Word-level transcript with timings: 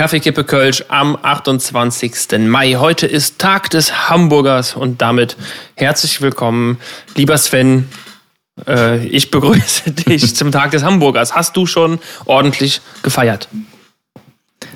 Kaffeekippe 0.00 0.44
Kölsch 0.44 0.82
am 0.88 1.18
28. 1.20 2.38
Mai. 2.38 2.76
Heute 2.78 3.06
ist 3.06 3.38
Tag 3.38 3.68
des 3.68 4.08
Hamburgers 4.08 4.74
und 4.74 5.02
damit 5.02 5.36
herzlich 5.74 6.22
willkommen, 6.22 6.78
lieber 7.16 7.36
Sven. 7.36 7.86
Äh, 8.66 9.06
ich 9.08 9.30
begrüße 9.30 9.90
dich 10.08 10.34
zum 10.34 10.52
Tag 10.52 10.70
des 10.70 10.84
Hamburgers. 10.84 11.34
Hast 11.34 11.54
du 11.54 11.66
schon 11.66 11.98
ordentlich 12.24 12.80
gefeiert? 13.02 13.48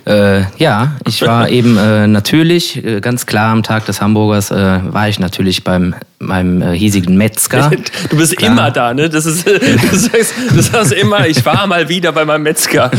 Äh, 0.06 0.42
ja, 0.58 0.96
ich 1.06 1.22
war 1.22 1.48
eben 1.48 1.78
äh, 1.78 2.06
natürlich, 2.06 2.84
äh, 2.84 3.00
ganz 3.00 3.24
klar 3.24 3.50
am 3.50 3.62
Tag 3.62 3.86
des 3.86 4.02
Hamburgers, 4.02 4.50
äh, 4.50 4.80
war 4.92 5.08
ich 5.08 5.18
natürlich 5.20 5.64
beim 5.64 5.94
meinem 6.18 6.60
äh, 6.60 6.78
hiesigen 6.78 7.16
Metzger. 7.16 7.70
Du 8.10 8.18
bist 8.18 8.36
klar. 8.36 8.52
immer 8.52 8.70
da, 8.70 8.92
ne? 8.92 9.08
Das 9.08 9.24
ist, 9.24 9.46
du 9.46 9.96
sagst, 9.96 10.34
du 10.50 10.60
sagst 10.60 10.92
immer, 10.92 11.26
ich 11.26 11.46
war 11.46 11.66
mal 11.66 11.88
wieder 11.88 12.12
bei 12.12 12.26
meinem 12.26 12.42
Metzger. 12.42 12.90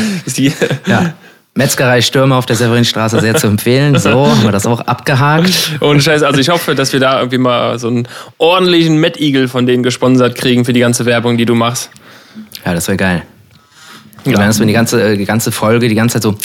ja. 0.88 1.14
Metzgerei 1.58 2.02
Stürmer 2.02 2.36
auf 2.36 2.46
der 2.46 2.58
Severinstraße 2.58 3.22
sehr 3.22 3.36
zu 3.36 3.48
empfehlen. 3.48 3.98
So, 3.98 4.28
haben 4.30 4.44
wir 4.44 4.52
das 4.52 4.66
auch 4.66 4.82
abgehakt. 4.82 5.78
Und 5.80 6.04
Scheiße, 6.04 6.28
also 6.28 6.40
ich 6.40 6.50
hoffe, 6.50 6.76
dass 6.76 6.92
wir 6.92 7.00
da 7.00 7.18
irgendwie 7.18 7.38
mal 7.38 7.80
so 7.80 7.88
einen 7.88 8.10
ordentlichen 8.38 9.00
Met 9.00 9.18
Eagle 9.18 9.48
von 9.48 9.66
denen 9.66 9.82
gesponsert 9.82 10.36
kriegen 10.36 10.66
für 10.66 10.74
die 10.74 10.82
ganze 10.82 11.06
Werbung, 11.06 11.38
die 11.38 11.46
du 11.46 11.56
machst. 11.56 11.92
Ja, 12.66 12.74
das 12.74 12.90
wäre 12.90 12.98
geil. 12.98 13.24
Ja. 14.26 14.38
Wenn 14.38 14.48
das 14.48 14.58
die 14.58 14.74
ganze, 14.74 15.02
äh, 15.02 15.18
die 15.18 15.24
ganze 15.24 15.54
Folge 15.54 15.88
die 15.88 15.96
ganze 15.96 16.20
Zeit 16.20 16.24
so 16.24 16.36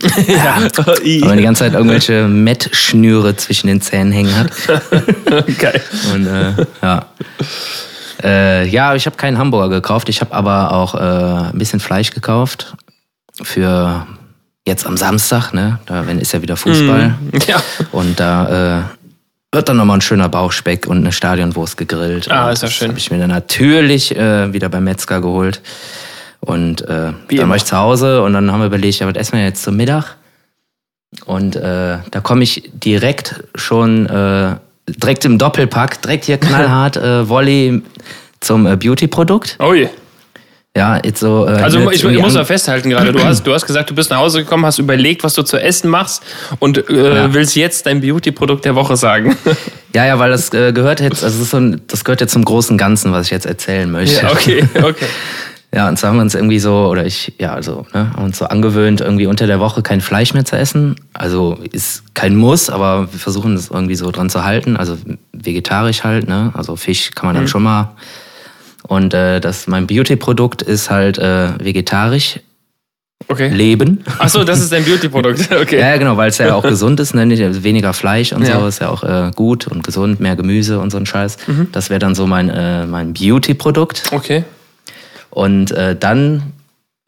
ja. 0.26 0.56
Aber 0.86 1.36
die 1.36 1.42
ganze 1.42 1.64
Zeit 1.64 1.74
irgendwelche 1.74 2.26
Met-Schnüre 2.26 3.36
zwischen 3.36 3.66
den 3.66 3.82
Zähnen 3.82 4.10
hängen 4.10 4.34
hat. 4.34 4.50
Geil. 5.58 5.82
Und 6.14 6.26
äh, 6.26 6.52
ja. 6.82 7.06
Äh, 8.22 8.68
ja, 8.68 8.94
ich 8.94 9.04
habe 9.04 9.16
keinen 9.16 9.36
Hamburger 9.36 9.68
gekauft. 9.68 10.08
Ich 10.08 10.22
habe 10.22 10.32
aber 10.32 10.72
auch 10.72 10.94
äh, 10.94 11.50
ein 11.52 11.58
bisschen 11.58 11.80
Fleisch 11.80 12.10
gekauft 12.10 12.74
für 13.42 14.06
jetzt 14.66 14.86
am 14.86 14.96
Samstag, 14.96 15.52
ne? 15.52 15.78
Da 15.86 16.06
wenn 16.06 16.18
ist 16.18 16.32
ja 16.32 16.42
wieder 16.42 16.56
Fußball. 16.56 17.08
Mm, 17.08 17.38
ja. 17.46 17.62
Und 17.92 18.18
da 18.18 18.78
äh, 18.78 18.82
wird 19.54 19.68
dann 19.68 19.76
nochmal 19.76 19.98
ein 19.98 20.02
schöner 20.02 20.28
Bauchspeck 20.28 20.86
und 20.86 20.98
eine 20.98 21.12
Stadionwurst 21.12 21.76
gegrillt. 21.76 22.30
Ah, 22.30 22.50
ist 22.50 22.62
ja 22.62 22.68
schön. 22.68 22.88
Habe 22.88 22.98
ich 22.98 23.10
mir 23.10 23.18
dann 23.18 23.30
natürlich 23.30 24.16
äh, 24.16 24.52
wieder 24.52 24.68
beim 24.68 24.84
Metzger 24.84 25.20
geholt. 25.20 25.60
Und 26.40 26.82
äh, 26.82 26.86
dann 26.86 27.16
immer. 27.28 27.48
war 27.50 27.56
ich 27.56 27.64
zu 27.64 27.76
Hause 27.76 28.22
und 28.22 28.34
dann 28.34 28.52
haben 28.52 28.60
wir 28.60 28.66
überlegt, 28.66 28.98
ja, 28.98 29.06
was 29.06 29.16
essen 29.16 29.38
wir 29.38 29.44
jetzt 29.44 29.62
zum 29.62 29.76
Mittag? 29.76 30.16
Und 31.24 31.56
äh, 31.56 31.98
da 32.10 32.20
komme 32.22 32.42
ich 32.42 32.70
direkt 32.74 33.44
schon, 33.54 34.06
äh, 34.06 34.56
direkt 34.88 35.24
im 35.24 35.38
Doppelpack, 35.38 36.02
direkt 36.02 36.24
hier 36.26 36.38
knallhart 36.38 36.96
äh, 36.98 37.28
Volley 37.28 37.82
zum 38.40 38.66
äh, 38.66 38.76
Beauty-Produkt. 38.76 39.56
Oh 39.60 39.72
je. 39.72 39.88
Ja, 40.76 40.98
jetzt 41.04 41.20
so. 41.20 41.46
Äh, 41.46 41.52
also 41.52 41.88
ich, 41.90 42.02
ich 42.02 42.18
muss 42.20 42.34
mal 42.34 42.44
festhalten 42.44 42.90
gerade, 42.90 43.12
du 43.12 43.22
hast, 43.22 43.44
du 43.44 43.54
hast 43.54 43.64
gesagt, 43.64 43.90
du 43.90 43.94
bist 43.94 44.10
nach 44.10 44.18
Hause 44.18 44.40
gekommen, 44.40 44.66
hast 44.66 44.78
überlegt, 44.78 45.22
was 45.22 45.34
du 45.34 45.42
zu 45.42 45.56
essen 45.56 45.88
machst 45.88 46.24
und 46.58 46.90
äh, 46.90 47.14
ja. 47.14 47.32
willst 47.32 47.54
jetzt 47.54 47.86
dein 47.86 48.00
Beauty-Produkt 48.00 48.64
der 48.64 48.74
Woche 48.74 48.96
sagen. 48.96 49.36
Ja, 49.94 50.04
ja, 50.04 50.18
weil 50.18 50.32
das 50.32 50.52
äh, 50.52 50.72
gehört 50.72 50.98
jetzt, 50.98 51.22
also 51.22 51.38
das, 51.38 51.50
so 51.50 51.58
ein, 51.58 51.80
das 51.86 52.04
gehört 52.04 52.20
jetzt 52.20 52.32
zum 52.32 52.44
großen 52.44 52.76
Ganzen, 52.76 53.12
was 53.12 53.26
ich 53.26 53.30
jetzt 53.30 53.46
erzählen 53.46 53.88
möchte. 53.88 54.22
Ja, 54.22 54.32
okay, 54.32 54.68
okay. 54.82 55.06
Ja, 55.74 55.88
und 55.88 55.98
so 55.98 56.06
haben 56.06 56.16
wir 56.16 56.22
uns 56.22 56.36
irgendwie 56.36 56.60
so, 56.60 56.86
oder 56.86 57.04
ich, 57.04 57.32
ja, 57.40 57.52
also, 57.52 57.84
ne, 57.92 58.12
haben 58.14 58.26
uns 58.26 58.38
so 58.38 58.44
angewöhnt, 58.44 59.00
irgendwie 59.00 59.26
unter 59.26 59.48
der 59.48 59.58
Woche 59.58 59.82
kein 59.82 60.00
Fleisch 60.00 60.32
mehr 60.32 60.44
zu 60.44 60.56
essen. 60.56 60.94
Also 61.12 61.58
ist 61.72 62.14
kein 62.14 62.36
Muss, 62.36 62.70
aber 62.70 63.12
wir 63.12 63.18
versuchen 63.18 63.56
das 63.56 63.70
irgendwie 63.70 63.96
so 63.96 64.12
dran 64.12 64.30
zu 64.30 64.44
halten. 64.44 64.76
Also 64.76 64.96
vegetarisch 65.32 66.04
halt, 66.04 66.28
ne? 66.28 66.52
Also 66.54 66.76
Fisch 66.76 67.10
kann 67.10 67.26
man 67.26 67.34
dann 67.34 67.44
mhm. 67.44 67.48
schon 67.48 67.64
mal. 67.64 67.96
Und 68.86 69.14
äh, 69.14 69.40
das 69.40 69.66
mein 69.66 69.86
Beauty-Produkt 69.86 70.62
ist 70.62 70.90
halt 70.90 71.18
äh, 71.18 71.58
vegetarisch. 71.58 72.40
Okay. 73.28 73.48
Leben. 73.48 74.04
Ach 74.18 74.28
so, 74.28 74.44
das 74.44 74.60
ist 74.60 74.70
dein 74.72 74.84
Beauty-Produkt. 74.84 75.48
Okay. 75.50 75.80
ja, 75.80 75.96
genau, 75.96 76.16
weil 76.16 76.28
es 76.28 76.38
ja 76.38 76.54
auch 76.54 76.62
gesund 76.62 77.00
ist, 77.00 77.14
ne? 77.14 77.26
Weniger 77.62 77.94
Fleisch 77.94 78.32
und 78.32 78.46
ja. 78.46 78.60
so 78.60 78.66
ist 78.66 78.80
ja 78.80 78.90
auch 78.90 79.02
äh, 79.02 79.30
gut 79.34 79.66
und 79.66 79.82
gesund, 79.82 80.20
mehr 80.20 80.36
Gemüse 80.36 80.78
und 80.78 80.90
so 80.90 80.98
ein 80.98 81.06
Scheiß. 81.06 81.38
Mhm. 81.46 81.68
Das 81.72 81.88
wäre 81.88 82.00
dann 82.00 82.14
so 82.14 82.26
mein, 82.26 82.50
äh, 82.50 82.84
mein 82.86 83.14
Beauty-Produkt. 83.14 84.02
Okay. 84.10 84.44
Und 85.30 85.70
äh, 85.70 85.96
dann 85.96 86.52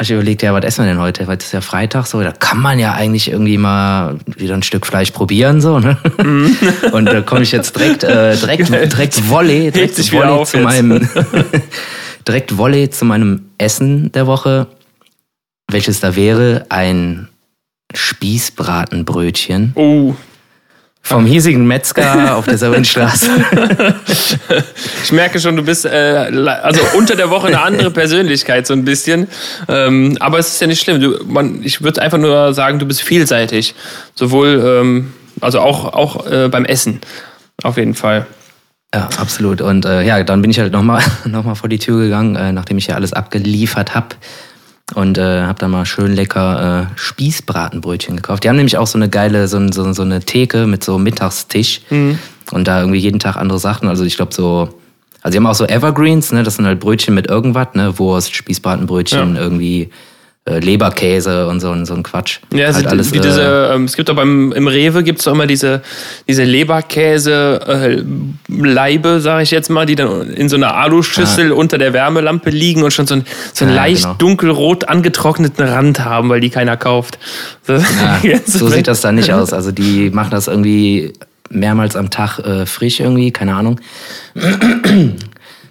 ich 0.02 0.10
überlegt, 0.10 0.42
ja, 0.42 0.52
was 0.52 0.64
essen 0.64 0.84
wir 0.84 0.92
denn 0.92 1.00
heute? 1.00 1.26
Weil 1.26 1.38
es 1.38 1.46
ist 1.46 1.52
ja 1.52 1.62
Freitag 1.62 2.06
so, 2.06 2.20
da 2.22 2.32
kann 2.32 2.60
man 2.60 2.78
ja 2.78 2.92
eigentlich 2.92 3.30
irgendwie 3.30 3.56
mal 3.56 4.18
wieder 4.26 4.54
ein 4.54 4.62
Stück 4.62 4.86
Fleisch 4.86 5.10
probieren, 5.10 5.60
so, 5.60 5.78
ne? 5.78 5.96
Mhm. 6.22 6.56
Und 6.92 7.06
da 7.06 7.22
komme 7.22 7.42
ich 7.42 7.52
jetzt 7.52 7.74
direkt, 7.76 8.04
äh, 8.04 8.36
direkt, 8.36 8.68
direkt 8.92 9.28
Volley, 9.28 9.70
direkt 9.70 10.12
Volley 10.12 10.44
zu 10.44 10.58
meinem, 10.58 11.08
direkt 12.28 12.58
Volley 12.58 12.90
zu 12.90 13.06
meinem 13.06 13.48
Essen 13.56 14.12
der 14.12 14.26
Woche, 14.26 14.66
welches 15.70 16.00
da 16.00 16.14
wäre 16.14 16.66
ein 16.68 17.28
Spießbratenbrötchen. 17.94 19.72
Oh. 19.76 20.14
Vom 21.06 21.25
hiesigen 21.25 21.69
Metzger 21.69 22.37
auf 22.37 22.47
der 22.47 22.59
Sauenstraße. 22.59 23.31
ich 25.05 25.12
merke 25.12 25.39
schon, 25.39 25.55
du 25.55 25.62
bist 25.62 25.84
äh, 25.84 25.89
also 25.89 26.81
unter 26.99 27.15
der 27.15 27.31
Woche 27.31 27.47
eine 27.47 27.62
andere 27.62 27.93
Persönlichkeit 27.93 28.67
so 28.67 28.75
ein 28.75 28.84
bisschen. 28.84 29.28
Ähm, 29.69 30.17
aber 30.19 30.41
es 30.41 30.49
ist 30.49 30.61
ja 30.61 30.67
nicht 30.67 30.83
schlimm. 30.83 31.00
Du, 31.00 31.25
man, 31.25 31.62
ich 31.62 31.81
würde 31.81 32.03
einfach 32.03 32.19
nur 32.19 32.53
sagen, 32.55 32.81
du 32.81 32.87
bist 32.87 33.03
vielseitig. 33.03 33.77
Sowohl, 34.17 34.61
ähm, 34.67 35.12
also 35.41 35.61
auch, 35.61 35.93
auch 35.93 36.27
äh, 36.27 36.49
beim 36.49 36.65
Essen. 36.65 37.00
Auf 37.62 37.77
jeden 37.77 37.94
Fall. 37.94 38.27
Ja, 38.93 39.09
absolut. 39.17 39.61
Und 39.61 39.84
äh, 39.84 40.03
ja, 40.03 40.25
dann 40.25 40.43
bin 40.43 40.50
ich 40.50 40.59
halt 40.59 40.73
nochmal 40.73 41.05
noch 41.25 41.44
mal 41.44 41.55
vor 41.55 41.69
die 41.69 41.78
Tür 41.78 42.03
gegangen, 42.03 42.34
äh, 42.34 42.50
nachdem 42.50 42.78
ich 42.78 42.88
ja 42.88 42.97
alles 42.97 43.12
abgeliefert 43.12 43.94
habe 43.94 44.09
und 44.94 45.19
äh, 45.19 45.42
habe 45.42 45.58
da 45.58 45.69
mal 45.69 45.84
schön 45.84 46.14
lecker 46.14 46.88
äh, 46.92 46.98
Spießbratenbrötchen 46.98 48.16
gekauft. 48.16 48.44
Die 48.44 48.48
haben 48.48 48.56
nämlich 48.56 48.78
auch 48.78 48.86
so 48.86 48.98
eine 48.98 49.08
geile, 49.08 49.48
so, 49.48 49.60
so, 49.72 49.92
so 49.92 50.02
eine 50.02 50.20
Theke 50.20 50.66
mit 50.66 50.84
so 50.84 50.98
Mittagstisch 50.98 51.80
mhm. 51.91 52.19
und 52.52 52.69
da 52.69 52.80
irgendwie 52.80 53.00
jeden 53.00 53.19
Tag 53.19 53.36
andere 53.36 53.58
Sachen. 53.58 53.88
Also 53.88 54.04
ich 54.04 54.16
glaube 54.16 54.32
so, 54.32 54.69
also 55.22 55.32
die 55.32 55.38
haben 55.38 55.46
auch 55.46 55.54
so 55.54 55.66
Evergreens, 55.66 56.30
ne? 56.32 56.44
Das 56.44 56.54
sind 56.54 56.66
halt 56.66 56.78
Brötchen 56.78 57.14
mit 57.14 57.26
irgendwas, 57.26 57.69
ne? 57.75 57.98
Wurst, 57.98 58.34
Spießbratenbrötchen, 58.34 59.34
ja. 59.34 59.41
irgendwie 59.41 59.91
Leberkäse 60.48 61.48
und 61.48 61.58
so, 61.58 61.74
so 61.84 61.94
ein 61.94 62.04
Quatsch. 62.04 62.38
Ja, 62.54 62.72
halt 62.72 62.86
alles, 62.86 63.12
wie 63.12 63.18
diese, 63.18 63.42
äh, 63.42 63.74
ähm, 63.74 63.84
es 63.84 63.96
gibt 63.96 64.08
auch 64.10 64.14
beim 64.14 64.52
im 64.52 64.68
Rewe 64.68 65.02
gibt 65.02 65.18
es 65.18 65.26
immer 65.26 65.46
diese, 65.46 65.82
diese 66.28 66.44
Leberkäse 66.44 67.60
äh, 67.66 68.02
Leibe, 68.48 69.20
sage 69.20 69.42
ich 69.42 69.50
jetzt 69.50 69.70
mal, 69.70 69.86
die 69.86 69.96
dann 69.96 70.30
in 70.30 70.48
so 70.48 70.54
einer 70.54 70.76
Aluschüssel 70.76 71.50
ah. 71.50 71.54
unter 71.54 71.78
der 71.78 71.92
Wärmelampe 71.92 72.50
liegen 72.50 72.84
und 72.84 72.92
schon 72.92 73.08
so, 73.08 73.16
ein, 73.16 73.26
so 73.52 73.64
einen 73.64 73.74
ja, 73.74 73.82
leicht 73.82 74.04
genau. 74.04 74.14
dunkelrot 74.14 74.88
angetrockneten 74.88 75.66
Rand 75.66 76.04
haben, 76.04 76.28
weil 76.28 76.40
die 76.40 76.50
keiner 76.50 76.76
kauft. 76.76 77.18
ja, 77.66 78.38
so 78.46 78.68
sieht 78.68 78.86
das 78.86 79.00
dann 79.00 79.16
nicht 79.16 79.32
aus. 79.32 79.52
Also 79.56 79.72
die 79.72 80.10
machen 80.10 80.30
das 80.32 80.48
irgendwie 80.48 81.14
mehrmals 81.48 81.96
am 81.96 82.10
Tag 82.10 82.38
äh, 82.40 82.66
frisch 82.66 83.00
irgendwie, 83.00 83.30
keine 83.30 83.54
Ahnung. 83.54 83.80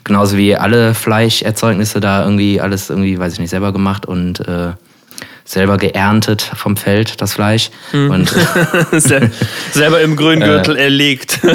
Genauso 0.05 0.37
wie 0.37 0.55
alle 0.55 0.93
Fleischerzeugnisse 0.93 1.99
da 1.99 2.23
irgendwie 2.23 2.61
alles 2.61 2.89
irgendwie, 2.89 3.19
weiß 3.19 3.33
ich 3.33 3.39
nicht, 3.39 3.49
selber 3.49 3.73
gemacht 3.73 4.05
und 4.05 4.39
äh, 4.47 4.71
selber 5.43 5.77
geerntet 5.77 6.41
vom 6.55 6.77
Feld, 6.77 7.21
das 7.21 7.33
Fleisch. 7.33 7.69
Mhm. 7.91 8.11
Und, 8.11 8.35
selber 9.71 9.99
im 9.99 10.15
Grüngürtel 10.15 10.77
äh, 10.77 10.83
erlegt. 10.83 11.41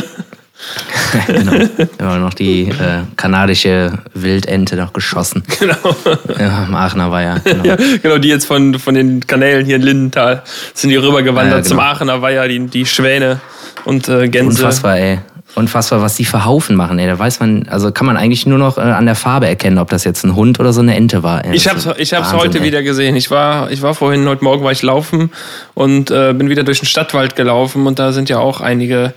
genau. 1.27 1.53
Immer 1.99 2.19
noch 2.19 2.35
die 2.35 2.69
äh, 2.69 3.05
kanadische 3.17 3.99
Wildente 4.13 4.77
noch 4.77 4.93
geschossen. 4.93 5.43
Genau. 5.59 5.97
Ja, 6.39 6.65
im 6.65 6.75
Aachener 6.75 7.11
Weiher. 7.11 7.41
Genau. 7.43 7.65
Ja, 7.65 7.77
genau, 7.77 8.19
die 8.19 8.29
jetzt 8.29 8.45
von, 8.45 8.79
von 8.79 8.95
den 8.95 9.27
Kanälen 9.27 9.65
hier 9.65 9.77
in 9.77 9.83
Lindenthal 9.83 10.43
sind 10.75 10.91
die 10.91 10.97
rübergewandert 10.97 11.53
ja, 11.53 11.57
genau. 11.63 11.69
zum 11.69 11.81
Aachener 11.81 12.21
Weiher, 12.21 12.47
die, 12.47 12.67
die 12.67 12.85
Schwäne 12.85 13.41
und 13.85 14.09
äh, 14.09 14.29
Gänse. 14.29 14.63
Unfassbar, 14.63 14.99
ey 14.99 15.19
unfassbar, 15.55 16.01
was 16.03 16.17
die 16.17 16.25
für 16.25 16.45
Haufen 16.45 16.77
machen. 16.77 16.99
Ey. 16.99 17.07
Da 17.07 17.19
weiß 17.19 17.41
man, 17.41 17.67
also 17.69 17.93
kann 17.93 18.07
man 18.07 18.17
eigentlich 18.17 18.47
nur 18.47 18.59
noch 18.59 18.79
äh, 18.79 18.83
an 18.83 19.07
der 19.07 19.15
Farbe 19.15 19.47
erkennen, 19.47 19.79
ob 19.79 19.91
das 19.91 20.05
jetzt 20.05 20.25
ein 20.25 20.35
Hund 20.35 20.61
oder 20.61 20.73
so 20.73 20.81
eine 20.81 20.95
Ente 20.95 21.23
war. 21.23 21.45
Ey. 21.45 21.55
Ich 21.55 21.69
habe 21.69 21.81
ich 21.99 22.13
hab's 22.13 22.33
heute 22.33 22.59
ey. 22.59 22.65
wieder 22.65 22.83
gesehen. 22.83 23.17
Ich 23.17 23.31
war, 23.31 23.71
ich 23.71 23.83
war 23.83 23.95
vorhin, 23.95 24.29
heute 24.29 24.45
Morgen 24.45 24.65
war 24.65 24.73
ich 24.73 24.83
laufen 24.83 25.31
und 25.75 26.11
äh, 26.11 26.33
bin 26.33 26.49
wieder 26.49 26.63
durch 26.63 26.81
den 26.81 26.87
Stadtwald 26.87 27.37
gelaufen 27.37 27.87
und 27.87 27.99
da 27.99 28.13
sind 28.13 28.29
ja 28.29 28.39
auch 28.39 28.61
einige 28.61 29.15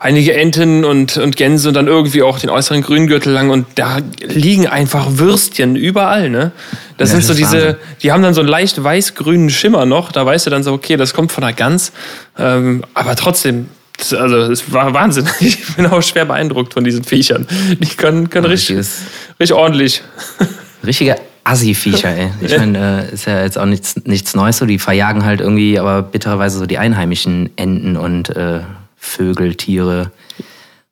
einige 0.00 0.34
Enten 0.34 0.84
und, 0.86 1.18
und 1.18 1.36
Gänse 1.36 1.68
und 1.68 1.74
dann 1.74 1.86
irgendwie 1.86 2.22
auch 2.22 2.38
den 2.38 2.48
äußeren 2.48 2.80
Grüngürtel 2.80 3.32
lang 3.32 3.50
und 3.50 3.66
da 3.74 3.98
liegen 4.22 4.66
einfach 4.66 5.06
Würstchen 5.10 5.76
überall, 5.76 6.30
ne? 6.30 6.52
Das 6.96 7.10
ja, 7.10 7.16
sind 7.16 7.28
das 7.28 7.28
so 7.28 7.34
diese, 7.34 7.56
Wahnsinn. 7.56 7.76
die 8.02 8.12
haben 8.12 8.22
dann 8.22 8.32
so 8.32 8.40
einen 8.40 8.48
leicht 8.48 8.82
weiß-grünen 8.82 9.50
Schimmer 9.50 9.84
noch, 9.84 10.10
da 10.10 10.24
weißt 10.24 10.46
du 10.46 10.50
dann 10.50 10.62
so, 10.62 10.72
okay, 10.72 10.96
das 10.96 11.12
kommt 11.12 11.32
von 11.32 11.42
der 11.42 11.52
Gans, 11.52 11.92
ähm, 12.38 12.82
aber 12.94 13.14
trotzdem 13.14 13.68
also 14.12 14.36
es 14.38 14.72
war 14.72 14.92
Wahnsinn. 14.94 15.28
Ich 15.40 15.76
bin 15.76 15.86
auch 15.86 16.02
schwer 16.02 16.24
beeindruckt 16.24 16.74
von 16.74 16.84
diesen 16.84 17.04
Viechern. 17.04 17.46
Die 17.78 17.96
können, 17.96 18.30
können 18.30 18.46
richtig, 18.46 18.78
richtig 18.78 19.52
ordentlich. 19.52 20.02
Richtige 20.84 21.16
Assi-Viecher, 21.44 22.08
ey. 22.08 22.30
Ich 22.40 22.56
meine, 22.56 23.08
äh, 23.10 23.14
ist 23.14 23.26
ja 23.26 23.42
jetzt 23.42 23.58
auch 23.58 23.66
nichts, 23.66 23.96
nichts 24.04 24.34
Neues 24.34 24.58
so. 24.58 24.66
Die 24.66 24.78
verjagen 24.78 25.24
halt 25.24 25.40
irgendwie, 25.40 25.78
aber 25.78 26.02
bittererweise 26.02 26.58
so 26.58 26.66
die 26.66 26.78
einheimischen 26.78 27.50
Enten 27.56 27.96
und 27.96 28.30
äh, 28.30 28.60
Vögel, 28.96 29.54
Tiere. 29.54 30.10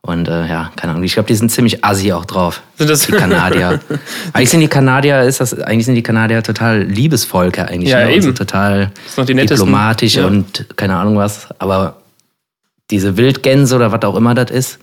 Und 0.00 0.26
äh, 0.26 0.48
ja, 0.48 0.70
keine 0.76 0.92
Ahnung. 0.92 1.04
Ich 1.04 1.12
glaube, 1.14 1.26
die 1.26 1.34
sind 1.34 1.50
ziemlich 1.50 1.84
assi 1.84 2.12
auch 2.12 2.24
drauf. 2.24 2.62
Sind 2.78 2.88
das 2.88 3.06
die 3.06 3.12
Kanadier? 3.12 3.78
eigentlich 4.32 4.48
sind 4.48 4.60
die 4.60 4.68
Kanadier, 4.68 5.22
ist 5.22 5.40
das, 5.40 5.58
eigentlich 5.60 5.84
sind 5.84 5.96
die 5.96 6.02
Kanadier 6.02 6.42
total 6.42 6.82
Liebesvolke 6.82 7.68
eigentlich. 7.68 7.90
Ja, 7.90 8.06
ne? 8.06 8.14
eben. 8.14 8.26
Und 8.26 8.38
so 8.38 8.44
total 8.44 8.90
diplomatisch 9.18 10.14
Ja. 10.14 10.26
und 10.26 10.64
keine 10.76 10.96
Ahnung 10.96 11.16
was. 11.18 11.48
Aber 11.58 11.97
diese 12.90 13.16
Wildgänse 13.16 13.76
oder 13.76 13.92
was 13.92 14.02
auch 14.02 14.16
immer 14.16 14.34
das 14.34 14.50
ist, 14.50 14.78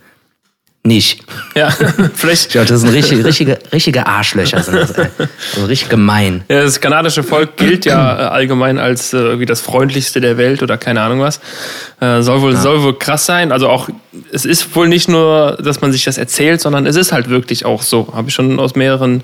nicht. 0.86 1.22
Ja, 1.54 1.70
vielleicht. 2.14 2.46
Ich 2.46 2.48
glaube, 2.50 2.68
das 2.68 2.80
sind 2.80 2.90
richtige, 2.90 3.24
richtige, 3.24 3.58
richtige 3.72 4.06
Arschlöcher. 4.06 4.62
Sind 4.62 4.76
das, 4.76 4.92
ey. 4.92 5.08
Also 5.54 5.66
richtig 5.66 5.88
gemein. 5.88 6.44
Ja, 6.48 6.62
das 6.62 6.80
kanadische 6.80 7.22
Volk 7.22 7.56
gilt 7.56 7.84
ja 7.84 8.18
äh, 8.18 8.22
allgemein 8.28 8.78
als 8.78 9.12
äh, 9.12 9.18
irgendwie 9.18 9.46
das 9.46 9.60
freundlichste 9.60 10.20
der 10.20 10.38
Welt 10.38 10.62
oder 10.62 10.78
keine 10.78 11.02
Ahnung 11.02 11.20
was. 11.20 11.40
Äh, 12.00 12.22
soll 12.22 12.40
wohl 12.40 12.56
soll 12.56 12.82
wohl 12.82 12.98
krass 12.98 13.26
sein. 13.26 13.52
Also 13.52 13.68
auch 13.68 13.88
es 14.32 14.44
ist 14.44 14.74
wohl 14.74 14.88
nicht 14.88 15.08
nur, 15.08 15.58
dass 15.62 15.80
man 15.80 15.92
sich 15.92 16.04
das 16.04 16.18
erzählt, 16.18 16.60
sondern 16.60 16.86
es 16.86 16.96
ist 16.96 17.12
halt 17.12 17.28
wirklich 17.28 17.64
auch 17.64 17.82
so. 17.82 18.12
Habe 18.14 18.28
ich 18.28 18.34
schon 18.34 18.58
aus 18.58 18.76
mehreren 18.76 19.22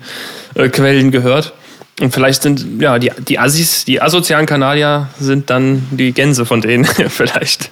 äh, 0.54 0.68
Quellen 0.68 1.10
gehört. 1.10 1.52
Und 2.00 2.12
vielleicht 2.12 2.42
sind 2.42 2.80
ja 2.80 2.98
die 2.98 3.12
die 3.18 3.38
Assis, 3.38 3.84
die 3.84 4.02
asozialen 4.02 4.46
Kanadier 4.46 5.08
sind 5.20 5.50
dann 5.50 5.86
die 5.92 6.12
Gänse 6.12 6.44
von 6.44 6.60
denen 6.60 6.84
vielleicht. 7.08 7.70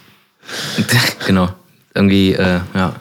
genau. 1.27 1.49
Irgendwie, 1.95 2.35
äh, 2.35 2.61
ja. 2.75 2.95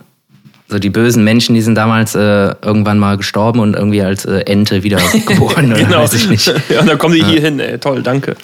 So 0.68 0.78
die 0.78 0.92
bösen 0.92 1.24
Menschen, 1.24 1.56
die 1.56 1.62
sind 1.62 1.76
damals 1.76 2.14
äh, 2.14 2.54
irgendwann 2.62 3.00
mal 3.00 3.18
gestorben 3.18 3.60
und 3.60 3.76
irgendwie 3.76 4.04
als 4.04 4.26
äh, 4.26 4.42
Ente 4.42 4.84
wieder 4.84 5.00
geboren 5.26 5.74
oder 5.74 5.84
genau. 5.84 6.04
weiß 6.04 6.14
ich 6.14 6.30
nicht. 6.30 6.48
Ja, 6.70 6.84
dann 6.84 6.98
kommen 6.98 7.16
die 7.16 7.24
hier 7.24 7.42
hin. 7.42 7.60
Ey. 7.60 7.80
Toll, 7.80 8.04
danke. 8.04 8.36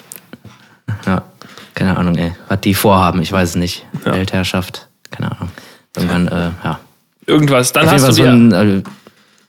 Ja, 1.06 1.22
keine 1.74 1.96
Ahnung, 1.96 2.16
ey. 2.16 2.32
Was 2.48 2.60
die 2.62 2.74
vorhaben, 2.74 3.22
ich 3.22 3.30
weiß 3.30 3.50
es 3.50 3.56
nicht. 3.56 3.86
Ja. 4.04 4.14
Weltherrschaft, 4.14 4.88
keine 5.12 5.30
Ahnung. 5.30 5.50
Irgendwann, 5.96 6.28
äh, 6.28 6.50
ja. 6.64 6.80
Irgendwas. 7.26 7.72
Dann 7.72 7.90
hast 7.90 8.08
du 8.08 8.12
so 8.12 8.24
ein, 8.24 8.52
äh, 8.52 8.82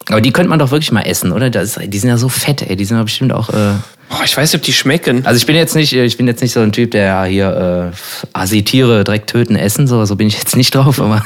aber 0.10 0.22
die 0.22 0.32
könnte 0.32 0.50
man 0.50 0.60
doch 0.60 0.72
wirklich 0.72 0.92
mal 0.92 1.02
essen, 1.02 1.32
oder? 1.32 1.50
Das, 1.50 1.80
die 1.84 2.00
sind 2.00 2.10
ja 2.10 2.18
so 2.18 2.30
fett, 2.30 2.62
ey. 2.62 2.76
Die 2.76 2.86
sind 2.86 2.98
ja 2.98 3.04
bestimmt 3.04 3.34
auch. 3.34 3.50
Äh, 3.50 3.74
Boah, 4.10 4.24
ich 4.24 4.38
weiß 4.38 4.54
nicht, 4.54 4.62
ob 4.62 4.66
die 4.66 4.74
schmecken. 4.74 5.26
also 5.26 5.38
ich 5.38 5.46
bin 5.46 5.56
jetzt 5.56 5.76
nicht, 5.76 5.92
ich 5.92 6.16
bin 6.16 6.28
jetzt 6.28 6.42
nicht 6.42 6.54
so 6.54 6.62
ein 6.62 6.72
Typ, 6.72 6.92
der 6.92 7.26
hier 7.26 7.92
äh, 7.94 8.28
assi 8.32 8.64
Tiere 8.64 9.04
direkt 9.04 9.30
töten, 9.30 9.58
essen, 9.58 9.86
so, 9.88 10.06
so 10.06 10.16
bin 10.16 10.28
ich 10.28 10.38
jetzt 10.38 10.56
nicht 10.56 10.74
drauf, 10.74 11.02
aber 11.02 11.24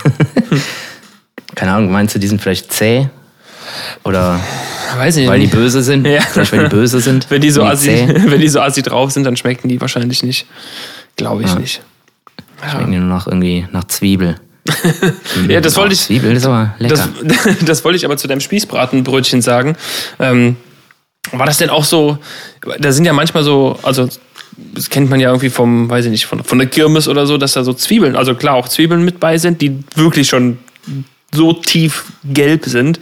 keine 1.56 1.74
Ahnung, 1.74 1.92
meinst 1.92 2.16
du, 2.16 2.19
die 2.19 2.28
sind 2.28 2.42
vielleicht 2.42 2.74
zäh? 2.74 3.07
Oder 4.04 4.39
weiß 4.98 5.18
ich 5.18 5.27
weil 5.27 5.39
die 5.39 5.45
nicht. 5.45 5.56
böse 5.56 5.84
sind? 5.84 6.07
Ja. 6.07 6.22
Vielleicht 6.22 6.51
weil 6.51 6.63
die 6.63 6.75
böse 6.75 7.00
sind? 7.00 7.30
Wenn 7.30 7.42
die 7.42 7.51
so 7.51 7.63
assi, 7.63 8.07
wenn 8.25 8.42
die 8.42 8.50
so 8.50 8.62
assi 8.62 8.81
drauf 8.81 9.12
sind, 9.12 9.25
dann 9.25 9.38
schmecken 9.38 9.69
die 9.69 9.80
wahrscheinlich 9.80 10.24
nicht. 10.24 10.48
Glaube 11.18 11.44
ich 11.44 11.56
nicht. 11.56 11.81
Schmecken 12.68 12.92
die 12.92 12.98
nur 12.98 13.07
noch 13.07 13.27
irgendwie 13.27 13.68
nach 13.72 13.84
Zwiebel. 13.86 14.38
Ja, 15.48 15.62
das 15.62 15.75
wollte 15.75 15.94
ich. 15.94 16.02
Zwiebel 16.02 16.36
ist 16.36 16.46
aber 16.46 16.75
lecker. 16.80 17.10
Das, 17.24 17.58
das 17.66 17.84
wollte 17.84 17.98
ich 17.98 18.06
aber 18.06 18.18
zu 18.18 18.28
deinem 18.28 18.42
Spießbratenbrötchen 18.42 19.42
sagen. 19.42 19.75
Ähm, 20.19 20.56
war 21.31 21.46
das 21.46 21.58
denn 21.58 21.69
auch 21.69 21.86
so? 21.86 22.18
Da 22.80 22.92
sind 22.92 23.06
ja 23.06 23.13
manchmal 23.13 23.44
so, 23.44 23.80
also 23.84 24.10
das 24.74 24.90
kennt 24.90 25.10
man 25.10 25.19
ja 25.19 25.30
irgendwie 25.30 25.50
vom, 25.50 25.90
weiß 25.90 26.06
ich 26.06 26.12
nicht, 26.12 26.25
von, 26.25 26.44
von 26.44 26.58
der 26.58 26.68
Kirmes 26.68 27.08
oder 27.08 27.25
so, 27.25 27.38
dass 27.38 27.54
da 27.54 27.63
so 27.63 27.74
Zwiebeln, 27.74 28.16
also 28.16 28.36
klar 28.36 28.56
auch 28.56 28.68
Zwiebeln 28.68 29.04
mit 29.04 29.19
bei 29.19 29.38
sind, 29.38 29.62
die 29.62 29.84
wirklich 29.96 30.28
schon 30.28 30.60
so 31.34 31.54
tief 31.54 32.06
gelb 32.25 32.66
sind, 32.66 33.00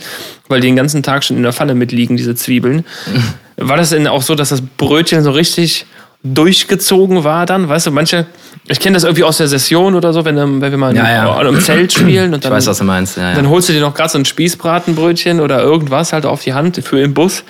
weil 0.48 0.62
die 0.62 0.68
den 0.68 0.76
ganzen 0.76 1.02
Tag 1.02 1.24
schon 1.24 1.38
in 1.38 1.44
der 1.44 1.54
Pfanne 1.54 1.74
mitliegen, 1.76 2.16
diese 2.16 2.36
Zwiebeln. 2.36 2.86
War 3.58 3.78
das 3.78 3.90
denn 3.90 4.08
auch 4.08 4.22
so, 4.22 4.36
dass 4.36 4.50
das 4.50 4.62
Brötchen 4.62 5.24
so 5.24 5.32
richtig 5.32 5.86
durchgezogen 6.24 7.24
war 7.24 7.46
dann? 7.46 7.70
Weißt 7.70 7.88
du, 7.88 7.92
manche, 7.92 8.26
ich 8.68 8.80
kenne 8.80 8.96
das 8.96 9.04
irgendwie 9.04 9.24
aus 9.24 9.38
der 9.38 9.48
Session 9.48 9.96
oder 9.96 10.12
so, 10.14 10.26
wenn, 10.26 10.38
ähm, 10.38 10.62
wenn 10.62 10.72
wir 10.72 10.78
mal 10.78 10.96
Ja, 10.96 11.10
ja. 11.10 11.38
einem 11.38 11.60
Zelt 11.62 11.94
spielen 11.94 12.34
und 12.34 12.44
dann 12.44 12.52
weiß, 12.52 12.68
was 12.68 12.80
du 12.80 12.84
meinst. 12.84 13.18
Ja, 13.18 13.34
dann 13.34 13.50
holst 13.50 13.70
du 13.70 13.74
dir 13.74 13.82
noch 13.82 13.94
gerade 13.94 14.10
so 14.10 14.18
ein 14.18 14.26
Spießbratenbrötchen 14.26 15.40
oder 15.40 15.62
irgendwas 15.62 16.14
halt 16.14 16.26
auf 16.26 16.44
die 16.44 16.54
Hand 16.54 16.82
für 16.84 17.00
im 17.00 17.14
Bus. 17.14 17.44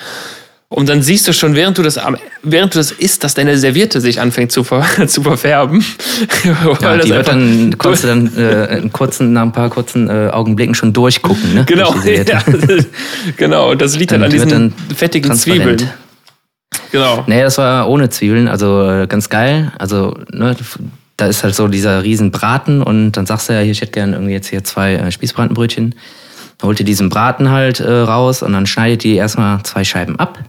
Und 0.72 0.88
dann 0.88 1.02
siehst 1.02 1.28
du 1.28 1.34
schon, 1.34 1.56
während 1.56 1.80
du 1.80 1.82
das, 1.82 2.00
während 2.44 2.76
du 2.76 2.78
das 2.78 2.92
isst, 2.92 3.24
dass 3.24 3.34
deine 3.34 3.58
Serviette 3.58 4.02
sich 4.02 4.22
anfängt 4.22 4.52
zu, 4.52 4.64
ver, 4.64 4.86
zu 5.08 5.24
verfärben. 5.24 5.84
Ja, 6.82 6.98
die 6.98 7.10
wird 7.10 7.28
dann, 7.28 7.76
konntest 7.80 8.04
du 8.04 8.08
dann 8.08 8.38
äh, 8.38 8.88
kurzen, 8.94 9.34
nach 9.34 9.42
ein 9.42 9.52
paar 9.52 9.70
kurzen 9.70 10.08
äh, 10.10 10.30
Augenblicken 10.30 10.76
schon 10.76 10.94
durchgucken, 10.94 11.56
ne? 11.56 11.66
Genau, 11.66 11.96
ja, 12.06 12.40
genau. 13.36 13.72
Und 13.72 13.82
das 13.82 13.98
liegt 13.98 14.12
halt 14.12 14.22
Dann 14.22 14.26
an 14.26 14.32
diesen 14.32 14.50
dann 14.50 14.74
fettigen. 14.96 15.34
Zwiebeln. 15.36 15.90
Genau. 16.92 17.24
Nee, 17.28 17.42
das 17.42 17.58
war 17.58 17.88
ohne 17.90 18.10
Zwiebeln, 18.10 18.48
also 18.48 18.88
äh, 18.88 19.08
ganz 19.08 19.30
geil. 19.30 19.72
Also, 19.78 20.18
ne, 20.32 20.56
da 21.18 21.28
ist 21.28 21.44
halt 21.44 21.56
so 21.56 21.68
dieser 21.68 22.04
riesen 22.04 22.32
Braten 22.32 22.82
und 22.82 23.14
dann 23.14 23.26
sagst 23.26 23.50
du 23.50 23.54
ja, 23.54 23.60
hier, 23.60 23.72
ich 23.72 23.82
hätte 23.82 23.92
gern 23.92 24.14
irgendwie 24.14 24.34
jetzt 24.34 24.48
hier 24.48 24.64
zwei 24.64 24.96
äh, 24.96 25.12
Spießbratenbrötchen. 25.12 25.96
Dann 26.58 26.68
holt 26.68 26.80
ihr 26.80 26.86
diesen 26.86 27.10
Braten 27.10 27.52
halt 27.52 27.80
äh, 27.80 27.92
raus 27.92 28.42
und 28.44 28.54
dann 28.54 28.66
schneidet 28.66 29.06
ihr 29.06 29.16
erstmal 29.16 29.62
zwei 29.64 29.84
Scheiben 29.84 30.18
ab. 30.20 30.40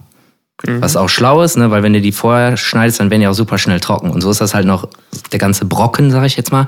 Was 0.67 0.95
auch 0.95 1.09
schlau 1.09 1.41
ist, 1.41 1.57
ne, 1.57 1.71
weil 1.71 1.81
wenn 1.81 1.93
du 1.93 2.01
die 2.01 2.11
vorher 2.11 2.55
schneidest, 2.55 2.99
dann 2.99 3.09
werden 3.09 3.21
die 3.21 3.27
auch 3.27 3.33
super 3.33 3.57
schnell 3.57 3.79
trocken. 3.79 4.11
Und 4.11 4.21
so 4.21 4.29
ist 4.29 4.41
das 4.41 4.53
halt 4.53 4.67
noch 4.67 4.87
der 5.31 5.39
ganze 5.39 5.65
Brocken, 5.65 6.11
sag 6.11 6.25
ich 6.25 6.37
jetzt 6.37 6.51
mal. 6.51 6.67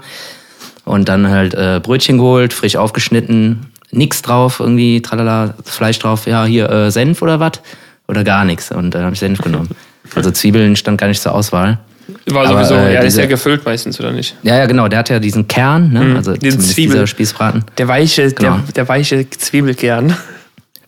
Und 0.83 1.09
dann 1.09 1.29
halt 1.29 1.53
äh, 1.53 1.79
Brötchen 1.81 2.17
geholt, 2.17 2.53
frisch 2.53 2.75
aufgeschnitten, 2.75 3.71
nix 3.91 4.23
drauf, 4.23 4.59
irgendwie, 4.59 5.01
tralala, 5.01 5.53
Fleisch 5.63 5.99
drauf, 5.99 6.25
ja, 6.25 6.43
hier 6.43 6.69
äh, 6.69 6.91
Senf 6.91 7.21
oder 7.21 7.39
was? 7.39 7.61
Oder 8.07 8.23
gar 8.23 8.45
nichts. 8.45 8.71
Und 8.71 8.91
dann 8.91 9.03
habe 9.03 9.13
ich 9.13 9.19
Senf 9.19 9.39
genommen. 9.39 9.69
Also 10.15 10.31
Zwiebeln 10.31 10.75
stand 10.75 10.99
gar 10.99 11.07
nicht 11.07 11.21
zur 11.21 11.33
Auswahl. 11.33 11.79
War 12.27 12.45
Aber, 12.47 12.65
sowieso, 12.65 12.75
äh, 12.75 12.93
ja, 12.95 12.99
ist 12.99 13.05
diese- 13.13 13.21
ja 13.21 13.27
gefüllt 13.27 13.63
meistens, 13.65 13.97
oder 13.99 14.11
nicht? 14.11 14.35
Ja, 14.43 14.57
ja, 14.57 14.65
genau, 14.65 14.89
der 14.89 14.99
hat 14.99 15.09
ja 15.09 15.19
diesen 15.19 15.47
Kern, 15.47 15.91
ne? 15.93 16.15
also 16.17 16.31
Mhm. 16.31 16.39
diesen 16.39 16.59
zumindest 16.59 16.75
Zwiebel. 16.75 16.93
dieser 16.95 17.07
Spießbraten. 17.07 17.63
Der 17.77 17.87
weiche, 17.87 18.31
Genau. 18.33 18.57
der, 18.57 18.73
der 18.73 18.87
weiche 18.89 19.29
Zwiebelkern. 19.29 20.15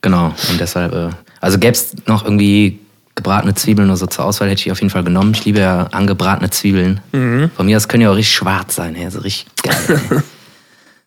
Genau. 0.01 0.33
Und 0.51 0.59
deshalb, 0.59 0.93
äh, 0.93 1.09
also 1.39 1.57
gäbe 1.57 1.71
es 1.71 1.95
noch 2.05 2.25
irgendwie 2.25 2.79
gebratene 3.15 3.55
Zwiebeln 3.55 3.87
oder 3.87 3.95
so 3.95 4.07
zur 4.07 4.25
Auswahl, 4.25 4.49
hätte 4.49 4.59
ich 4.61 4.71
auf 4.73 4.81
jeden 4.81 4.89
Fall 4.89 5.05
genommen. 5.05 5.31
Ich 5.33 5.45
liebe 5.45 5.59
ja 5.61 5.87
angebratene 5.93 6.49
Zwiebeln. 6.49 6.99
Mhm. 7.13 7.49
Von 7.55 7.65
mir 7.65 7.77
aus 7.77 7.87
können 7.87 8.01
die 8.01 8.07
auch 8.07 8.15
richtig 8.17 8.35
schwarz 8.35 8.75
sein, 8.75 8.93
ey, 8.97 9.09
so 9.09 9.19
richtig 9.21 9.47
geil. 9.63 10.21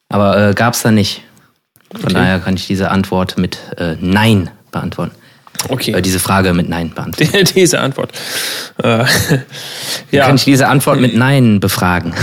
Aber 0.09 0.49
äh, 0.51 0.55
gab 0.55 0.73
es 0.73 0.83
da 0.83 0.91
nicht. 0.91 1.23
Von 1.93 2.05
Okay. 2.05 2.15
daher 2.15 2.39
kann 2.41 2.55
ich 2.55 2.67
diese 2.67 2.91
Antwort 2.91 3.37
mit 3.37 3.59
äh, 3.77 3.97
Nein 4.01 4.51
beantworten. 4.73 5.13
Okay. 5.69 5.93
Äh, 5.93 6.03
diese 6.03 6.21
Frage 6.21 6.55
mit 6.55 6.69
Nein 6.69 6.93
beantworten. 6.95 7.45
Diese 7.55 7.81
Antwort. 7.81 8.13
Äh, 8.83 9.05
ja. 10.13 10.27
Kann 10.27 10.37
ich 10.37 10.45
diese 10.45 10.69
Antwort 10.69 11.01
mit 11.01 11.17
Nein 11.17 11.61
befragen? 11.61 12.15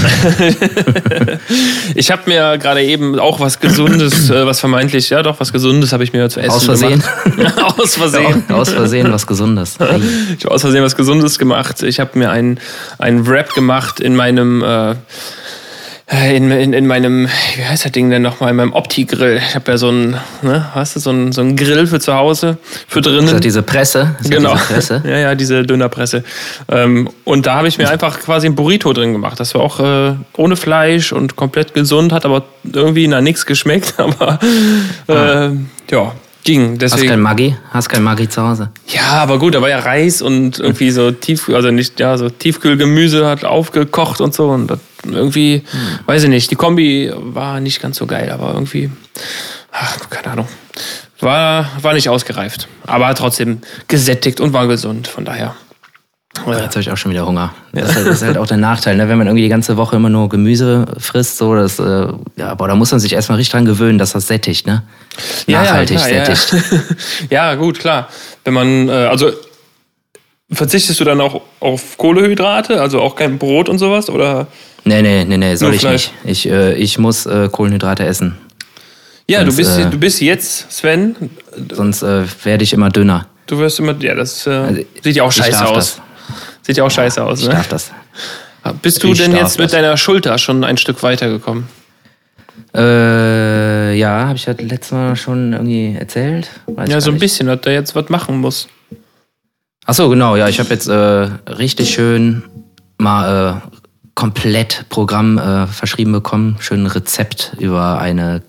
Ich 1.95 2.11
habe 2.11 2.23
mir 2.25 2.57
gerade 2.57 2.83
eben 2.83 3.19
auch 3.19 3.39
was 3.39 3.59
Gesundes, 3.59 4.29
äh, 4.29 4.45
was 4.45 4.59
vermeintlich, 4.59 5.09
ja 5.09 5.23
doch, 5.23 5.39
was 5.39 5.53
Gesundes 5.53 5.93
habe 5.93 6.03
ich 6.03 6.13
mir 6.13 6.29
zu 6.29 6.39
essen 6.39 6.51
Aus 6.51 6.65
Versehen? 6.65 7.03
gemacht. 7.23 7.63
aus 7.79 7.95
Versehen. 7.95 8.43
Aus 8.49 8.69
Versehen 8.71 9.11
was 9.11 9.27
Gesundes. 9.27 9.75
Ich 10.37 10.45
habe 10.45 10.53
aus 10.53 10.61
Versehen 10.61 10.83
was 10.83 10.95
Gesundes 10.95 11.39
gemacht. 11.39 11.83
Ich 11.83 11.99
habe 11.99 12.17
mir 12.17 12.31
einen, 12.31 12.59
einen 12.97 13.27
Wrap 13.27 13.53
gemacht 13.53 13.99
in 13.99 14.15
meinem, 14.15 14.63
äh, 14.63 14.95
in, 16.07 16.51
in, 16.51 16.73
in 16.73 16.85
meinem, 16.85 17.27
wie 17.55 17.63
heißt 17.63 17.83
das 17.83 17.91
Ding 17.91 18.11
denn 18.11 18.21
nochmal, 18.21 18.51
in 18.51 18.57
meinem 18.57 18.73
Opti-Grill. 18.73 19.37
Ich 19.37 19.55
habe 19.55 19.71
ja 19.71 19.77
so 19.77 19.89
einen, 19.89 20.15
ne, 20.43 20.69
hast 20.75 20.95
du, 20.95 20.99
so 20.99 21.09
einen, 21.09 21.31
so 21.31 21.41
einen 21.41 21.55
Grill 21.55 21.87
für 21.87 21.99
zu 21.99 22.13
Hause, 22.13 22.57
für 22.87 23.01
drinnen. 23.01 23.27
Das 23.27 23.41
diese 23.41 23.63
Presse? 23.63 24.15
Das 24.19 24.29
Genau. 24.29 24.53
Diese 24.53 24.65
Presse? 24.65 25.03
Ja, 25.05 25.17
ja, 25.17 25.35
diese 25.35 25.63
Dönerpresse. 25.63 26.23
Ähm, 26.69 27.09
und 27.23 27.47
da 27.47 27.55
habe 27.55 27.67
ich 27.67 27.79
mir 27.79 27.89
einfach 27.89 28.19
quasi 28.19 28.47
ein 28.47 28.53
Burrito 28.53 28.93
drin 28.93 29.13
gemacht. 29.13 29.39
Das 29.39 29.55
war 29.55 29.61
auch 29.61 29.79
äh, 29.79 30.13
ohne 30.37 30.55
Fleisch 30.55 31.11
und 31.11 31.35
komplett 31.35 31.73
gesund, 31.73 32.11
hat 32.11 32.25
aber 32.25 32.43
irgendwie 32.71 33.07
nach 33.07 33.21
nichts 33.21 33.45
geschmeckt. 33.45 33.95
Aber 33.97 34.39
äh, 35.07 35.49
ja, 35.91 36.11
ging. 36.43 36.73
Hast 36.73 36.81
Deswegen. 36.81 37.09
kein 37.09 37.19
Maggi? 37.19 37.55
Hast 37.71 37.89
kein 37.89 38.03
Maggi 38.03 38.29
zu 38.29 38.41
Hause? 38.47 38.69
Ja, 38.87 39.23
aber 39.23 39.39
gut, 39.39 39.55
da 39.55 39.61
war 39.61 39.69
ja 39.69 39.79
Reis 39.79 40.21
und 40.21 40.59
irgendwie 40.59 40.91
so 40.91 41.11
tief, 41.11 41.49
also 41.49 41.71
nicht, 41.71 41.99
ja, 41.99 42.17
so 42.17 42.29
Tiefkühlgemüse 42.29 43.25
hat 43.27 43.43
aufgekocht 43.43 44.21
und 44.21 44.33
so 44.33 44.49
und 44.49 44.67
das 44.67 44.79
irgendwie, 45.13 45.63
weiß 46.05 46.23
ich 46.23 46.29
nicht, 46.29 46.51
die 46.51 46.55
Kombi 46.55 47.11
war 47.15 47.59
nicht 47.59 47.81
ganz 47.81 47.97
so 47.97 48.05
geil, 48.05 48.31
aber 48.31 48.53
irgendwie, 48.53 48.89
ach, 49.71 50.09
keine 50.09 50.33
Ahnung, 50.33 50.47
war, 51.19 51.69
war 51.81 51.93
nicht 51.93 52.09
ausgereift, 52.09 52.67
aber 52.85 53.13
trotzdem 53.15 53.61
gesättigt 53.87 54.39
und 54.39 54.53
war 54.53 54.67
gesund, 54.67 55.07
von 55.07 55.25
daher. 55.25 55.55
Äh, 56.45 56.51
Jetzt 56.51 56.75
habe 56.75 56.81
ich 56.81 56.91
auch 56.91 56.97
schon 56.97 57.11
wieder 57.11 57.25
Hunger. 57.25 57.53
Das 57.71 57.89
ist, 57.89 57.95
halt, 57.95 58.07
das 58.07 58.15
ist 58.17 58.23
halt 58.23 58.37
auch 58.37 58.47
der 58.47 58.57
Nachteil, 58.57 58.97
ne? 58.97 59.07
wenn 59.07 59.17
man 59.17 59.27
irgendwie 59.27 59.43
die 59.43 59.49
ganze 59.49 59.77
Woche 59.77 59.95
immer 59.95 60.09
nur 60.09 60.29
Gemüse 60.29 60.85
frisst, 60.97 61.37
so 61.37 61.55
das, 61.55 61.79
äh, 61.79 62.07
ja, 62.35 62.49
aber 62.49 62.67
da 62.67 62.75
muss 62.75 62.91
man 62.91 62.99
sich 62.99 63.13
erstmal 63.13 63.37
richtig 63.37 63.53
dran 63.53 63.65
gewöhnen, 63.65 63.97
dass 63.97 64.11
das 64.11 64.27
sättigt, 64.27 64.67
ne? 64.67 64.83
Nachhaltig 65.47 65.97
klar, 65.97 66.09
ja, 66.09 66.25
sättigt. 66.25 66.63
Ja. 66.71 66.79
ja, 67.29 67.55
gut, 67.55 67.79
klar. 67.79 68.09
Wenn 68.43 68.53
man, 68.53 68.89
äh, 68.89 68.91
also 68.91 69.31
verzichtest 70.51 70.99
du 70.99 71.03
dann 71.03 71.21
auch 71.21 71.41
auf 71.59 71.97
Kohlehydrate, 71.97 72.81
also 72.81 73.01
auch 73.01 73.15
kein 73.15 73.37
Brot 73.37 73.69
und 73.69 73.77
sowas, 73.79 74.09
oder? 74.09 74.47
Nee, 74.83 75.01
nee, 75.01 75.25
nee, 75.25 75.37
nee, 75.37 75.55
soll 75.55 75.73
ich 75.73 75.81
Fleisch. 75.81 76.11
nicht. 76.23 76.45
Ich, 76.45 76.51
äh, 76.51 76.73
ich 76.75 76.97
muss 76.99 77.25
äh, 77.25 77.49
Kohlenhydrate 77.51 78.05
essen. 78.05 78.37
Ja, 79.27 79.39
du 79.43 79.51
Sonst, 79.51 79.57
bist, 79.57 79.79
äh, 79.79 79.89
du 79.89 79.97
bist 79.97 80.21
jetzt, 80.21 80.71
Sven, 80.71 81.15
Sonst 81.71 82.03
äh, 82.03 82.23
werde 82.43 82.63
ich 82.63 82.73
immer 82.73 82.89
dünner. 82.89 83.27
Du 83.47 83.57
wirst 83.57 83.79
immer, 83.79 83.95
ja, 83.99 84.13
das 84.13 84.45
äh, 84.45 84.51
Also, 84.51 84.81
sieht 85.03 85.15
ja 85.15 85.23
auch 85.23 85.29
ich 85.31 85.37
scheiße 85.37 85.65
aus. 85.67 85.75
das. 85.75 86.01
Sieht 86.61 86.77
ja 86.77 86.83
auch 86.83 86.91
scheiße 86.91 87.23
aus, 87.23 87.41
Ich 87.41 87.47
ne? 87.47 87.53
darf 87.55 87.67
das. 87.67 87.91
Bist 88.81 89.03
du 89.03 89.11
Ich 89.11 89.17
denn 89.19 89.35
jetzt 89.35 89.57
mit 89.59 89.65
das. 89.65 89.71
deiner 89.73 89.97
Schulter 89.97 90.37
schon 90.37 90.63
ein 90.63 90.77
Stück 90.77 91.01
weitergekommen? 91.03 91.67
Äh, 92.73 93.95
ja, 93.97 94.27
habe 94.27 94.35
ich 94.35 94.45
ja 94.45 94.53
letztes 94.57 94.91
Mal 94.91 95.15
schon 95.15 95.53
irgendwie 95.53 95.95
erzählt. 95.99 96.49
Weiß 96.67 96.89
ja, 96.89 96.99
so 97.01 97.11
ein 97.11 97.19
bisschen, 97.19 97.47
dass 97.47 97.61
der 97.61 97.73
jetzt 97.73 97.95
was 97.95 98.09
machen 98.09 98.37
muss. 98.39 98.67
Ach 99.85 99.93
so, 99.93 100.09
genau, 100.09 100.35
ja, 100.35 100.47
ich 100.47 100.59
habe 100.59 100.69
jetzt 100.69 100.87
äh, 100.87 100.93
richtig 100.93 101.93
schön 101.93 102.43
mal 102.97 103.61
äh, 103.63 103.77
komplett 104.15 104.85
Programm 104.89 105.37
äh, 105.37 105.67
verschrieben 105.67 106.11
bekommen. 106.11 106.55
Schön 106.59 106.87
Rezept 106.87 107.55
über 107.59 107.99
eine 107.99 108.41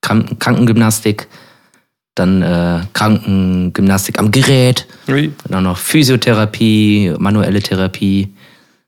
Kranken 0.00 0.38
Krankengymnastik, 0.38 1.28
dann 2.14 2.40
äh, 2.40 2.80
Krankengymnastik 2.94 4.18
am 4.18 4.30
Gerät, 4.30 4.86
oui. 5.08 5.32
dann 5.48 5.64
noch 5.64 5.76
Physiotherapie, 5.76 7.14
manuelle 7.18 7.60
Therapie 7.60 8.32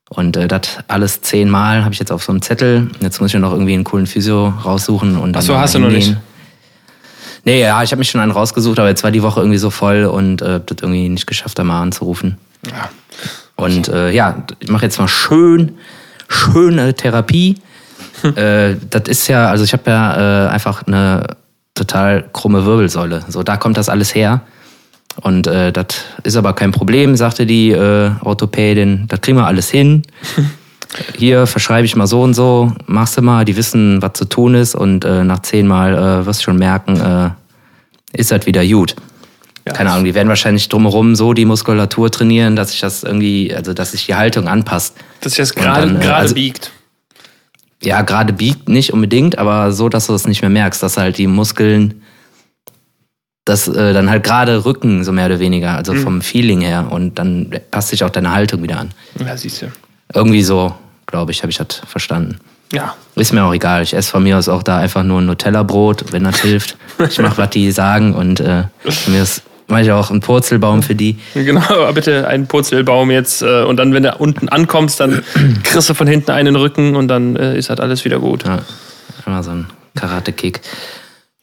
und 0.08 0.38
äh, 0.38 0.48
das 0.48 0.78
alles 0.88 1.20
zehnmal 1.20 1.84
habe 1.84 1.92
ich 1.92 2.00
jetzt 2.00 2.12
auf 2.12 2.24
so 2.24 2.32
einem 2.32 2.40
Zettel. 2.40 2.90
Jetzt 3.00 3.20
muss 3.20 3.34
ich 3.34 3.40
noch 3.40 3.52
irgendwie 3.52 3.74
einen 3.74 3.84
coolen 3.84 4.06
Physio 4.06 4.48
raussuchen 4.64 5.18
und 5.18 5.34
dann 5.34 5.42
Ach 5.42 5.46
so, 5.46 5.58
hast 5.58 5.74
du 5.74 5.80
noch 5.80 5.90
nicht? 5.90 6.16
Nee, 7.44 7.60
ja, 7.60 7.82
ich 7.82 7.90
habe 7.90 7.98
mich 7.98 8.10
schon 8.10 8.20
einen 8.20 8.32
rausgesucht, 8.32 8.78
aber 8.78 8.88
jetzt 8.88 9.02
war 9.02 9.10
die 9.10 9.22
Woche 9.22 9.40
irgendwie 9.40 9.58
so 9.58 9.70
voll 9.70 10.04
und 10.04 10.42
äh, 10.42 10.60
das 10.64 10.76
irgendwie 10.80 11.08
nicht 11.08 11.26
geschafft, 11.26 11.58
da 11.58 11.64
mal 11.64 11.82
anzurufen. 11.82 12.38
Ja. 12.66 12.90
Und 13.56 13.88
äh, 13.88 14.10
ja, 14.10 14.44
ich 14.60 14.68
mache 14.68 14.84
jetzt 14.84 14.98
mal 14.98 15.08
schön 15.08 15.76
schöne 16.32 16.94
Therapie. 16.94 17.56
äh, 18.36 18.76
das 18.90 19.02
ist 19.06 19.28
ja, 19.28 19.48
also 19.48 19.64
ich 19.64 19.72
habe 19.72 19.90
ja 19.90 20.46
äh, 20.46 20.48
einfach 20.48 20.86
eine 20.86 21.36
total 21.74 22.28
krumme 22.32 22.64
Wirbelsäule. 22.64 23.24
So, 23.28 23.42
da 23.42 23.56
kommt 23.56 23.76
das 23.76 23.88
alles 23.88 24.14
her. 24.14 24.42
Und 25.20 25.46
äh, 25.46 25.72
das 25.72 25.86
ist 26.22 26.36
aber 26.36 26.54
kein 26.54 26.72
Problem, 26.72 27.16
sagte 27.16 27.44
die 27.44 27.70
äh, 27.70 28.12
Orthopädin. 28.22 29.06
Das 29.08 29.20
kriegen 29.20 29.36
wir 29.36 29.46
alles 29.46 29.70
hin. 29.70 30.02
Hier 31.16 31.46
verschreibe 31.46 31.86
ich 31.86 31.96
mal 31.96 32.06
so 32.06 32.22
und 32.22 32.34
so, 32.34 32.72
machst 32.86 33.16
du 33.16 33.22
mal, 33.22 33.44
die 33.44 33.56
wissen, 33.56 34.02
was 34.02 34.12
zu 34.14 34.26
tun 34.26 34.54
ist 34.54 34.74
und 34.74 35.04
äh, 35.04 35.24
nach 35.24 35.40
zehnmal 35.40 35.94
äh, 35.94 36.26
wirst 36.26 36.40
du 36.40 36.44
schon 36.44 36.58
merken, 36.58 37.00
äh, 37.00 37.30
ist 38.18 38.30
das 38.30 38.46
wieder 38.46 38.66
gut. 38.66 38.94
Ja, 39.66 39.72
Keine 39.72 39.90
Ahnung, 39.92 40.04
die 40.04 40.14
werden 40.14 40.28
wahrscheinlich 40.28 40.68
drumherum 40.68 41.14
so 41.14 41.34
die 41.34 41.44
Muskulatur 41.44 42.10
trainieren, 42.10 42.56
dass 42.56 42.70
sich 42.70 42.80
das 42.80 43.04
irgendwie, 43.04 43.54
also 43.54 43.74
dass 43.74 43.92
sich 43.92 44.06
die 44.06 44.14
Haltung 44.14 44.48
anpasst. 44.48 44.96
Dass 45.20 45.32
sich 45.32 45.38
das 45.38 45.54
gerade 45.54 45.98
äh, 46.02 46.08
also, 46.08 46.34
biegt. 46.34 46.72
Ja, 47.80 48.02
gerade 48.02 48.32
biegt 48.32 48.68
nicht 48.68 48.92
unbedingt, 48.92 49.38
aber 49.38 49.72
so, 49.72 49.88
dass 49.88 50.08
du 50.08 50.14
es 50.14 50.22
das 50.22 50.28
nicht 50.28 50.42
mehr 50.42 50.50
merkst, 50.50 50.82
dass 50.82 50.96
halt 50.96 51.16
die 51.18 51.26
Muskeln 51.26 52.02
das 53.44 53.66
äh, 53.66 53.92
dann 53.92 54.08
halt 54.08 54.24
gerade 54.24 54.64
rücken, 54.64 55.02
so 55.04 55.12
mehr 55.12 55.26
oder 55.26 55.40
weniger, 55.40 55.76
also 55.76 55.94
mhm. 55.94 56.02
vom 56.02 56.22
Feeling 56.22 56.60
her. 56.60 56.88
Und 56.90 57.18
dann 57.18 57.52
passt 57.70 57.88
sich 57.88 58.04
auch 58.04 58.10
deine 58.10 58.32
Haltung 58.32 58.62
wieder 58.62 58.78
an. 58.78 58.90
Ja, 59.18 59.36
siehst 59.36 59.62
du. 59.62 59.66
Irgendwie 60.14 60.42
so, 60.42 60.74
glaube 61.12 61.30
ich, 61.30 61.42
habe 61.42 61.50
ich 61.50 61.58
das 61.58 61.82
verstanden. 61.86 62.38
Ja. 62.72 62.94
Ist 63.14 63.32
mir 63.32 63.44
auch 63.44 63.52
egal. 63.52 63.82
Ich 63.82 63.94
esse 63.94 64.10
von 64.10 64.22
mir 64.22 64.38
aus 64.38 64.48
auch 64.48 64.62
da 64.62 64.78
einfach 64.78 65.04
nur 65.04 65.20
ein 65.20 65.26
Nutella-Brot, 65.26 66.06
wenn 66.10 66.24
das 66.24 66.40
hilft. 66.40 66.76
Ich 67.08 67.18
mache, 67.18 67.38
was 67.38 67.50
die 67.50 67.70
sagen 67.70 68.14
und 68.14 68.40
äh, 68.40 68.64
mir 69.06 69.22
ist 69.22 69.42
mache 69.68 69.82
ich 69.82 69.92
auch 69.92 70.10
einen 70.10 70.20
Purzelbaum 70.20 70.82
für 70.82 70.94
die. 70.94 71.18
Genau, 71.34 71.92
bitte 71.94 72.28
einen 72.28 72.46
Purzelbaum 72.46 73.10
jetzt. 73.10 73.42
Äh, 73.42 73.62
und 73.62 73.78
dann, 73.78 73.94
wenn 73.94 74.02
du 74.02 74.14
unten 74.18 74.48
ankommst, 74.48 75.00
dann 75.00 75.22
kriegst 75.64 75.88
du 75.88 75.94
von 75.94 76.06
hinten 76.06 76.30
einen 76.30 76.56
Rücken 76.56 76.94
und 76.94 77.08
dann 77.08 77.36
äh, 77.36 77.56
ist 77.56 77.70
halt 77.70 77.80
alles 77.80 78.04
wieder 78.04 78.18
gut. 78.18 78.44
Ja, 78.44 78.58
immer 79.26 79.42
so 79.42 79.50
ein 79.52 79.66
Karate-Kick. 79.94 80.60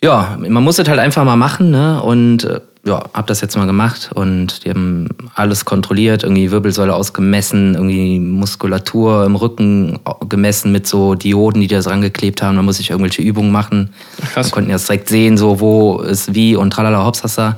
Ja, 0.01 0.37
man 0.37 0.63
muss 0.63 0.79
es 0.79 0.87
halt 0.87 0.99
einfach 0.99 1.25
mal 1.25 1.35
machen, 1.35 1.71
ne? 1.71 2.01
Und 2.01 2.45
äh, 2.45 2.61
ja, 2.85 3.03
hab 3.13 3.27
das 3.27 3.41
jetzt 3.41 3.57
mal 3.57 3.65
gemacht 3.65 4.09
und 4.13 4.63
die 4.63 4.69
haben 4.69 5.09
alles 5.35 5.65
kontrolliert, 5.65 6.23
irgendwie 6.23 6.49
Wirbelsäule 6.49 6.95
ausgemessen, 6.95 7.75
irgendwie 7.75 8.19
Muskulatur 8.19 9.25
im 9.25 9.35
Rücken 9.35 9.99
gemessen 10.27 10.71
mit 10.71 10.87
so 10.87 11.15
Dioden, 11.15 11.61
die 11.61 11.67
da 11.67 11.81
dran 11.81 12.01
geklebt 12.01 12.41
haben. 12.41 12.55
Da 12.55 12.61
muss 12.61 12.79
ich 12.79 12.89
irgendwelche 12.89 13.21
Übungen 13.21 13.51
machen. 13.51 13.93
Krass. 14.33 14.47
Wir 14.47 14.51
konnten 14.51 14.69
jetzt 14.69 14.87
direkt 14.87 15.09
sehen, 15.09 15.37
so 15.37 15.59
wo 15.59 15.99
ist 15.99 16.33
wie 16.33 16.55
und 16.55 16.71
tralala 16.71 17.05
hopsasa. 17.05 17.57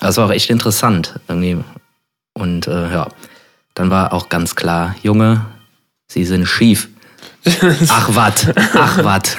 Das 0.00 0.16
war 0.16 0.26
auch 0.26 0.32
echt 0.32 0.50
interessant 0.50 1.20
irgendwie. 1.28 1.58
Und 2.32 2.66
äh, 2.66 2.92
ja, 2.92 3.08
dann 3.74 3.90
war 3.90 4.12
auch 4.12 4.28
ganz 4.28 4.54
klar, 4.54 4.94
Junge, 5.02 5.44
Sie 6.08 6.24
sind 6.24 6.46
schief. 6.46 6.88
Ach 7.88 8.14
wat, 8.14 8.52
ach 8.74 9.04
wat. 9.04 9.36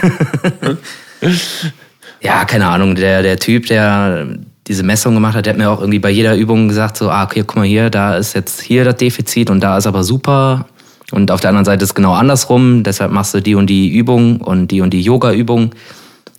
ja, 2.21 2.45
keine 2.45 2.67
Ahnung, 2.67 2.95
der, 2.95 3.21
der 3.21 3.37
Typ, 3.37 3.65
der 3.65 4.37
diese 4.67 4.83
Messung 4.83 5.13
gemacht 5.13 5.35
hat, 5.35 5.45
der 5.45 5.53
hat 5.53 5.57
mir 5.57 5.69
auch 5.69 5.79
irgendwie 5.79 5.99
bei 5.99 6.09
jeder 6.09 6.35
Übung 6.35 6.67
gesagt, 6.67 6.97
so, 6.97 7.09
ah, 7.09 7.23
okay, 7.23 7.43
guck 7.45 7.55
mal 7.55 7.65
hier, 7.65 7.89
da 7.89 8.17
ist 8.17 8.33
jetzt 8.33 8.61
hier 8.61 8.83
das 8.83 8.97
Defizit 8.97 9.49
und 9.49 9.61
da 9.61 9.77
ist 9.77 9.87
aber 9.87 10.03
super. 10.03 10.65
Und 11.11 11.31
auf 11.31 11.39
der 11.39 11.51
anderen 11.51 11.65
Seite 11.65 11.85
ist 11.85 11.93
genau 11.93 12.13
andersrum, 12.13 12.83
deshalb 12.83 13.11
machst 13.11 13.33
du 13.33 13.41
die 13.41 13.55
und 13.55 13.67
die 13.67 13.89
Übung 13.89 14.41
und 14.41 14.67
die 14.67 14.81
und 14.81 14.89
die 14.91 15.01
Yoga-Übung 15.01 15.71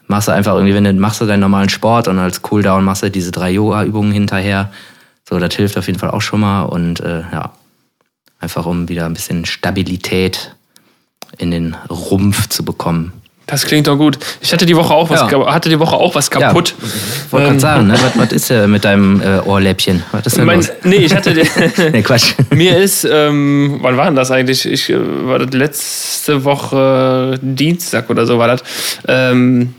machst 0.08 0.28
du 0.28 0.32
einfach 0.32 0.54
irgendwie, 0.54 0.74
wenn 0.74 0.84
du 0.84 0.92
machst 0.94 1.20
du 1.20 1.26
deinen 1.26 1.40
normalen 1.40 1.70
Sport 1.70 2.08
und 2.08 2.18
als 2.18 2.42
Cooldown 2.42 2.84
machst 2.84 3.02
du 3.02 3.10
diese 3.10 3.30
drei 3.30 3.50
Yoga-Übungen 3.50 4.12
hinterher. 4.12 4.70
So, 5.28 5.38
das 5.38 5.54
hilft 5.54 5.78
auf 5.78 5.86
jeden 5.86 5.98
Fall 5.98 6.10
auch 6.10 6.22
schon 6.22 6.40
mal 6.40 6.62
und 6.62 7.00
äh, 7.00 7.20
ja, 7.32 7.52
einfach 8.40 8.66
um 8.66 8.88
wieder 8.88 9.06
ein 9.06 9.14
bisschen 9.14 9.46
Stabilität 9.46 10.54
in 11.38 11.50
den 11.50 11.74
Rumpf 11.88 12.48
zu 12.48 12.64
bekommen. 12.64 13.12
Das 13.48 13.64
klingt 13.64 13.86
doch 13.86 13.96
gut. 13.96 14.18
Ich 14.42 14.52
hatte 14.52 14.66
die 14.66 14.76
Woche 14.76 14.92
auch 14.92 15.08
was, 15.08 15.30
ja. 15.30 15.52
hatte 15.52 15.70
die 15.70 15.80
Woche 15.80 15.96
auch 15.96 16.14
was 16.14 16.30
kaputt. 16.30 16.74
Ja, 16.78 17.32
wollte 17.32 17.46
ähm, 17.46 17.50
gerade 17.52 17.60
sagen, 17.60 17.86
ne? 17.86 17.94
was, 17.94 18.18
was 18.18 18.32
ist 18.32 18.50
denn 18.50 18.70
mit 18.70 18.84
deinem 18.84 19.22
äh, 19.22 19.40
Ohrläppchen? 19.40 20.02
Was 20.12 20.26
ist 20.26 20.36
denn 20.36 20.44
mein, 20.44 20.58
los? 20.58 20.70
Nee, 20.84 20.96
ich 20.96 21.14
hatte. 21.14 21.34
nee, 21.92 22.02
Quatsch. 22.02 22.34
Mir 22.50 22.76
ist, 22.76 23.08
ähm, 23.10 23.78
wann 23.80 23.96
war 23.96 24.04
denn 24.04 24.16
das 24.16 24.30
eigentlich? 24.30 24.66
Ich 24.66 24.90
äh, 24.90 24.98
war 24.98 25.38
das 25.38 25.54
letzte 25.54 26.44
Woche 26.44 27.38
Dienstag 27.40 28.10
oder 28.10 28.26
so 28.26 28.38
war 28.38 28.48
das. 28.48 28.62
Ähm, 29.08 29.74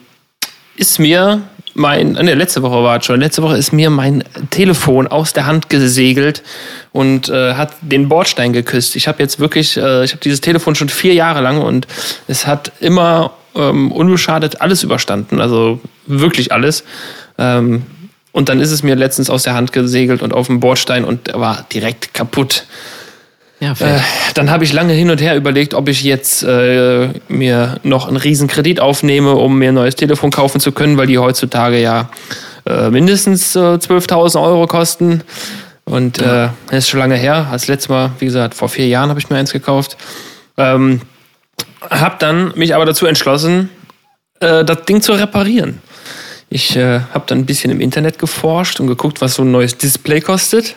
ist 0.76 0.98
mir 0.98 1.44
mein, 1.76 2.14
ne, 2.14 2.34
letzte 2.34 2.64
Woche 2.64 2.84
war 2.84 2.98
es 2.98 3.06
schon, 3.06 3.20
letzte 3.20 3.44
Woche 3.44 3.56
ist 3.56 3.72
mir 3.72 3.92
mein 3.92 4.24
Telefon 4.50 5.06
aus 5.06 5.34
der 5.34 5.46
Hand 5.46 5.70
gesegelt 5.70 6.42
und 6.92 7.30
äh, 7.30 7.54
hat 7.54 7.74
den 7.82 8.10
Bordstein 8.10 8.52
geküsst. 8.52 8.96
Ich 8.96 9.08
habe 9.08 9.22
jetzt 9.22 9.40
wirklich, 9.40 9.78
äh, 9.78 10.04
ich 10.04 10.12
habe 10.12 10.22
dieses 10.24 10.42
Telefon 10.42 10.74
schon 10.74 10.90
vier 10.90 11.14
Jahre 11.14 11.42
lang 11.42 11.62
und 11.62 11.86
es 12.28 12.48
hat 12.48 12.72
immer 12.80 13.32
ähm, 13.60 13.92
unbeschadet 13.92 14.62
alles 14.62 14.84
überstanden, 14.84 15.40
also 15.40 15.80
wirklich 16.08 16.52
alles. 16.52 16.84
Ähm, 17.38 17.84
und 18.32 18.50
dann 18.50 18.60
ist 18.60 18.72
es 18.72 18.84
mir 18.84 18.96
letztens 18.96 19.30
aus 19.30 19.44
der 19.44 19.56
Hand 19.56 19.74
gesegelt 19.74 20.22
und 20.22 20.34
auf 20.34 20.48
dem 20.48 20.60
Bordstein 20.60 21.04
und 21.04 21.34
war 21.34 21.66
direkt 21.74 22.14
kaputt. 22.14 22.66
Ja, 23.60 23.74
äh, 23.74 24.00
dann 24.36 24.50
habe 24.50 24.64
ich 24.64 24.72
lange 24.72 24.94
hin 24.94 25.10
und 25.10 25.20
her 25.20 25.36
überlegt, 25.36 25.74
ob 25.74 25.90
ich 25.90 26.04
jetzt 26.04 26.44
äh, 26.44 27.10
mir 27.28 27.80
noch 27.84 28.08
einen 28.08 28.18
Riesenkredit 28.18 28.80
aufnehme, 28.80 29.34
um 29.34 29.60
mir 29.60 29.70
ein 29.70 29.76
neues 29.76 29.96
Telefon 29.96 30.32
kaufen 30.32 30.62
zu 30.62 30.72
können, 30.72 30.98
weil 30.98 31.08
die 31.08 31.18
heutzutage 31.18 31.82
ja 31.82 32.10
äh, 32.66 32.90
mindestens 32.90 33.56
äh, 33.56 33.60
12.000 33.60 34.42
Euro 34.42 34.66
kosten. 34.68 35.24
Und 35.84 36.20
ja. 36.20 36.46
äh, 36.46 36.50
das 36.68 36.80
ist 36.80 36.90
schon 36.90 37.00
lange 37.00 37.16
her. 37.16 37.48
Das 37.52 37.68
letzte 37.68 37.92
Mal, 37.92 38.12
wie 38.20 38.26
gesagt, 38.26 38.54
vor 38.54 38.70
vier 38.70 38.88
Jahren 38.88 39.10
habe 39.10 39.20
ich 39.20 39.30
mir 39.30 39.38
eins 39.38 39.52
gekauft. 39.52 39.98
Ähm, 40.56 41.02
habe 41.90 42.16
dann 42.20 42.54
mich 42.56 42.76
aber 42.76 42.86
dazu 42.86 43.06
entschlossen, 43.06 43.70
äh, 44.40 44.64
das 44.66 44.84
Ding 44.86 45.02
zu 45.02 45.14
reparieren. 45.14 45.82
Ich 46.50 46.76
äh, 46.76 47.02
habe 47.14 47.26
dann 47.28 47.40
ein 47.40 47.46
bisschen 47.46 47.72
im 47.72 47.80
Internet 47.80 48.18
geforscht 48.18 48.80
und 48.80 48.88
geguckt, 48.88 49.22
was 49.22 49.36
so 49.36 49.44
ein 49.44 49.52
neues 49.52 49.78
Display 49.78 50.20
kostet. 50.22 50.76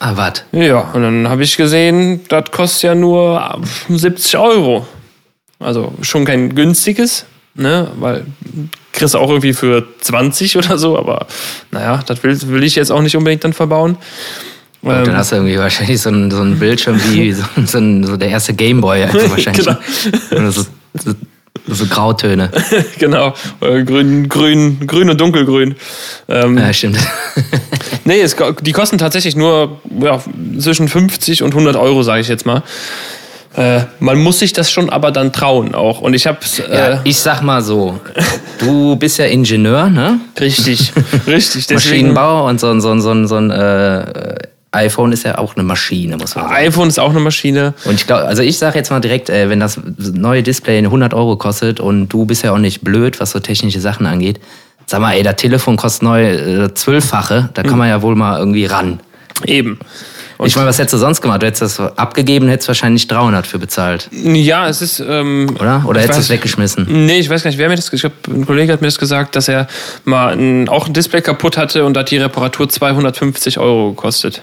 Ah, 0.00 0.12
was? 0.16 0.44
Ja, 0.52 0.80
und 0.92 1.02
dann 1.02 1.28
habe 1.28 1.44
ich 1.44 1.56
gesehen, 1.56 2.24
das 2.28 2.50
kostet 2.50 2.82
ja 2.82 2.94
nur 2.94 3.60
70 3.88 4.36
Euro. 4.38 4.86
Also 5.58 5.92
schon 6.00 6.24
kein 6.24 6.54
günstiges, 6.54 7.26
ne? 7.54 7.90
Weil 7.96 8.24
kriegst 8.92 9.14
du 9.14 9.18
auch 9.18 9.28
irgendwie 9.28 9.52
für 9.52 9.86
20 10.00 10.56
oder 10.56 10.78
so, 10.78 10.98
aber 10.98 11.26
naja, 11.70 12.02
das 12.06 12.22
will, 12.22 12.36
will 12.48 12.64
ich 12.64 12.74
jetzt 12.76 12.90
auch 12.90 13.02
nicht 13.02 13.16
unbedingt 13.16 13.44
dann 13.44 13.52
verbauen. 13.52 13.96
Und 14.82 14.94
ähm, 14.94 15.04
dann 15.04 15.16
hast 15.16 15.32
du 15.32 15.36
irgendwie 15.36 15.58
wahrscheinlich 15.58 16.00
so 16.00 16.08
einen, 16.08 16.30
so 16.30 16.40
einen 16.40 16.58
Bildschirm 16.58 17.00
wie 17.10 17.32
so, 17.34 17.44
so, 17.66 17.78
ein, 17.78 18.04
so 18.04 18.16
der 18.16 18.28
erste 18.28 18.54
Gameboy 18.54 19.04
also 19.04 19.30
wahrscheinlich. 19.30 19.66
genau. 20.30 20.50
so, 20.50 20.64
so 20.94 21.14
so 21.68 21.86
Grautöne. 21.86 22.50
genau. 22.98 23.34
Grün, 23.60 24.28
grün, 24.28 24.86
grün 24.86 25.10
und 25.10 25.20
dunkelgrün. 25.20 25.74
Ähm, 26.28 26.58
ja, 26.58 26.72
stimmt. 26.72 26.98
nee, 28.04 28.20
es, 28.20 28.36
die 28.62 28.72
kosten 28.72 28.98
tatsächlich 28.98 29.36
nur 29.36 29.80
ja, 30.00 30.20
zwischen 30.58 30.88
50 30.88 31.42
und 31.42 31.50
100 31.50 31.76
Euro, 31.76 32.02
sage 32.02 32.20
ich 32.20 32.28
jetzt 32.28 32.46
mal. 32.46 32.62
Äh, 33.56 33.80
man 33.98 34.18
muss 34.18 34.38
sich 34.38 34.52
das 34.52 34.70
schon 34.70 34.90
aber 34.90 35.10
dann 35.10 35.32
trauen 35.32 35.74
auch. 35.74 36.00
Und 36.00 36.14
ich 36.14 36.26
habe 36.26 36.38
äh, 36.70 36.76
ja, 36.92 37.00
Ich 37.04 37.18
sag 37.18 37.42
mal 37.42 37.62
so, 37.62 37.98
du 38.58 38.96
bist 38.96 39.18
ja 39.18 39.26
Ingenieur, 39.26 39.88
ne? 39.88 40.20
Richtig, 40.38 40.92
richtig. 41.26 41.68
Maschinenbau 41.70 42.48
und 42.48 42.60
so, 42.60 42.78
so, 42.78 42.98
so, 43.00 43.26
so 43.26 43.36
ein 43.36 43.50
äh, 43.50 44.34
iPhone 44.72 45.12
ist 45.12 45.24
ja 45.24 45.38
auch 45.38 45.56
eine 45.56 45.64
Maschine, 45.64 46.16
muss 46.16 46.34
man 46.36 46.44
sagen. 46.44 46.56
iPhone 46.56 46.88
ist 46.88 47.00
auch 47.00 47.10
eine 47.10 47.20
Maschine. 47.20 47.74
Und 47.84 47.94
ich 47.94 48.06
glaube, 48.06 48.24
also 48.24 48.42
ich 48.42 48.56
sage 48.58 48.78
jetzt 48.78 48.90
mal 48.90 49.00
direkt, 49.00 49.28
äh, 49.28 49.48
wenn 49.48 49.60
das 49.60 49.80
neue 49.96 50.42
Display 50.42 50.78
100 50.78 51.12
Euro 51.12 51.36
kostet 51.36 51.80
und 51.80 52.08
du 52.08 52.24
bist 52.24 52.44
ja 52.44 52.52
auch 52.52 52.58
nicht 52.58 52.82
blöd, 52.82 53.18
was 53.20 53.32
so 53.32 53.40
technische 53.40 53.80
Sachen 53.80 54.06
angeht, 54.06 54.40
sag 54.86 55.00
mal, 55.00 55.14
ey, 55.14 55.22
das 55.22 55.36
Telefon 55.36 55.76
kostet 55.76 56.02
neu 56.02 56.30
äh, 56.30 56.74
zwölffache, 56.74 57.50
da 57.54 57.62
kann 57.62 57.78
man 57.78 57.88
ja 57.88 58.02
wohl 58.02 58.14
mal 58.14 58.38
irgendwie 58.38 58.66
ran. 58.66 59.00
Eben. 59.44 59.78
Und 60.40 60.46
ich 60.46 60.56
meine, 60.56 60.68
was 60.68 60.78
hättest 60.78 60.94
du 60.94 60.98
sonst 60.98 61.20
gemacht? 61.20 61.42
Du 61.42 61.46
hättest 61.46 61.60
das 61.60 61.80
abgegeben, 61.98 62.48
hättest 62.48 62.68
wahrscheinlich 62.68 63.06
300 63.08 63.46
für 63.46 63.58
bezahlt. 63.58 64.08
Ja, 64.10 64.68
es 64.68 64.80
ist. 64.80 65.00
Ähm, 65.00 65.54
Oder? 65.60 65.84
Oder 65.86 66.00
hättest 66.00 66.18
du 66.18 66.22
es 66.22 66.30
weggeschmissen? 66.30 66.86
Nee, 66.88 67.18
ich 67.18 67.28
weiß 67.28 67.42
gar 67.42 67.50
nicht, 67.50 67.58
wer 67.58 67.68
mir 67.68 67.76
das 67.76 67.90
gesagt 67.90 68.26
hat. 68.26 68.34
Ein 68.34 68.46
Kollege 68.46 68.72
hat 68.72 68.80
mir 68.80 68.86
das 68.86 68.98
gesagt, 68.98 69.36
dass 69.36 69.48
er 69.48 69.66
mal 70.04 70.32
ein, 70.32 70.68
auch 70.70 70.86
ein 70.86 70.94
Display 70.94 71.20
kaputt 71.20 71.58
hatte 71.58 71.84
und 71.84 71.94
hat 71.94 72.10
die 72.10 72.16
Reparatur 72.16 72.70
250 72.70 73.58
Euro 73.58 73.90
gekostet. 73.90 74.40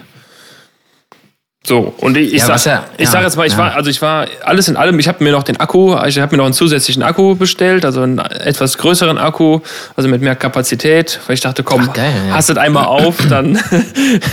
So, 1.68 1.92
und 1.98 2.16
ich, 2.16 2.32
ich, 2.32 2.40
ja, 2.40 2.56
sag, 2.56 2.64
ja, 2.64 2.84
ich 2.96 3.10
sag 3.10 3.22
jetzt 3.22 3.36
mal, 3.36 3.46
ich 3.46 3.52
ja. 3.52 3.58
war, 3.58 3.74
also 3.74 3.90
ich 3.90 4.00
war 4.00 4.26
alles 4.42 4.68
in 4.68 4.76
allem, 4.78 4.98
ich 5.00 5.06
habe 5.06 5.22
mir 5.22 5.32
noch 5.32 5.42
den 5.42 5.60
Akku, 5.60 5.94
ich 6.06 6.18
habe 6.18 6.34
mir 6.34 6.38
noch 6.38 6.46
einen 6.46 6.54
zusätzlichen 6.54 7.02
Akku 7.02 7.34
bestellt, 7.34 7.84
also 7.84 8.00
einen 8.00 8.20
etwas 8.20 8.78
größeren 8.78 9.18
Akku, 9.18 9.60
also 9.94 10.08
mit 10.08 10.22
mehr 10.22 10.34
Kapazität, 10.34 11.20
weil 11.26 11.34
ich 11.34 11.42
dachte, 11.42 11.62
komm, 11.64 11.88
Ach, 11.90 11.92
geil, 11.92 12.14
hast 12.30 12.48
du 12.48 12.58
einmal 12.58 12.86
auf, 12.86 13.16
dann, 13.28 13.52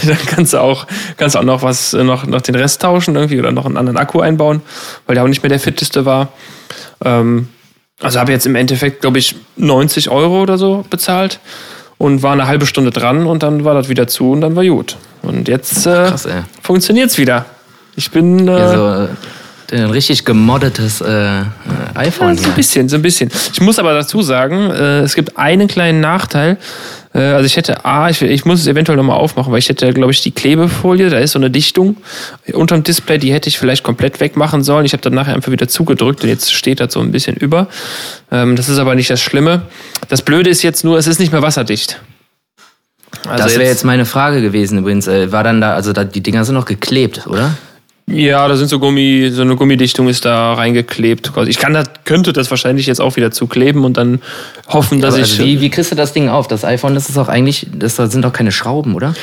dann 0.05 0.17
kannst 0.27 0.53
du 0.53 0.59
auch, 0.59 0.87
kannst 1.17 1.35
auch 1.35 1.43
noch 1.43 1.61
was, 1.61 1.91
noch, 1.91 2.25
noch 2.25 2.39
den 2.39 2.55
Rest 2.55 2.81
tauschen 2.81 3.17
irgendwie 3.17 3.37
oder 3.37 3.51
noch 3.51 3.65
einen 3.65 3.75
anderen 3.75 3.97
Akku 3.97 4.21
einbauen, 4.21 4.61
weil 5.05 5.15
der 5.15 5.25
auch 5.25 5.27
nicht 5.27 5.43
mehr 5.43 5.49
der 5.49 5.59
fitteste 5.59 6.05
war. 6.05 6.29
Ähm, 7.03 7.49
also 7.99 8.17
habe 8.17 8.31
jetzt 8.31 8.45
im 8.45 8.55
Endeffekt, 8.55 9.01
glaube 9.01 9.19
ich, 9.19 9.35
90 9.57 10.09
Euro 10.09 10.41
oder 10.41 10.57
so 10.57 10.85
bezahlt 10.89 11.41
und 11.97 12.23
war 12.23 12.33
eine 12.33 12.47
halbe 12.47 12.65
Stunde 12.65 12.91
dran 12.91 13.25
und 13.25 13.43
dann 13.43 13.63
war 13.63 13.73
das 13.73 13.89
wieder 13.89 14.07
zu 14.07 14.31
und 14.31 14.41
dann 14.41 14.55
war 14.55 14.65
gut. 14.65 14.97
Und 15.21 15.47
jetzt 15.47 15.85
äh, 15.87 16.11
funktioniert 16.61 17.09
es 17.09 17.17
wieder. 17.17 17.45
Ich 17.95 18.11
bin. 18.11 18.47
Äh, 18.47 18.51
ja, 18.51 19.07
so, 19.07 19.09
ein 19.71 19.89
richtig 19.89 20.25
gemoddetes 20.25 21.01
äh, 21.01 21.41
iPhone. 21.95 22.35
Ja, 22.35 22.41
so 22.41 22.49
ein 22.49 22.55
bisschen, 22.55 22.89
so 22.89 22.95
ein 22.95 23.01
bisschen. 23.01 23.31
Ich 23.53 23.61
muss 23.61 23.79
aber 23.79 23.93
dazu 23.93 24.21
sagen, 24.21 24.69
äh, 24.71 24.99
es 25.01 25.15
gibt 25.15 25.37
einen 25.37 25.67
kleinen 25.67 25.99
Nachteil. 26.01 26.57
Äh, 27.13 27.19
also 27.19 27.45
ich 27.45 27.57
hätte 27.57 27.85
A, 27.85 28.09
ich, 28.09 28.21
ich 28.21 28.45
muss 28.45 28.59
es 28.59 28.67
eventuell 28.67 28.97
nochmal 28.97 29.17
aufmachen, 29.17 29.51
weil 29.51 29.59
ich 29.59 29.69
hätte, 29.69 29.91
glaube 29.93 30.11
ich, 30.11 30.21
die 30.21 30.31
Klebefolie, 30.31 31.09
da 31.09 31.17
ist 31.17 31.31
so 31.31 31.39
eine 31.39 31.49
Dichtung 31.49 31.97
unterm 32.53 32.83
Display, 32.83 33.17
die 33.17 33.33
hätte 33.33 33.49
ich 33.49 33.57
vielleicht 33.57 33.83
komplett 33.83 34.19
wegmachen 34.19 34.63
sollen. 34.63 34.85
Ich 34.85 34.93
habe 34.93 35.01
dann 35.01 35.13
nachher 35.13 35.33
einfach 35.33 35.51
wieder 35.51 35.67
zugedrückt 35.67 36.23
und 36.23 36.29
jetzt 36.29 36.53
steht 36.53 36.79
das 36.79 36.93
so 36.93 36.99
ein 36.99 37.11
bisschen 37.11 37.35
über. 37.35 37.67
Ähm, 38.31 38.55
das 38.55 38.69
ist 38.69 38.77
aber 38.77 38.95
nicht 38.95 39.09
das 39.09 39.21
Schlimme. 39.21 39.63
Das 40.09 40.21
Blöde 40.21 40.49
ist 40.49 40.61
jetzt 40.61 40.83
nur, 40.83 40.97
es 40.97 41.07
ist 41.07 41.19
nicht 41.19 41.31
mehr 41.31 41.41
wasserdicht. 41.41 42.01
Also 43.27 43.43
das 43.43 43.53
wäre 43.53 43.63
jetzt, 43.63 43.71
jetzt 43.71 43.83
meine 43.85 44.05
Frage 44.05 44.41
gewesen 44.41 44.79
übrigens. 44.79 45.07
Äh, 45.07 45.31
war 45.31 45.43
dann 45.43 45.61
da, 45.61 45.73
also 45.73 45.93
da, 45.93 46.03
die 46.03 46.21
Dinger 46.21 46.43
sind 46.45 46.55
noch 46.55 46.65
geklebt, 46.65 47.25
oder? 47.27 47.55
Ja, 48.07 48.47
da 48.47 48.55
sind 48.55 48.67
so 48.67 48.79
Gummi, 48.79 49.31
so 49.31 49.41
eine 49.41 49.55
Gummidichtung 49.55 50.07
ist 50.07 50.25
da 50.25 50.53
reingeklebt. 50.53 51.31
Ich 51.47 51.57
kann 51.57 51.73
das, 51.73 51.89
könnte 52.03 52.33
das 52.33 52.51
wahrscheinlich 52.51 52.85
jetzt 52.85 53.01
auch 53.01 53.15
wieder 53.15 53.31
zukleben 53.31 53.83
und 53.83 53.97
dann 53.97 54.21
hoffen, 54.67 55.01
dass 55.01 55.15
also 55.15 55.25
ich. 55.25 55.39
Wie, 55.39 55.61
wie 55.61 55.69
kriegst 55.71 55.91
du 55.91 55.95
das 55.95 56.13
Ding 56.13 56.29
auf? 56.29 56.47
Das 56.47 56.63
iPhone, 56.63 56.93
das 56.93 57.09
ist 57.09 57.17
auch 57.17 57.29
eigentlich, 57.29 57.67
das 57.73 57.95
sind 57.95 58.23
doch 58.23 58.33
keine 58.33 58.51
Schrauben, 58.51 58.93
oder? 58.93 59.15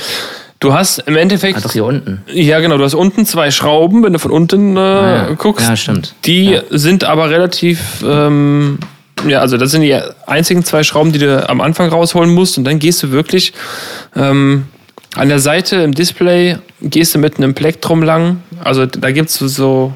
Du 0.58 0.74
hast 0.74 0.98
im 1.06 1.16
Endeffekt. 1.16 1.58
Ah, 1.58 1.60
doch 1.60 1.72
hier 1.72 1.84
unten. 1.84 2.22
Ja, 2.32 2.60
genau. 2.60 2.76
Du 2.76 2.84
hast 2.84 2.94
unten 2.94 3.24
zwei 3.24 3.50
Schrauben, 3.50 4.02
wenn 4.02 4.12
du 4.12 4.18
von 4.18 4.30
unten 4.30 4.76
äh, 4.76 4.80
ah, 4.80 5.26
ja. 5.28 5.34
guckst. 5.34 5.68
Ja, 5.68 5.76
stimmt. 5.76 6.14
Die 6.24 6.50
ja. 6.50 6.62
sind 6.70 7.04
aber 7.04 7.30
relativ 7.30 8.04
ähm, 8.06 8.78
ja, 9.26 9.40
also 9.40 9.56
das 9.56 9.70
sind 9.70 9.82
die 9.82 9.96
einzigen 10.26 10.64
zwei 10.64 10.82
Schrauben, 10.82 11.12
die 11.12 11.18
du 11.18 11.48
am 11.48 11.60
Anfang 11.60 11.88
rausholen 11.88 12.32
musst 12.32 12.58
und 12.58 12.64
dann 12.64 12.78
gehst 12.78 13.02
du 13.02 13.10
wirklich 13.10 13.52
ähm, 14.16 14.66
an 15.14 15.28
der 15.28 15.40
Seite 15.40 15.76
im 15.76 15.92
Display, 15.92 16.56
gehst 16.80 17.14
du 17.14 17.18
mit 17.18 17.36
einem 17.36 17.54
Plektrum 17.54 18.02
lang. 18.02 18.42
Also 18.64 18.86
da 18.86 19.10
gibt's 19.10 19.34
so, 19.34 19.94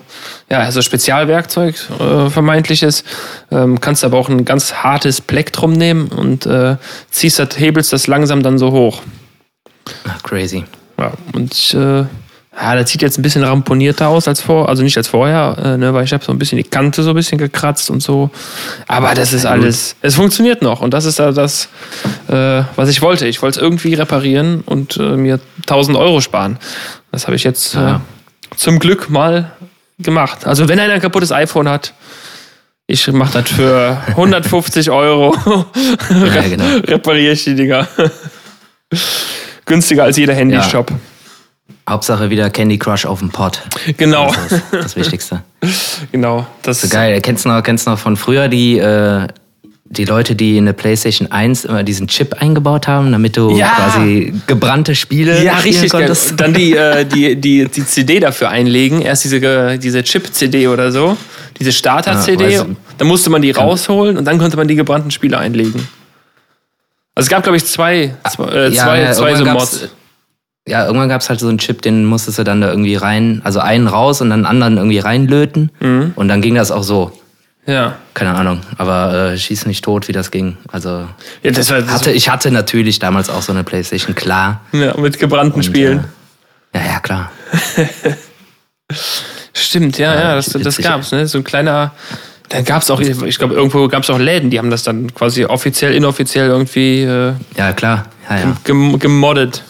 ja, 0.51 0.59
also 0.59 0.83
Spezialwerkzeug, 0.83 1.75
äh, 1.99 2.29
vermeintliches. 2.29 3.03
Ähm, 3.51 3.81
kannst 3.81 4.05
aber 4.05 4.19
auch 4.19 4.29
ein 4.29 4.45
ganz 4.45 4.75
hartes 4.75 5.21
Plektrum 5.21 5.73
nehmen 5.73 6.09
und 6.09 6.45
äh, 6.47 6.77
ziehst 7.11 7.39
das, 7.39 7.59
hebelst 7.59 7.93
das 7.93 8.07
langsam 8.07 8.43
dann 8.43 8.59
so 8.59 8.73
hoch. 8.73 9.03
Ach, 10.07 10.23
crazy. 10.23 10.65
Ja, 10.99 11.13
und 11.33 11.55
ich, 11.55 11.75
äh, 11.75 12.05
ja, 12.59 12.75
das 12.75 12.91
sieht 12.91 13.03
jetzt 13.03 13.19
ein 13.19 13.23
bisschen 13.23 13.45
ramponierter 13.45 14.09
aus 14.09 14.29
als 14.29 14.41
vor, 14.41 14.69
also 14.69 14.83
nicht 14.83 14.97
als 14.97 15.09
vorher, 15.09 15.57
äh, 15.63 15.77
ne, 15.77 15.93
weil 15.93 16.05
ich 16.05 16.13
habe 16.13 16.25
so 16.25 16.33
ein 16.33 16.39
bisschen 16.39 16.57
die 16.57 16.65
Kante 16.65 17.03
so 17.03 17.11
ein 17.11 17.17
bisschen 17.17 17.37
gekratzt 17.37 17.91
und 17.91 18.03
so. 18.03 18.31
Aber 18.87 19.15
das 19.15 19.35
ist 19.35 19.45
alles, 19.45 19.95
es 20.01 20.15
funktioniert 20.15 20.63
noch 20.63 20.81
und 20.81 20.95
das 20.95 21.05
ist 21.05 21.19
da 21.19 21.33
das, 21.33 21.69
äh, 22.29 22.63
was 22.77 22.89
ich 22.89 23.03
wollte. 23.03 23.27
Ich 23.27 23.43
wollte 23.43 23.59
es 23.59 23.63
irgendwie 23.63 23.93
reparieren 23.95 24.63
und 24.65 24.97
äh, 24.97 25.17
mir 25.17 25.39
1000 25.63 25.99
Euro 25.99 26.21
sparen. 26.21 26.59
Das 27.13 27.27
habe 27.27 27.37
ich 27.37 27.45
jetzt 27.45 27.75
äh, 27.75 27.79
ja. 27.79 28.01
zum 28.57 28.79
Glück 28.79 29.11
mal 29.11 29.53
gemacht. 29.99 30.47
Also 30.47 30.69
wenn 30.69 30.81
einer 30.81 30.95
ein 30.95 31.01
kaputtes 31.01 31.33
iPhone 31.33 31.69
hat, 31.69 31.93
ich 32.87 33.07
mache 33.13 33.43
das 33.43 33.51
für 33.51 34.01
150 34.07 34.91
Euro. 34.91 35.37
ja, 36.11 36.43
genau. 36.49 36.65
Repariere 36.87 37.35
ich 37.35 37.45
die 37.45 37.55
Dinger. 37.55 37.87
Günstiger 39.67 40.05
als 40.05 40.17
jeder 40.17 40.35
Handyshop. 40.35 40.91
Ja. 40.91 40.97
Hauptsache 41.89 42.31
wieder 42.31 42.51
Candy 42.51 42.79
Crush 42.79 43.07
auf 43.07 43.21
dem 43.21 43.31
Pod. 43.31 43.63
Genau. 43.97 44.33
Das 44.33 44.53
ist 44.53 44.65
das 44.73 44.97
Wichtigste. 44.97 45.43
genau. 46.13 46.47
Das 46.63 46.83
ist 46.83 46.91
geil. 46.91 47.21
Kennst 47.21 47.45
du 47.45 47.49
noch, 47.49 47.63
kennst 47.63 47.87
du 47.87 47.91
noch 47.91 47.99
von 47.99 48.17
früher 48.17 48.49
die, 48.49 48.79
äh, 48.79 49.29
die 49.85 50.05
Leute, 50.05 50.35
die 50.35 50.57
in 50.57 50.67
der 50.67 50.73
PlayStation 50.73 51.31
1 51.31 51.65
immer 51.65 51.85
diesen 51.85 52.09
Chip 52.09 52.43
eingebaut 52.43 52.89
haben, 52.89 53.13
damit 53.13 53.37
du 53.37 53.57
ja. 53.57 53.69
quasi 53.69 54.35
gebrannte 54.49 54.97
Spiele 54.97 55.45
ja, 55.45 55.59
richtig 55.59 55.93
konntest? 55.93 56.31
Geil. 56.31 56.37
Dann 56.39 56.55
die, 56.55 56.77
äh, 56.77 57.05
die, 57.07 57.37
die, 57.37 57.69
die 57.69 57.87
CD 57.87 58.19
dafür 58.19 58.49
einlegen. 58.49 59.01
Erst 59.01 59.23
diese, 59.23 59.79
diese 59.79 60.03
Chip-CD 60.03 60.67
oder 60.67 60.91
so. 60.91 61.17
Diese 61.61 61.71
Starter-CD. 61.71 62.53
Ja, 62.53 62.67
dann 62.99 63.07
musste 63.07 63.31
man 63.31 63.43
die 63.43 63.53
rausholen 63.53 64.19
und 64.19 64.25
dann 64.25 64.39
konnte 64.39 64.57
man 64.57 64.67
die 64.67 64.75
gebrannten 64.75 65.13
Spiele 65.13 65.39
einlegen. 65.39 65.87
Also 67.15 67.27
es 67.27 67.31
gab, 67.31 67.45
glaube 67.45 67.57
ich, 67.57 67.65
zwei, 67.65 68.17
zwei, 68.29 68.45
äh, 68.45 68.73
zwei, 68.73 69.01
ja, 69.03 69.13
zwei 69.13 69.35
so 69.37 69.45
Mods 69.45 69.89
ja, 70.69 70.85
irgendwann 70.85 71.09
gab 71.09 71.21
es 71.21 71.29
halt 71.29 71.39
so 71.39 71.49
einen 71.49 71.59
Chip, 71.59 71.83
den 71.83 72.05
musstest 72.05 72.39
du 72.39 72.45
dann 72.45 72.61
da 72.61 72.69
irgendwie 72.69 72.97
rein, 72.97 73.41
also 73.45 73.61
einen 73.61 73.87
raus 73.87 74.21
und 74.21 74.31
dann 74.31 74.45
einen 74.45 74.63
anderen 74.63 74.77
irgendwie 74.77 74.99
reinlöten. 74.99 75.71
Mhm. 75.81 76.13
Und 76.17 76.29
dann 76.29 76.43
ging 76.43 76.57
das 76.57 76.73
auch 76.73 76.83
so. 76.83 77.13
Ja. 77.67 77.97
Keine 78.15 78.35
Ahnung, 78.35 78.61
aber 78.79 79.33
äh, 79.33 79.39
schieß 79.39 79.67
nicht 79.67 79.85
tot, 79.85 80.07
wie 80.09 80.13
das 80.13 80.31
ging. 80.31 80.57
Also 80.71 81.09
ja, 81.43 81.51
das 81.51 81.71
war, 81.71 81.83
das 81.83 81.93
hatte, 81.93 82.13
ich 82.13 82.29
hatte 82.29 82.51
natürlich 82.51 82.99
damals 82.99 83.29
auch 83.29 83.43
so 83.43 83.53
eine 83.53 83.65
Playstation, 83.65 84.15
klar. 84.15 84.61
Ja, 84.73 84.97
mit 84.97 85.19
gebrannten 85.19 85.57
und, 85.57 85.65
Spielen. 85.65 86.05
Äh, 86.73 86.79
ja, 86.79 86.87
ja, 86.93 87.01
klar. 87.01 87.33
Stimmt, 89.53 89.99
ja, 89.99 90.15
ja, 90.15 90.21
ja 90.21 90.35
das, 90.37 90.47
das 90.47 90.77
gab's, 90.79 91.11
ne? 91.13 91.27
So 91.27 91.39
ein 91.39 91.45
kleiner. 91.45 91.93
Dann 92.49 92.65
gab 92.65 92.83
es 92.83 92.91
auch, 92.91 93.01
ich 93.01 93.39
glaube, 93.39 93.55
irgendwo 93.55 93.89
gab 93.89 94.05
es 94.05 94.11
auch 94.11 94.19
Läden, 94.19 94.51
die 94.51 94.59
haben 94.61 94.71
das 94.71 94.85
dann 94.85 95.13
quasi 95.13 95.45
offiziell, 95.45 95.93
inoffiziell 95.95 96.47
irgendwie. 96.47 97.03
Äh, 97.03 97.33
ja, 97.57 97.73
klar. 97.73 98.07
Ja, 98.31 98.39
ja. 98.39 98.57
gemoddet. 98.63 99.65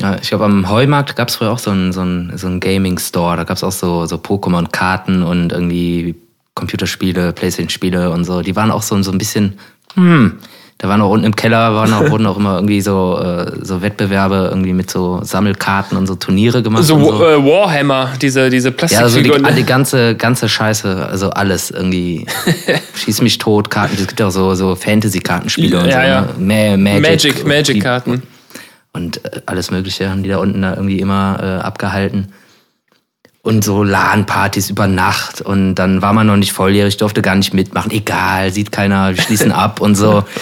Ja, 0.00 0.16
ich 0.20 0.28
glaube, 0.28 0.44
am 0.46 0.68
Heumarkt 0.70 1.14
gab 1.14 1.28
es 1.28 1.36
früher 1.36 1.50
auch 1.50 1.58
so 1.58 1.70
einen 1.70 1.92
so 1.92 2.02
so 2.36 2.46
ein 2.46 2.60
Gaming-Store. 2.60 3.36
Da 3.36 3.44
gab 3.44 3.56
es 3.56 3.64
auch 3.64 3.72
so, 3.72 4.06
so 4.06 4.16
Pokémon-Karten 4.16 5.22
und 5.22 5.52
irgendwie 5.52 6.14
Computerspiele, 6.54 7.32
Playstation-Spiele 7.32 8.10
und 8.10 8.24
so. 8.24 8.40
Die 8.40 8.56
waren 8.56 8.70
auch 8.70 8.82
so, 8.82 9.00
so 9.02 9.12
ein 9.12 9.18
bisschen, 9.18 9.58
hm, 9.94 10.38
da 10.78 10.88
waren 10.88 11.02
auch 11.02 11.10
unten 11.10 11.26
im 11.26 11.36
Keller, 11.36 11.74
waren 11.74 11.92
auch, 11.92 12.10
wurden 12.10 12.24
auch 12.24 12.38
immer 12.38 12.54
irgendwie 12.54 12.80
so, 12.80 13.20
äh, 13.22 13.52
so 13.62 13.82
Wettbewerbe 13.82 14.48
irgendwie 14.50 14.72
mit 14.72 14.90
so 14.90 15.20
Sammelkarten 15.22 15.98
und 15.98 16.06
so 16.06 16.14
Turniere 16.14 16.62
gemacht. 16.62 16.84
So, 16.84 16.98
so. 16.98 17.22
Äh, 17.22 17.44
Warhammer, 17.44 18.12
diese, 18.22 18.48
diese 18.48 18.72
Plastikfiguren. 18.72 19.42
Ja, 19.42 19.48
also 19.48 19.56
die, 19.56 19.62
die 19.62 19.68
ganze, 19.68 20.14
ganze 20.14 20.48
Scheiße, 20.48 21.06
also 21.06 21.28
alles 21.28 21.70
irgendwie. 21.70 22.24
Schieß 22.94 23.20
mich 23.20 23.36
tot, 23.36 23.70
Karten, 23.70 23.96
es 24.00 24.06
gibt 24.06 24.22
auch 24.22 24.30
so, 24.30 24.54
so 24.54 24.74
Fantasy-Kartenspiele 24.74 25.76
ja, 25.76 25.82
und 25.82 25.90
so. 25.90 25.98
Ja. 25.98 26.28
Ne? 26.38 26.78
Magic, 26.78 27.46
Magic-Karten. 27.46 28.10
Magic 28.10 28.39
und 28.92 29.24
äh, 29.24 29.42
alles 29.46 29.70
Mögliche 29.70 30.10
haben 30.10 30.22
die 30.22 30.28
da 30.28 30.38
unten 30.38 30.62
da 30.62 30.74
irgendwie 30.74 31.00
immer 31.00 31.38
äh, 31.40 31.64
abgehalten. 31.64 32.32
Und 33.42 33.64
so 33.64 33.82
LAN-Partys 33.82 34.68
über 34.68 34.86
Nacht 34.86 35.40
und 35.40 35.74
dann 35.76 36.02
war 36.02 36.12
man 36.12 36.26
noch 36.26 36.36
nicht 36.36 36.52
volljährig, 36.52 36.98
durfte 36.98 37.22
gar 37.22 37.36
nicht 37.36 37.54
mitmachen. 37.54 37.90
Egal, 37.90 38.52
sieht 38.52 38.70
keiner, 38.70 39.16
wir 39.16 39.22
schließen 39.22 39.50
ab 39.50 39.80
und 39.80 39.94
so. 39.94 40.24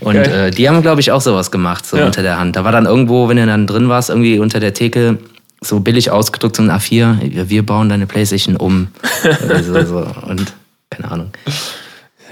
Und 0.00 0.14
äh, 0.14 0.52
die 0.52 0.68
haben, 0.68 0.82
glaube 0.82 1.00
ich, 1.00 1.10
auch 1.10 1.20
sowas 1.20 1.50
gemacht, 1.50 1.84
so 1.84 1.96
ja. 1.96 2.06
unter 2.06 2.22
der 2.22 2.38
Hand. 2.38 2.54
Da 2.54 2.62
war 2.62 2.70
dann 2.70 2.86
irgendwo, 2.86 3.28
wenn 3.28 3.38
du 3.38 3.44
dann 3.44 3.66
drin 3.66 3.88
warst, 3.88 4.08
irgendwie 4.08 4.38
unter 4.38 4.60
der 4.60 4.72
Theke 4.72 5.18
so 5.60 5.80
billig 5.80 6.12
ausgedruckt, 6.12 6.54
so 6.54 6.62
ein 6.62 6.70
A4, 6.70 7.48
wir 7.48 7.66
bauen 7.66 7.88
deine 7.88 8.06
Playstation 8.06 8.56
um. 8.56 8.88
so, 9.62 9.84
so. 9.84 10.06
Und 10.28 10.52
keine 10.90 11.10
Ahnung. 11.10 11.30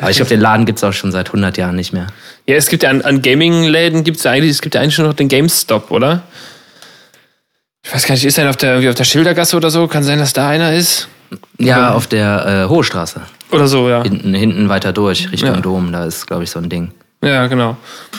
Aber 0.03 0.11
ich 0.11 0.17
glaube, 0.17 0.31
den 0.31 0.41
Laden 0.41 0.67
gibt 0.67 0.79
es 0.79 0.85
auch 0.85 0.93
schon 0.93 1.13
seit 1.13 1.29
100 1.29 1.57
Jahren 1.57 1.77
nicht 1.77 1.93
mehr. 1.93 2.09
Ja, 2.47 2.57
es 2.57 2.67
gibt 2.67 2.83
ja 2.83 2.91
an, 2.91 3.03
an 3.03 3.23
Gaming-Läden 3.23 4.03
gibt 4.03 4.19
es 4.19 4.27
eigentlich, 4.27 4.51
es 4.51 4.61
gibt 4.61 4.75
ja 4.75 4.81
eigentlich 4.81 4.97
schon 4.97 5.07
noch 5.07 5.15
den 5.15 5.29
GameStop, 5.29 5.93
oder? 5.93 6.23
Ich 7.85 7.95
weiß 7.95 8.07
gar 8.07 8.15
nicht, 8.15 8.25
ist 8.25 8.37
einer 8.39 8.51
auf 8.51 8.57
der, 8.57 8.83
wie 8.83 8.89
auf 8.89 8.97
der 8.97 9.05
Schildergasse 9.05 9.57
oder 9.57 9.71
so? 9.71 9.87
Kann 9.87 10.03
sein, 10.03 10.19
dass 10.19 10.33
da 10.33 10.49
einer 10.49 10.75
ist? 10.75 11.09
Ja, 11.59 11.79
oder? 11.79 11.95
auf 11.95 12.09
der 12.09 12.65
äh, 12.65 12.69
Hohe 12.69 12.83
Straße. 12.83 13.21
Oder 13.53 13.69
so, 13.69 13.89
ja. 13.89 14.03
Hinten, 14.03 14.35
hinten 14.35 14.69
weiter 14.69 14.93
durch, 14.93 15.31
Richtung 15.31 15.55
ja. 15.55 15.61
Dom, 15.61 15.93
da 15.93 16.05
ist, 16.05 16.27
glaube 16.27 16.43
ich, 16.43 16.51
so 16.51 16.59
ein 16.59 16.69
Ding. 16.69 16.93
Ja, 17.23 17.47
genau. 17.47 17.77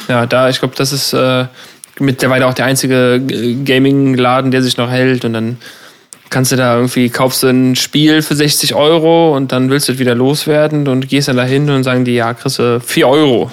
Ja, 0.07 0.25
da, 0.25 0.47
ich 0.47 0.59
glaube, 0.59 0.75
das 0.77 0.93
ist 0.93 1.11
äh, 1.11 1.47
mittlerweile 1.99 2.47
auch 2.47 2.53
der 2.53 2.65
einzige 2.65 3.21
Gaming-Laden, 3.65 4.51
der 4.51 4.63
sich 4.63 4.77
noch 4.77 4.89
hält 4.89 5.25
und 5.25 5.33
dann 5.33 5.57
kannst 6.33 6.51
du 6.51 6.55
da 6.55 6.75
irgendwie, 6.75 7.09
kaufst 7.09 7.43
du 7.43 7.47
ein 7.47 7.75
Spiel 7.75 8.23
für 8.23 8.35
60 8.35 8.73
Euro 8.73 9.35
und 9.35 9.51
dann 9.51 9.69
willst 9.69 9.87
du 9.87 9.93
es 9.93 9.99
wieder 9.99 10.15
loswerden 10.15 10.87
und 10.87 11.07
gehst 11.07 11.27
dann 11.27 11.37
dahin 11.37 11.69
und 11.69 11.83
sagen 11.83 12.05
die, 12.05 12.15
ja, 12.15 12.33
kriegst 12.33 12.57
du 12.57 12.81
4 12.81 13.07
Euro. 13.07 13.51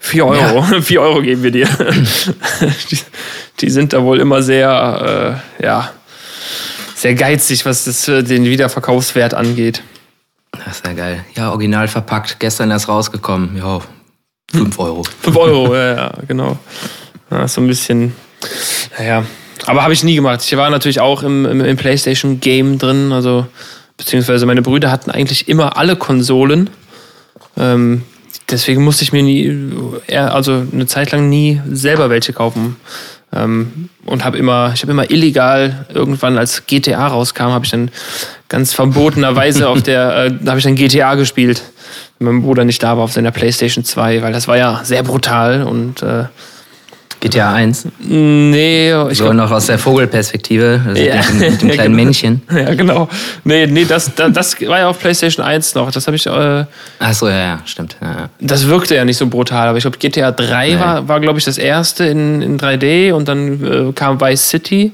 4 0.00 0.26
Euro, 0.26 0.64
ja. 0.72 0.80
4 0.80 1.00
Euro 1.02 1.20
geben 1.20 1.42
wir 1.42 1.50
dir. 1.50 1.68
die, 2.90 2.98
die, 3.60 3.70
sind 3.70 3.92
da 3.92 4.02
wohl 4.02 4.20
immer 4.20 4.42
sehr, 4.42 5.40
äh, 5.60 5.64
ja, 5.64 5.90
sehr 6.94 7.14
geizig, 7.14 7.66
was 7.66 7.84
das, 7.84 8.06
den 8.06 8.44
Wiederverkaufswert 8.44 9.34
angeht. 9.34 9.82
Das 10.64 10.76
ist 10.76 10.86
ja 10.86 10.94
geil. 10.94 11.24
Ja, 11.36 11.50
original 11.50 11.88
verpackt, 11.88 12.40
gestern 12.40 12.70
erst 12.70 12.88
rausgekommen. 12.88 13.58
Ja, 13.58 13.80
5 14.50 14.78
Euro. 14.78 15.02
5 15.20 15.36
Euro, 15.36 15.74
ja, 15.76 15.94
ja, 15.94 16.12
genau. 16.26 16.58
Ja, 17.30 17.46
so 17.46 17.60
ein 17.60 17.66
bisschen, 17.66 18.14
naja, 18.98 19.24
aber 19.66 19.82
habe 19.82 19.92
ich 19.92 20.04
nie 20.04 20.14
gemacht. 20.14 20.40
Ich 20.44 20.56
war 20.56 20.70
natürlich 20.70 21.00
auch 21.00 21.22
im, 21.22 21.46
im, 21.46 21.60
im 21.60 21.76
PlayStation-Game 21.76 22.78
drin, 22.78 23.12
also 23.12 23.46
beziehungsweise 23.96 24.46
meine 24.46 24.62
Brüder 24.62 24.90
hatten 24.90 25.10
eigentlich 25.10 25.48
immer 25.48 25.76
alle 25.76 25.96
Konsolen. 25.96 26.70
Ähm, 27.56 28.02
deswegen 28.50 28.82
musste 28.82 29.04
ich 29.04 29.12
mir 29.12 29.22
nie, 29.22 29.72
also 30.16 30.66
eine 30.72 30.86
Zeit 30.86 31.12
lang 31.12 31.28
nie 31.28 31.60
selber 31.70 32.10
welche 32.10 32.32
kaufen. 32.32 32.76
Ähm, 33.32 33.88
und 34.04 34.24
habe 34.24 34.38
immer, 34.38 34.72
ich 34.74 34.82
habe 34.82 34.92
immer 34.92 35.10
illegal 35.10 35.86
irgendwann, 35.92 36.38
als 36.38 36.66
GTA 36.66 37.06
rauskam, 37.06 37.48
habe 37.48 37.64
ich 37.64 37.70
dann 37.70 37.90
ganz 38.48 38.72
verbotenerweise 38.72 39.68
auf 39.68 39.82
der, 39.82 40.26
äh, 40.26 40.46
habe 40.46 40.58
ich 40.58 40.64
dann 40.64 40.76
GTA 40.76 41.14
gespielt. 41.14 41.62
Wenn 42.18 42.34
mein 42.34 42.42
Bruder 42.42 42.64
nicht 42.64 42.82
da 42.82 42.96
war 42.96 43.04
auf 43.04 43.12
seiner 43.12 43.32
PlayStation 43.32 43.84
2, 43.84 44.22
weil 44.22 44.32
das 44.32 44.46
war 44.46 44.56
ja 44.56 44.80
sehr 44.84 45.02
brutal 45.02 45.64
und 45.64 46.02
äh, 46.02 46.24
GTA 47.24 47.54
1? 47.54 47.88
Nee, 48.00 48.92
ich 49.10 49.16
so 49.16 49.32
noch 49.32 49.50
aus 49.50 49.64
der 49.64 49.78
Vogelperspektive, 49.78 50.82
also 50.86 51.02
ja. 51.02 51.16
mit, 51.16 51.28
dem, 51.30 51.38
mit 51.38 51.62
dem 51.62 51.70
kleinen 51.70 51.92
genau. 51.92 52.04
Männchen. 52.04 52.42
Ja, 52.54 52.74
genau. 52.74 53.08
Nee, 53.44 53.66
nee, 53.66 53.86
das, 53.86 54.14
das, 54.14 54.32
das 54.32 54.60
war 54.60 54.80
ja 54.80 54.88
auf 54.88 54.98
PlayStation 54.98 55.44
1 55.44 55.74
noch. 55.74 55.90
Das 55.90 56.06
habe 56.06 56.16
ich. 56.16 56.26
Äh, 56.26 56.64
Ach 56.98 57.14
so, 57.14 57.28
ja, 57.28 57.38
ja, 57.38 57.58
stimmt. 57.64 57.96
Ja, 58.02 58.08
ja. 58.08 58.28
Das 58.40 58.68
wirkte 58.68 58.94
ja 58.94 59.06
nicht 59.06 59.16
so 59.16 59.26
brutal, 59.26 59.68
aber 59.68 59.78
ich 59.78 59.84
glaube, 59.84 59.96
GTA 59.96 60.32
3 60.32 60.68
nee. 60.68 60.78
war, 60.78 61.08
war 61.08 61.20
glaube 61.20 61.38
ich, 61.38 61.46
das 61.46 61.56
erste 61.56 62.04
in, 62.04 62.42
in 62.42 62.58
3D 62.58 63.12
und 63.14 63.26
dann 63.26 63.88
äh, 63.88 63.92
kam 63.92 64.20
Vice 64.20 64.46
City. 64.46 64.92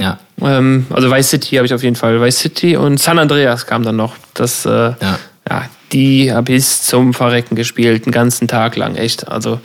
Ja. 0.00 0.18
Ähm, 0.40 0.86
also 0.90 1.10
Vice 1.10 1.30
City 1.30 1.56
habe 1.56 1.66
ich 1.66 1.74
auf 1.74 1.82
jeden 1.82 1.96
Fall. 1.96 2.20
Vice 2.20 2.38
City 2.38 2.76
und 2.76 3.00
San 3.00 3.18
Andreas 3.18 3.66
kam 3.66 3.82
dann 3.82 3.96
noch. 3.96 4.14
Das, 4.34 4.64
äh, 4.64 4.70
ja. 4.70 5.18
ja, 5.48 5.64
die 5.92 6.32
habe 6.32 6.52
ich 6.52 6.64
zum 6.64 7.12
Verrecken 7.12 7.56
gespielt, 7.56 8.04
einen 8.04 8.12
ganzen 8.12 8.46
Tag 8.46 8.76
lang, 8.76 8.94
echt. 8.94 9.26
Also 9.26 9.60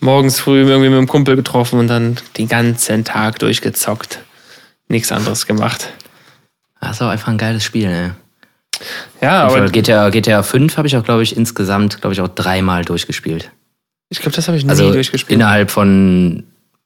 morgens 0.00 0.40
früh 0.40 0.60
irgendwie 0.60 0.88
mit 0.88 0.98
einem 0.98 1.08
Kumpel 1.08 1.36
getroffen 1.36 1.78
und 1.78 1.88
dann 1.88 2.16
den 2.36 2.48
ganzen 2.48 3.04
Tag 3.04 3.38
durchgezockt. 3.38 4.20
Nichts 4.88 5.12
anderes 5.12 5.46
gemacht. 5.46 5.92
Das 6.80 6.92
ist 6.92 7.02
auch 7.02 7.08
einfach 7.08 7.28
ein 7.28 7.38
geiles 7.38 7.64
Spiel, 7.64 7.88
ne? 7.88 8.14
Ja, 9.20 9.44
aber. 9.44 9.68
GTA, 9.68 10.10
GTA 10.10 10.42
5 10.42 10.76
habe 10.76 10.86
ich 10.86 10.96
auch, 10.96 11.04
glaube 11.04 11.22
ich, 11.22 11.36
insgesamt, 11.36 12.00
glaube 12.00 12.14
ich, 12.14 12.20
auch 12.20 12.28
dreimal 12.28 12.84
durchgespielt. 12.84 13.50
Ich 14.10 14.20
glaube, 14.20 14.36
das 14.36 14.46
habe 14.46 14.56
ich 14.56 14.64
nie 14.64 14.70
also 14.70 14.92
durchgespielt. 14.92 15.34
Innerhalb 15.34 15.70
von 15.70 16.44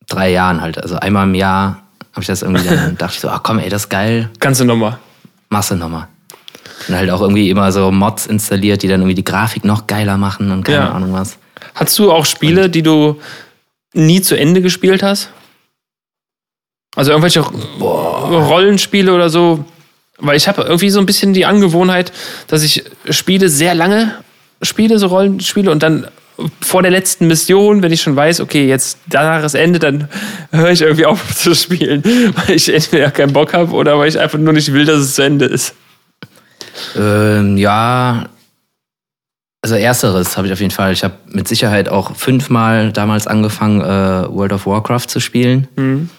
drei 0.08 0.30
Jahren 0.30 0.60
halt. 0.60 0.82
Also 0.82 0.96
einmal 0.96 1.26
im 1.26 1.34
Jahr 1.34 1.82
habe 2.12 2.22
ich 2.22 2.26
das 2.26 2.42
irgendwie 2.42 2.66
dann 2.66 2.96
dachte 2.98 3.14
ich 3.14 3.20
so, 3.20 3.28
ach 3.28 3.42
komm, 3.42 3.58
ey, 3.58 3.68
das 3.68 3.82
ist 3.82 3.88
geil. 3.90 4.30
Ganze 4.40 4.64
Nummer. 4.64 4.98
Masse 5.48 5.76
Nummer. 5.76 6.08
Und 6.88 6.96
halt 6.96 7.10
auch 7.10 7.20
irgendwie 7.20 7.50
immer 7.50 7.70
so 7.70 7.92
Mods 7.92 8.26
installiert, 8.26 8.82
die 8.82 8.88
dann 8.88 9.00
irgendwie 9.00 9.14
die 9.14 9.24
Grafik 9.24 9.64
noch 9.64 9.86
geiler 9.86 10.16
machen 10.16 10.50
und 10.50 10.64
keine 10.64 10.78
ja. 10.78 10.90
Ahnung 10.90 11.12
was. 11.12 11.38
Hast 11.74 11.98
du 11.98 12.12
auch 12.12 12.26
Spiele, 12.26 12.68
die 12.68 12.82
du 12.82 13.20
nie 13.94 14.20
zu 14.20 14.36
Ende 14.36 14.62
gespielt 14.62 15.02
hast? 15.02 15.30
Also 16.94 17.10
irgendwelche 17.10 17.44
Boah. 17.78 18.28
Rollenspiele 18.28 19.12
oder 19.12 19.30
so? 19.30 19.64
Weil 20.18 20.36
ich 20.36 20.46
habe 20.46 20.62
irgendwie 20.62 20.90
so 20.90 21.00
ein 21.00 21.06
bisschen 21.06 21.32
die 21.32 21.46
Angewohnheit, 21.46 22.12
dass 22.46 22.62
ich 22.62 22.84
Spiele 23.08 23.48
sehr 23.48 23.74
lange 23.74 24.14
spiele, 24.62 24.98
so 24.98 25.08
Rollenspiele, 25.08 25.70
und 25.70 25.82
dann 25.82 26.06
vor 26.60 26.82
der 26.82 26.90
letzten 26.90 27.26
Mission, 27.26 27.82
wenn 27.82 27.92
ich 27.92 28.02
schon 28.02 28.16
weiß, 28.16 28.40
okay, 28.40 28.66
jetzt 28.66 28.98
danach 29.06 29.44
ist 29.44 29.54
Ende, 29.54 29.78
dann 29.78 30.08
höre 30.50 30.70
ich 30.70 30.82
irgendwie 30.82 31.06
auf 31.06 31.34
zu 31.36 31.54
spielen, 31.54 32.02
weil 32.36 32.56
ich 32.56 32.72
entweder 32.72 33.10
keinen 33.10 33.32
Bock 33.32 33.52
habe 33.52 33.72
oder 33.72 33.98
weil 33.98 34.08
ich 34.08 34.18
einfach 34.18 34.38
nur 34.38 34.52
nicht 34.52 34.72
will, 34.72 34.84
dass 34.84 35.00
es 35.00 35.14
zu 35.14 35.22
Ende 35.22 35.46
ist. 35.46 35.74
Ähm, 36.96 37.58
ja, 37.58 38.28
also 39.72 39.84
ersteres 39.84 40.36
habe 40.36 40.46
ich 40.46 40.52
auf 40.52 40.60
jeden 40.60 40.70
Fall. 40.70 40.92
Ich 40.92 41.04
habe 41.04 41.14
mit 41.26 41.48
Sicherheit 41.48 41.88
auch 41.88 42.14
fünfmal 42.14 42.92
damals 42.92 43.26
angefangen, 43.26 43.80
äh, 43.80 43.84
World 44.28 44.52
of 44.52 44.66
Warcraft 44.66 45.06
zu 45.08 45.20
spielen. 45.20 45.68
Mhm. 45.76 46.10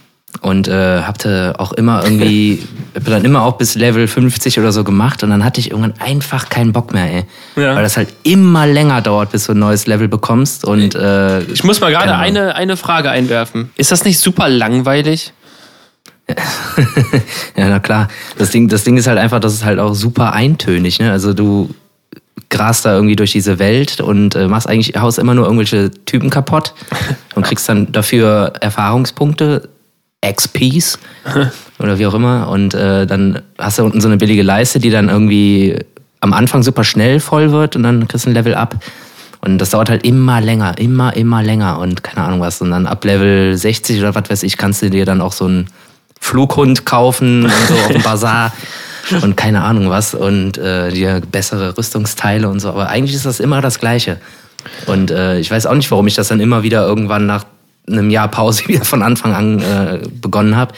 Und 0.42 0.68
äh, 0.68 1.02
hatte 1.04 1.54
auch 1.60 1.74
immer 1.74 2.04
irgendwie, 2.04 2.64
hab 2.96 3.06
dann 3.06 3.24
immer 3.24 3.44
auch 3.44 3.58
bis 3.58 3.76
Level 3.76 4.08
50 4.08 4.60
oder 4.60 4.72
so 4.72 4.84
gemacht 4.84 5.22
und 5.22 5.30
dann 5.30 5.46
hatte 5.46 5.60
ich 5.60 5.70
irgendwann 5.70 5.94
einfach 6.00 6.50
keinen 6.50 6.74
Bock 6.74 6.92
mehr, 6.92 7.06
ey. 7.06 7.26
Ja. 7.56 7.76
Weil 7.76 7.84
das 7.84 7.98
halt 7.98 8.10
immer 8.24 8.66
länger 8.66 9.02
dauert, 9.02 9.32
bis 9.32 9.46
du 9.46 9.52
ein 9.52 9.60
neues 9.60 9.86
Level 9.86 10.08
bekommst. 10.08 10.66
Und 10.66 10.96
äh, 10.96 11.42
ich 11.44 11.64
muss 11.64 11.82
mal 11.82 11.92
gerade 11.92 12.16
eine, 12.16 12.56
eine 12.56 12.78
Frage 12.78 13.12
einwerfen. 13.12 13.70
Ist 13.76 13.92
das 13.92 14.06
nicht 14.06 14.20
super 14.20 14.50
langweilig? 14.50 15.34
ja, 17.56 17.70
na 17.70 17.80
klar. 17.80 18.08
Das 18.38 18.50
Ding, 18.50 18.70
das 18.70 18.84
Ding 18.84 18.98
ist 18.98 19.06
halt 19.06 19.20
einfach, 19.20 19.40
das 19.40 19.54
ist 19.54 19.66
halt 19.66 19.78
auch 19.78 19.94
super 19.94 20.34
eintönig. 20.34 21.00
Ne? 21.00 21.12
Also 21.12 21.34
du, 21.34 21.76
grast 22.50 22.86
da 22.86 22.94
irgendwie 22.94 23.16
durch 23.16 23.32
diese 23.32 23.60
Welt 23.60 24.00
und 24.00 24.36
äh, 24.36 24.48
machst 24.48 24.68
eigentlich, 24.68 25.00
haust 25.00 25.20
immer 25.20 25.34
nur 25.34 25.46
irgendwelche 25.46 25.92
Typen 26.06 26.30
kaputt 26.30 26.74
und 27.36 27.44
kriegst 27.44 27.68
dann 27.68 27.92
dafür 27.92 28.54
Erfahrungspunkte, 28.60 29.70
XPs 30.24 31.00
oder 31.80 32.00
wie 32.00 32.06
auch 32.06 32.14
immer. 32.14 32.50
Und 32.50 32.74
äh, 32.74 33.06
dann 33.06 33.42
hast 33.58 33.80
du 33.80 33.84
unten 33.84 34.02
so 34.02 34.08
eine 34.08 34.18
billige 34.18 34.44
Leiste, 34.44 34.80
die 34.80 34.90
dann 34.90 35.10
irgendwie 35.10 35.78
am 36.22 36.34
Anfang 36.34 36.64
super 36.64 36.84
schnell 36.84 37.20
voll 37.20 37.52
wird 37.52 37.76
und 37.76 37.84
dann 37.84 38.08
kriegst 38.08 38.26
du 38.26 38.30
ein 38.30 38.34
Level 38.34 38.56
ab. 38.56 38.76
Und 39.42 39.58
das 39.58 39.72
dauert 39.72 39.90
halt 39.90 40.06
immer 40.06 40.40
länger, 40.40 40.78
immer, 40.78 41.14
immer 41.18 41.44
länger 41.44 41.80
und 41.80 42.02
keine 42.02 42.26
Ahnung 42.26 42.40
was. 42.40 42.62
Und 42.62 42.72
dann 42.72 42.88
ab 42.88 43.04
Level 43.04 43.58
60 43.58 44.00
oder 44.00 44.16
was 44.16 44.30
weiß 44.30 44.44
ich, 44.44 44.56
kannst 44.56 44.82
du 44.82 44.90
dir 44.90 45.06
dann 45.06 45.20
auch 45.20 45.34
so 45.34 45.46
einen 45.46 45.68
Flughund 46.22 46.86
kaufen 46.86 47.44
und 47.44 47.68
so 47.68 47.74
auf 47.74 47.92
dem 47.92 48.02
Bazar. 48.02 48.54
und 49.22 49.36
keine 49.36 49.64
Ahnung 49.64 49.90
was 49.90 50.14
und 50.14 50.58
äh, 50.58 50.90
die 50.92 51.08
bessere 51.32 51.78
Rüstungsteile 51.78 52.48
und 52.50 52.60
so. 52.60 52.70
Aber 52.70 52.90
eigentlich 52.90 53.16
ist 53.16 53.26
das 53.26 53.40
immer 53.40 53.62
das 53.62 53.80
Gleiche. 53.80 54.18
Und 54.86 55.12
äh, 55.12 55.40
ich 55.40 55.52
weiß 55.52 55.66
auch 55.66 55.76
nicht, 55.76 55.92
warum 55.92 56.08
ich 56.08 56.16
das 56.16 56.30
dann 56.30 56.40
immer 56.40 56.64
wieder 56.64 56.86
irgendwann 56.86 57.26
nach 57.26 57.46
einem 57.88 58.10
Jahr 58.10 58.30
Pause 58.30 58.64
wieder 58.68 58.86
von 58.86 59.02
Anfang 59.02 59.34
an 59.34 59.60
äh, 59.60 60.00
begonnen 60.22 60.56
habe. 60.56 60.74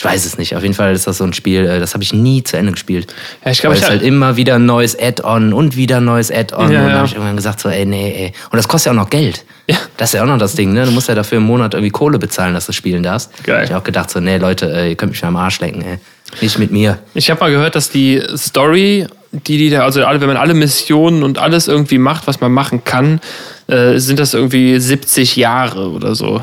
Ich 0.00 0.04
weiß 0.06 0.24
es 0.24 0.38
nicht. 0.38 0.56
Auf 0.56 0.62
jeden 0.62 0.74
Fall 0.74 0.94
ist 0.94 1.06
das 1.06 1.18
so 1.18 1.24
ein 1.24 1.34
Spiel, 1.34 1.66
äh, 1.66 1.78
das 1.78 1.92
habe 1.92 2.02
ich 2.02 2.14
nie 2.14 2.42
zu 2.42 2.56
Ende 2.56 2.72
gespielt. 2.72 3.12
Ja, 3.44 3.50
ich 3.50 3.60
glaube, 3.60 3.76
es 3.76 3.82
ist 3.82 3.90
halt 3.90 4.00
immer 4.00 4.36
wieder 4.36 4.54
ein 4.54 4.64
neues 4.64 4.98
Add-on 4.98 5.52
und 5.52 5.76
wieder 5.76 5.98
ein 5.98 6.06
neues 6.06 6.30
Add-on. 6.30 6.72
Ja, 6.72 6.80
und 6.80 6.86
dann 6.86 6.96
habe 6.96 7.06
ich 7.06 7.12
irgendwann 7.12 7.36
gesagt 7.36 7.60
so, 7.60 7.68
ey, 7.68 7.84
nee, 7.84 8.10
ey. 8.16 8.32
Und 8.50 8.56
das 8.56 8.66
kostet 8.66 8.86
ja 8.86 8.92
auch 8.92 9.04
noch 9.04 9.10
Geld. 9.10 9.44
Ja. 9.66 9.76
Das 9.98 10.08
ist 10.08 10.14
ja 10.14 10.22
auch 10.22 10.26
noch 10.26 10.38
das 10.38 10.54
Ding, 10.54 10.72
ne? 10.72 10.86
Du 10.86 10.90
musst 10.90 11.08
ja 11.10 11.14
dafür 11.14 11.36
im 11.36 11.44
Monat 11.44 11.74
irgendwie 11.74 11.90
Kohle 11.90 12.18
bezahlen, 12.18 12.54
dass 12.54 12.64
du 12.64 12.72
spielen 12.72 13.02
darfst. 13.02 13.44
Geil. 13.44 13.64
Ich 13.64 13.70
habe 13.70 13.80
auch 13.80 13.84
gedacht 13.84 14.08
so, 14.08 14.20
nee, 14.20 14.38
Leute, 14.38 14.72
äh, 14.72 14.88
ihr 14.88 14.96
könnt 14.96 15.12
mich 15.12 15.20
mal 15.20 15.28
am 15.28 15.36
Arsch 15.36 15.60
lecken, 15.60 15.82
ey. 15.82 15.98
Nicht 16.40 16.58
mit 16.58 16.70
mir. 16.70 16.98
Ich 17.14 17.30
habe 17.30 17.40
mal 17.40 17.50
gehört, 17.50 17.74
dass 17.74 17.90
die 17.90 18.22
Story, 18.36 19.06
die 19.32 19.58
die 19.58 19.70
da, 19.70 19.84
also 19.84 20.04
alle, 20.04 20.20
wenn 20.20 20.28
man 20.28 20.36
alle 20.36 20.54
Missionen 20.54 21.22
und 21.22 21.38
alles 21.38 21.68
irgendwie 21.68 21.98
macht, 21.98 22.26
was 22.26 22.40
man 22.40 22.52
machen 22.52 22.84
kann, 22.84 23.20
äh, 23.66 23.98
sind 23.98 24.18
das 24.18 24.34
irgendwie 24.34 24.78
70 24.78 25.36
Jahre 25.36 25.90
oder 25.90 26.14
so. 26.14 26.42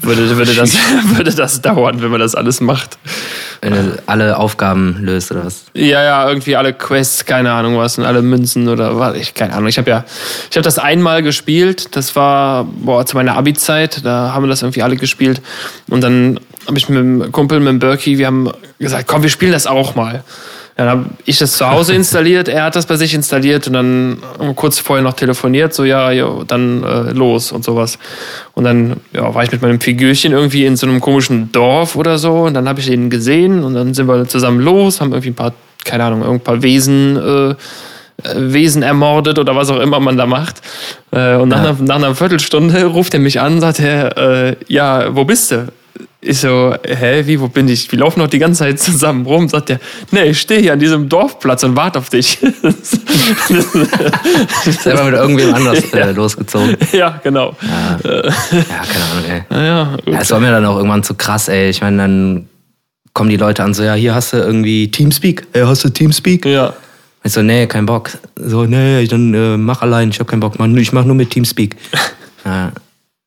Würde, 0.00 0.36
würde, 0.36 0.54
das, 0.54 0.74
würde 1.16 1.34
das 1.34 1.62
dauern, 1.62 2.02
wenn 2.02 2.10
man 2.10 2.20
das 2.20 2.34
alles 2.34 2.60
macht. 2.60 2.98
Wenn 3.62 3.72
du 3.72 4.02
alle 4.06 4.36
Aufgaben 4.36 4.98
löst 5.00 5.30
oder 5.32 5.46
was? 5.46 5.64
Ja, 5.74 6.02
ja, 6.02 6.28
irgendwie 6.28 6.56
alle 6.56 6.72
Quests, 6.72 7.24
keine 7.24 7.52
Ahnung 7.52 7.78
was 7.78 7.96
und 7.98 8.04
alle 8.04 8.22
Münzen 8.22 8.68
oder 8.68 8.98
was, 8.98 9.16
ich 9.16 9.34
keine 9.34 9.54
Ahnung. 9.54 9.68
Ich 9.68 9.78
habe 9.78 9.88
ja, 9.88 10.04
ich 10.50 10.56
habe 10.56 10.64
das 10.64 10.78
einmal 10.78 11.22
gespielt. 11.22 11.96
Das 11.96 12.14
war 12.16 12.64
boah 12.64 13.06
zu 13.06 13.16
meiner 13.16 13.36
Abi-Zeit. 13.36 14.04
Da 14.04 14.32
haben 14.34 14.44
wir 14.44 14.48
das 14.48 14.62
irgendwie 14.62 14.82
alle 14.82 14.96
gespielt 14.96 15.40
und 15.88 16.02
dann 16.02 16.38
habe 16.66 16.78
ich 16.78 16.88
mit 16.88 16.98
dem 16.98 17.32
Kumpel, 17.32 17.60
mit 17.60 17.68
dem 17.68 17.78
Berkey, 17.78 18.18
wir 18.18 18.26
haben 18.26 18.50
gesagt, 18.78 19.06
komm, 19.06 19.22
wir 19.22 19.30
spielen 19.30 19.52
das 19.52 19.66
auch 19.66 19.94
mal. 19.94 20.24
Dann 20.76 20.88
habe 20.90 21.04
ich 21.24 21.38
das 21.38 21.56
zu 21.56 21.70
Hause 21.70 21.94
installiert, 21.94 22.48
er 22.48 22.64
hat 22.64 22.76
das 22.76 22.84
bei 22.86 22.96
sich 22.96 23.14
installiert 23.14 23.66
und 23.66 23.72
dann 23.72 24.18
kurz 24.56 24.78
vorher 24.78 25.02
noch 25.02 25.14
telefoniert, 25.14 25.72
so 25.72 25.84
ja, 25.84 26.10
jo, 26.10 26.44
dann 26.46 26.82
äh, 26.82 27.12
los 27.12 27.50
und 27.50 27.64
sowas. 27.64 27.98
Und 28.52 28.64
dann 28.64 29.00
ja, 29.12 29.34
war 29.34 29.42
ich 29.42 29.50
mit 29.50 29.62
meinem 29.62 29.80
Figürchen 29.80 30.32
irgendwie 30.32 30.66
in 30.66 30.76
so 30.76 30.86
einem 30.86 31.00
komischen 31.00 31.50
Dorf 31.52 31.96
oder 31.96 32.18
so 32.18 32.42
und 32.42 32.54
dann 32.54 32.68
habe 32.68 32.80
ich 32.80 32.90
ihn 32.90 33.08
gesehen 33.08 33.64
und 33.64 33.74
dann 33.74 33.94
sind 33.94 34.06
wir 34.06 34.28
zusammen 34.28 34.60
los, 34.60 35.00
haben 35.00 35.12
irgendwie 35.12 35.30
ein 35.30 35.34
paar, 35.34 35.54
keine 35.84 36.04
Ahnung, 36.04 36.22
ein 36.24 36.40
paar 36.40 36.62
Wesen 36.62 37.16
äh, 37.16 37.54
Wesen 38.34 38.82
ermordet 38.82 39.38
oder 39.38 39.54
was 39.54 39.70
auch 39.70 39.80
immer 39.80 40.00
man 40.00 40.16
da 40.16 40.26
macht. 40.26 40.62
Äh, 41.10 41.36
und 41.36 41.50
nach, 41.50 41.62
ja. 41.62 41.70
einer, 41.70 41.82
nach, 41.82 41.96
einer, 41.96 42.14
Viertelstunde 42.14 42.84
ruft 42.86 43.14
er 43.14 43.20
mich 43.20 43.40
an, 43.40 43.60
sagt 43.60 43.80
er, 43.80 44.16
äh, 44.16 44.56
ja, 44.68 45.14
wo 45.14 45.24
bist 45.24 45.50
du? 45.50 45.68
Ich 46.26 46.40
so, 46.40 46.74
hä, 46.84 47.22
wie, 47.26 47.40
wo 47.40 47.46
bin 47.46 47.68
ich? 47.68 47.90
Wir 47.92 48.00
laufen 48.00 48.18
noch 48.18 48.26
die 48.26 48.40
ganze 48.40 48.60
Zeit 48.60 48.80
zusammen 48.80 49.24
rum. 49.26 49.48
Sagt 49.48 49.70
er, 49.70 49.78
nee, 50.10 50.24
ich 50.24 50.40
stehe 50.40 50.60
hier 50.60 50.72
an 50.72 50.80
diesem 50.80 51.08
Dorfplatz 51.08 51.62
und 51.62 51.76
warte 51.76 52.00
auf 52.00 52.10
dich. 52.10 52.38
Selber 54.80 55.04
mit 55.04 55.14
irgendwem 55.14 55.54
anders 55.54 55.84
äh, 55.92 56.10
losgezogen. 56.10 56.76
Ja, 56.92 57.20
genau. 57.22 57.54
Ja, 57.62 57.98
ja 58.02 58.22
keine 58.32 59.04
Ahnung, 59.12 59.24
ey. 59.28 59.42
Ja, 59.50 59.62
ja, 59.62 59.96
ja, 60.04 60.18
das 60.18 60.30
war 60.32 60.40
mir 60.40 60.50
dann 60.50 60.64
auch 60.64 60.76
irgendwann 60.76 61.04
zu 61.04 61.14
krass, 61.14 61.48
ey. 61.48 61.70
Ich 61.70 61.80
meine, 61.80 61.98
dann 61.98 62.48
kommen 63.12 63.30
die 63.30 63.36
Leute 63.36 63.62
an, 63.62 63.72
so, 63.72 63.84
ja, 63.84 63.94
hier 63.94 64.14
hast 64.14 64.32
du 64.32 64.38
irgendwie 64.38 64.90
Teamspeak. 64.90 65.46
Hey, 65.52 65.62
hast 65.64 65.84
du 65.84 65.90
Teamspeak? 65.90 66.44
Ja. 66.44 66.74
Ich 67.22 67.32
so, 67.32 67.42
nee, 67.42 67.66
kein 67.66 67.86
Bock. 67.86 68.10
So, 68.34 68.64
nee, 68.64 69.06
dann 69.06 69.32
äh, 69.32 69.56
mach 69.56 69.82
allein, 69.82 70.10
ich 70.10 70.18
hab 70.18 70.26
keinen 70.26 70.40
Bock. 70.40 70.54
Ich 70.76 70.92
mach 70.92 71.04
nur 71.04 71.14
mit 71.14 71.30
Teamspeak. 71.30 71.76
ja, 72.44 72.72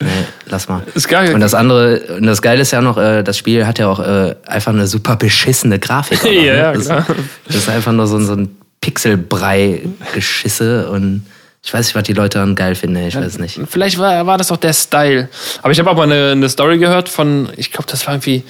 nee, 0.02 0.10
lass 0.48 0.68
mal. 0.68 0.84
Ist 0.94 1.08
geil. 1.08 1.34
Und 1.34 1.42
das 1.42 1.54
andere, 1.54 2.00
und 2.18 2.26
das 2.26 2.42
Geile 2.42 2.62
ist 2.62 2.72
ja 2.72 2.82
noch, 2.82 2.98
äh, 2.98 3.24
das 3.24 3.38
Spiel 3.38 3.66
hat 3.66 3.80
ja 3.80 3.88
auch 3.88 4.00
äh, 4.00 4.36
einfach 4.46 4.74
eine 4.74 4.88
super 4.88 5.16
beschissene 5.16 5.80
Grafik. 5.80 6.24
Oder, 6.24 6.32
ja, 6.34 6.56
ja, 6.56 6.74
das, 6.74 6.86
klar. 6.86 7.06
Das 7.48 7.56
ist 7.56 7.70
einfach 7.70 7.92
nur 7.92 8.08
so, 8.08 8.20
so 8.20 8.34
ein 8.34 8.56
Pixelbrei-Geschisse 8.82 10.90
und 10.90 11.26
ich 11.64 11.74
weiß 11.74 11.88
nicht, 11.88 11.96
was 11.96 12.04
die 12.04 12.14
Leute 12.14 12.40
dann 12.40 12.56
geil 12.56 12.76
finden, 12.76 13.06
ich 13.06 13.16
weiß 13.16 13.38
nicht. 13.40 13.60
Vielleicht 13.70 14.00
war, 14.00 14.26
war 14.26 14.38
das 14.38 14.52
auch 14.52 14.58
der 14.58 14.74
Style. 14.74 15.28
Aber 15.62 15.72
ich 15.72 15.80
habe 15.80 15.90
auch 15.90 15.96
mal 15.96 16.04
eine, 16.04 16.32
eine 16.32 16.48
Story 16.48 16.78
gehört 16.78 17.10
von, 17.10 17.50
ich 17.58 17.72
glaube, 17.72 17.88
das 17.92 18.08
war 18.08 18.14
irgendwie 18.14 18.44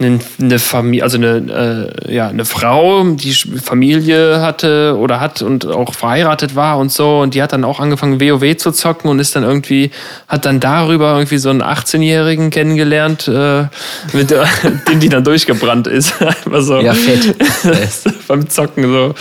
eine 0.00 0.58
Familie, 0.58 1.04
also 1.04 1.18
eine, 1.18 1.92
äh, 2.08 2.14
ja, 2.14 2.26
eine 2.26 2.44
Frau, 2.44 3.04
die 3.04 3.32
Familie 3.32 4.40
hatte 4.40 4.96
oder 4.98 5.20
hat 5.20 5.40
und 5.40 5.66
auch 5.66 5.94
verheiratet 5.94 6.56
war 6.56 6.78
und 6.78 6.90
so. 6.90 7.20
Und 7.20 7.34
die 7.34 7.42
hat 7.42 7.52
dann 7.52 7.62
auch 7.62 7.78
angefangen, 7.78 8.20
WoW 8.20 8.56
zu 8.56 8.72
zocken 8.72 9.08
und 9.08 9.20
ist 9.20 9.36
dann 9.36 9.44
irgendwie, 9.44 9.92
hat 10.26 10.46
dann 10.46 10.58
darüber 10.58 11.12
irgendwie 11.12 11.38
so 11.38 11.48
einen 11.50 11.62
18-Jährigen 11.62 12.50
kennengelernt, 12.50 13.28
äh, 13.28 13.66
mit 14.12 14.30
der, 14.30 14.46
den 14.88 14.98
die 14.98 15.08
dann 15.08 15.22
durchgebrannt 15.22 15.86
ist. 15.86 16.20
Einfach 16.22 16.62
so. 16.62 16.80
Ja, 16.80 16.92
fett. 16.92 17.36
Beim 18.26 18.48
Zocken 18.48 18.84
so. 18.84 19.14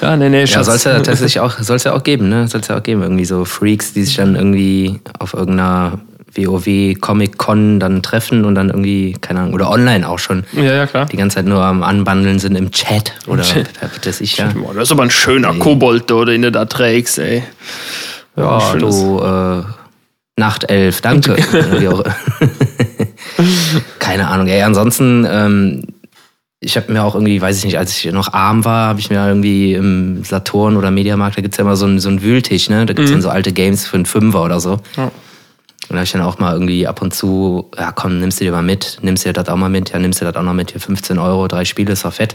Ja, 0.00 0.16
nee, 0.16 0.28
nee, 0.28 0.40
Ja, 0.40 0.46
Schatz. 0.46 0.66
soll 0.66 0.76
es 0.76 0.84
ja 0.84 1.00
tatsächlich 1.00 1.40
auch, 1.40 1.58
soll's 1.58 1.82
ja 1.82 1.94
auch 1.94 2.04
geben, 2.04 2.28
ne? 2.28 2.46
Soll 2.46 2.60
es 2.60 2.68
ja 2.68 2.78
auch 2.78 2.82
geben. 2.84 3.02
Irgendwie 3.02 3.24
so 3.24 3.44
Freaks, 3.44 3.92
die 3.92 4.04
sich 4.04 4.16
dann 4.16 4.36
irgendwie 4.36 5.00
auf 5.18 5.34
irgendeiner 5.34 5.98
WoW 6.36 6.94
Comic 7.00 7.38
Con 7.38 7.80
dann 7.80 8.02
treffen 8.02 8.44
und 8.44 8.54
dann 8.54 8.68
irgendwie, 8.68 9.16
keine 9.20 9.40
Ahnung, 9.40 9.54
oder 9.54 9.70
online 9.70 10.08
auch 10.08 10.18
schon 10.18 10.44
ja, 10.52 10.62
ja, 10.74 10.86
klar. 10.86 11.06
die 11.06 11.16
ganze 11.16 11.36
Zeit 11.36 11.46
nur 11.46 11.62
am 11.62 11.82
Anbandeln 11.82 12.38
sind 12.38 12.56
im 12.56 12.70
Chat 12.70 13.14
oder 13.26 13.42
Chat. 13.42 13.68
das 14.04 14.20
ich 14.20 14.36
ja. 14.36 14.48
Boah, 14.54 14.74
das 14.74 14.84
ist 14.84 14.92
aber 14.92 15.02
ein 15.02 15.10
schöner 15.10 15.54
Kobold, 15.54 16.10
da, 16.10 16.24
den 16.24 16.42
du 16.42 16.52
da 16.52 16.64
trägst, 16.64 17.18
ey. 17.18 17.42
Ja, 18.36 18.60
schönes- 18.60 19.00
du 19.00 19.20
äh, 19.20 19.62
Nachtelf, 20.36 21.00
danke. 21.02 21.36
Oder 21.92 22.14
Keine 23.98 24.28
Ahnung. 24.28 24.48
Ey, 24.48 24.62
ansonsten, 24.62 25.26
ähm, 25.28 25.84
ich 26.60 26.76
habe 26.76 26.92
mir 26.92 27.02
auch 27.02 27.14
irgendwie, 27.14 27.40
weiß 27.40 27.58
ich 27.58 27.64
nicht, 27.64 27.78
als 27.78 27.96
ich 27.96 28.10
noch 28.12 28.32
arm 28.32 28.64
war, 28.64 28.88
habe 28.88 29.00
ich 29.00 29.10
mir 29.10 29.26
irgendwie 29.26 29.74
im 29.74 30.24
Saturn 30.24 30.76
oder 30.76 30.90
Mediamarkt, 30.90 31.36
da 31.36 31.42
gibt's 31.42 31.56
ja 31.58 31.64
immer 31.64 31.76
so 31.76 31.86
einen, 31.86 31.98
so 31.98 32.08
einen 32.08 32.22
Wühltisch, 32.22 32.70
ne? 32.70 32.86
Da 32.86 32.94
gibt's 32.94 33.10
dann 33.10 33.20
so 33.22 33.28
alte 33.28 33.52
Games 33.52 33.86
für 33.86 33.96
einen 33.96 34.06
Fünfer 34.06 34.42
oder 34.44 34.60
so. 34.60 34.78
Ja. 34.96 35.10
Und 35.92 35.96
da 35.96 35.98
habe 35.98 36.04
ich 36.04 36.12
dann 36.12 36.22
auch 36.22 36.38
mal 36.38 36.54
irgendwie 36.54 36.86
ab 36.86 37.02
und 37.02 37.12
zu, 37.12 37.70
ja 37.76 37.92
komm, 37.92 38.18
nimmst 38.18 38.40
du 38.40 38.44
dir 38.44 38.52
mal 38.52 38.62
mit, 38.62 38.96
nimmst 39.02 39.26
dir 39.26 39.34
das 39.34 39.46
auch 39.50 39.56
mal 39.56 39.68
mit, 39.68 39.90
ja, 39.90 39.98
nimmst 39.98 40.22
du 40.22 40.24
das 40.24 40.34
auch 40.36 40.42
noch 40.42 40.54
mit, 40.54 40.70
hier 40.70 40.80
15 40.80 41.18
Euro, 41.18 41.48
drei 41.48 41.66
Spiele, 41.66 41.92
ist 41.92 42.06
doch 42.06 42.14
fett. 42.14 42.34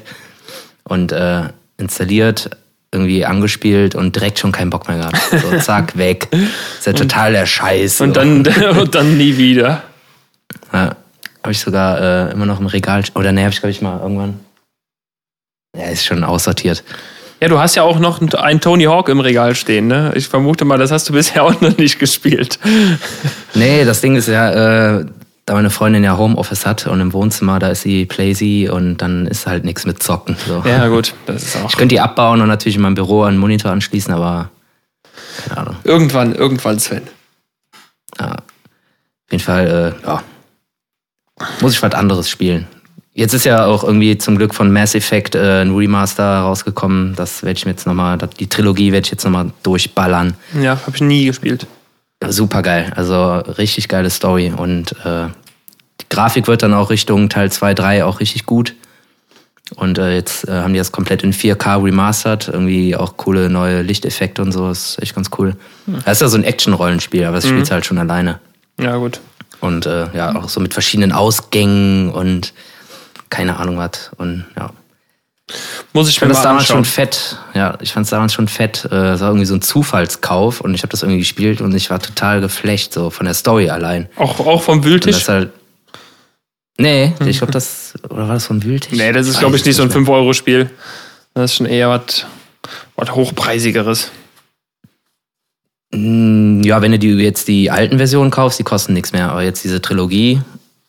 Und 0.84 1.12
äh, 1.12 1.42
installiert, 1.78 2.52
irgendwie 2.92 3.26
angespielt 3.26 3.96
und 3.96 4.16
direkt 4.16 4.38
schon 4.38 4.52
keinen 4.52 4.70
Bock 4.70 4.88
mehr 4.88 4.98
gehabt. 5.00 5.18
So, 5.32 5.58
zack, 5.60 5.98
weg. 5.98 6.28
Ist 6.32 6.86
ja 6.86 6.94
total 6.94 7.32
der 7.32 7.48
Scheiß. 7.48 8.00
Und 8.02 8.16
dann, 8.16 8.46
und 8.80 8.94
dann 8.94 9.18
nie 9.18 9.38
wieder. 9.38 9.82
Ja, 10.72 10.96
habe 11.42 11.52
ich 11.52 11.60
sogar 11.60 12.00
äh, 12.00 12.32
immer 12.34 12.46
noch 12.46 12.60
im 12.60 12.68
Regal, 12.68 13.04
oder 13.16 13.32
ne, 13.32 13.42
habe 13.42 13.54
ich 13.54 13.60
glaube 13.60 13.72
ich 13.72 13.82
mal 13.82 14.00
irgendwann. 14.00 14.40
Ja, 15.76 15.86
ist 15.86 16.06
schon 16.06 16.24
aussortiert. 16.24 16.84
Ja, 17.40 17.48
du 17.48 17.60
hast 17.60 17.76
ja 17.76 17.84
auch 17.84 18.00
noch 18.00 18.20
einen 18.22 18.62
Tony 18.62 18.86
Hawk 18.86 19.10
im 19.10 19.20
Regal 19.20 19.54
stehen, 19.56 19.88
ne? 19.88 20.12
Ich 20.16 20.28
vermute 20.28 20.66
mal, 20.66 20.78
das 20.78 20.92
hast 20.92 21.08
du 21.10 21.14
bisher 21.14 21.44
auch 21.46 21.62
noch 21.62 21.78
nicht 21.78 22.00
gespielt. 22.00 22.60
Nee, 23.54 23.86
das 23.86 24.02
Ding 24.02 24.16
ist 24.16 24.28
ja, 24.28 25.00
äh, 25.00 25.06
da 25.46 25.54
meine 25.54 25.70
Freundin 25.70 26.04
ja 26.04 26.18
Homeoffice 26.18 26.66
hat 26.66 26.88
und 26.88 27.00
im 27.00 27.14
Wohnzimmer, 27.14 27.60
da 27.60 27.70
ist 27.70 27.82
sie 27.82 28.06
Playsy 28.06 28.70
und 28.72 28.98
dann 28.98 29.28
ist 29.28 29.46
halt 29.46 29.66
nichts 29.66 29.86
mit 29.86 30.02
Zocken. 30.02 30.36
So. 30.48 30.64
Ja, 30.68 30.88
gut, 30.88 31.14
das 31.26 31.44
ist 31.44 31.58
auch. 31.58 31.70
Ich 31.70 31.78
könnte 31.78 31.94
die 31.94 32.02
abbauen 32.02 32.42
und 32.42 32.48
natürlich 32.48 32.76
in 32.76 32.82
meinem 32.82 32.96
Büro 32.96 33.24
einen 33.24 33.38
Monitor 33.38 33.72
anschließen, 33.72 34.14
aber 34.14 34.50
keine 35.48 35.62
Ahnung. 35.62 35.76
Irgendwann, 35.84 36.34
irgendwann, 36.36 36.80
Sven. 36.80 37.04
Ja. 38.20 38.32
Auf 38.32 39.32
jeden 39.32 39.44
Fall, 39.44 39.96
äh, 40.04 40.08
ja. 40.08 40.24
Muss 41.62 41.74
ich 41.74 41.84
was 41.84 41.94
anderes 41.94 42.30
spielen. 42.30 42.68
Jetzt 43.18 43.34
ist 43.34 43.46
ja 43.46 43.66
auch 43.66 43.84
irgendwie 43.84 44.16
zum 44.20 44.38
Glück 44.38 44.54
von 44.54 44.72
Mass 44.72 44.94
Effect 44.94 45.34
äh, 45.34 45.62
ein 45.62 45.76
Remaster 45.76 46.42
rausgekommen. 46.42 47.16
Das 47.16 47.42
werde 47.42 47.58
ich 47.58 47.66
mir 47.66 47.72
jetzt 47.72 47.88
nochmal, 47.88 48.20
die 48.40 48.46
Trilogie 48.46 48.92
werde 48.92 49.06
ich 49.06 49.12
jetzt 49.12 49.24
nochmal 49.24 49.52
durchballern. 49.64 50.36
Ja, 50.62 50.80
habe 50.86 50.92
ich 50.94 51.02
nie 51.02 51.26
gespielt. 51.26 51.66
Super 52.28 52.62
geil. 52.62 52.94
Also 52.96 53.38
richtig 53.58 53.88
geile 53.88 54.12
Story. 54.12 54.54
Und 54.56 54.92
äh, 55.04 55.30
die 56.00 56.06
Grafik 56.10 56.48
wird 56.48 56.62
dann 56.62 56.76
auch 56.76 56.92
Richtung 56.92 57.28
Teil 57.28 57.52
2, 57.52 57.74
3 57.74 58.06
auch 58.06 58.20
richtig 58.20 58.46
gut. 58.46 58.76
Und 59.76 59.98
äh, 59.98 60.14
jetzt 60.14 60.48
äh, 60.48 60.52
haben 60.52 60.74
die 60.74 60.80
das 60.80 60.92
komplett 60.92 61.24
in 61.24 61.34
4K 61.34 61.84
remastered. 61.84 62.50
Irgendwie 62.50 62.96
auch 62.96 63.18
coole 63.18 63.50
neue 63.50 63.82
Lichteffekte 63.82 64.44
und 64.44 64.52
so. 64.52 64.70
Ist 64.70 65.02
echt 65.02 65.16
ganz 65.16 65.32
cool. 65.40 65.56
Das 66.06 66.18
ist 66.18 66.22
ja 66.22 66.28
so 66.28 66.38
ein 66.38 66.44
Action-Rollenspiel, 66.44 67.24
aber 67.24 67.38
das 67.38 67.48
spielst 67.48 67.72
du 67.72 67.74
halt 67.74 67.86
schon 67.88 67.98
alleine. 67.98 68.40
Ja, 68.80 68.96
gut. 68.98 69.22
Und 69.60 69.88
äh, 69.88 70.06
ja, 70.16 70.36
auch 70.36 70.50
so 70.50 70.60
mit 70.60 70.76
verschiedenen 70.76 71.12
Ausgängen 71.12 72.12
und 72.12 72.54
keine 73.30 73.58
Ahnung 73.58 73.78
was. 73.78 74.12
Und 74.18 74.46
ja. 74.58 74.72
Muss 75.94 76.10
ich 76.10 76.16
Ich 76.16 76.20
fand 76.20 76.32
das 76.32 76.40
mal 76.40 76.44
damals 76.44 76.64
anschauen. 76.64 76.84
schon 76.84 76.86
fett. 76.86 77.38
Ja, 77.54 77.78
ich 77.82 77.94
fand 77.94 78.04
es 78.06 78.10
damals 78.10 78.34
schon 78.34 78.48
fett. 78.50 78.86
Äh, 78.92 79.12
Es 79.14 79.22
war 79.22 79.30
irgendwie 79.30 79.46
so 79.46 79.54
ein 79.56 79.62
Zufallskauf 79.62 80.60
und 80.62 80.74
ich 80.74 80.82
habe 80.84 80.92
das 80.92 81.04
irgendwie 81.04 81.20
gespielt 81.20 81.62
und 81.62 81.74
ich 81.74 81.90
war 81.90 82.00
total 82.00 82.42
geflecht, 82.42 82.94
so 82.94 83.10
von 83.10 83.26
der 83.26 83.34
Story 83.34 83.70
allein. 83.70 84.10
Auch, 84.18 84.40
auch 84.46 84.62
vom 84.62 84.84
Wühltisch? 84.84 85.16
das 85.20 85.30
halt. 85.30 85.52
Nee, 86.80 87.14
ich 87.26 87.38
glaube, 87.38 87.54
das. 87.54 87.94
Oder 88.10 88.28
war 88.28 88.34
das 88.36 88.46
vom 88.46 88.62
Wühltisch? 88.64 88.98
nee, 88.98 89.12
das 89.12 89.28
ist, 89.28 89.40
glaube 89.40 89.56
ich, 89.56 89.66
nicht 89.66 89.76
so 89.76 89.84
ein 89.84 89.88
mehr. 89.88 89.98
5-Euro-Spiel. 89.98 90.70
Das 91.34 91.52
ist 91.52 91.58
schon 91.58 91.66
eher 91.66 91.90
was 91.90 93.16
Hochpreisigeres. 93.16 94.12
Mm, 95.92 96.62
Ja, 96.64 96.82
wenn 96.82 96.92
du 96.92 97.00
die, 97.00 97.12
jetzt 97.14 97.48
die 97.48 97.72
alten 97.72 97.98
Versionen 97.98 98.32
kaufst, 98.32 98.60
die 98.60 98.64
kosten 98.64 98.94
nichts 98.94 99.12
mehr. 99.14 99.32
Aber 99.32 99.44
jetzt 99.44 99.64
diese 99.64 99.82
Trilogie, 99.82 100.42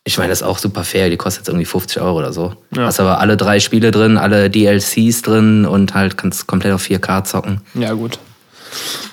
ich 0.09 0.17
meine, 0.19 0.31
das 0.31 0.41
ist 0.41 0.47
auch 0.47 0.59
super 0.59 0.85
fair. 0.85 1.11
Die 1.11 1.17
kostet 1.19 1.43
jetzt 1.43 1.49
irgendwie 1.49 1.67
50 1.67 2.01
Euro 2.01 2.19
oder 2.19 2.33
so. 2.33 2.55
Ja. 2.75 2.85
Hast 2.87 2.99
aber 2.99 3.21
alle 3.21 3.37
drei 3.37 3.61
Spiele 3.61 3.91
drin, 3.91 4.17
alle 4.17 4.49
DLCs 4.51 5.23
drin 5.23 5.67
und 5.67 5.93
halt 5.95 6.17
kannst 6.17 6.47
komplett 6.47 6.73
auf 6.73 6.83
4K 6.83 7.25
zocken. 7.25 7.61
Ja, 7.75 7.93
gut. 7.93 8.19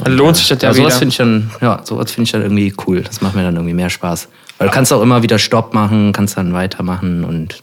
Dann 0.04 0.14
lohnt 0.14 0.38
sich 0.38 0.48
das 0.48 0.62
ja 0.62 0.70
Ja, 0.70 0.74
sowas 0.74 0.88
wieder. 0.88 1.00
finde 1.00 1.12
ich 1.12 1.18
dann, 1.18 1.52
ja, 1.62 1.82
sowas 1.84 2.12
finde 2.12 2.26
ich 2.26 2.32
dann 2.32 2.42
irgendwie 2.42 2.74
cool. 2.88 3.02
Das 3.02 3.20
macht 3.22 3.36
mir 3.36 3.44
dann 3.44 3.56
irgendwie 3.56 3.74
mehr 3.74 3.90
Spaß. 3.90 4.30
Weil 4.58 4.68
du 4.70 4.74
kannst 4.74 4.94
auch 4.94 5.02
immer 5.02 5.22
wieder 5.22 5.38
Stopp 5.38 5.74
machen, 5.74 6.14
kannst 6.14 6.38
dann 6.38 6.54
weitermachen 6.54 7.26
und 7.26 7.62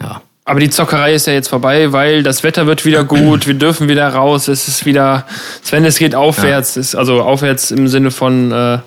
ja. 0.00 0.20
Aber 0.44 0.58
die 0.58 0.70
Zockerei 0.70 1.14
ist 1.14 1.28
ja 1.28 1.34
jetzt 1.34 1.46
vorbei, 1.46 1.92
weil 1.92 2.24
das 2.24 2.42
Wetter 2.42 2.66
wird 2.66 2.84
wieder 2.84 3.04
gut, 3.04 3.46
wir 3.46 3.54
dürfen 3.54 3.88
wieder 3.88 4.08
raus, 4.08 4.48
es 4.48 4.66
ist 4.66 4.84
wieder, 4.84 5.24
Sven, 5.62 5.84
es 5.84 5.98
geht 5.98 6.16
aufwärts, 6.16 6.76
ist, 6.76 6.96
also 6.96 7.22
aufwärts 7.22 7.70
im 7.70 7.86
Sinne 7.86 8.10
von, 8.10 8.50
äh, 8.50 8.78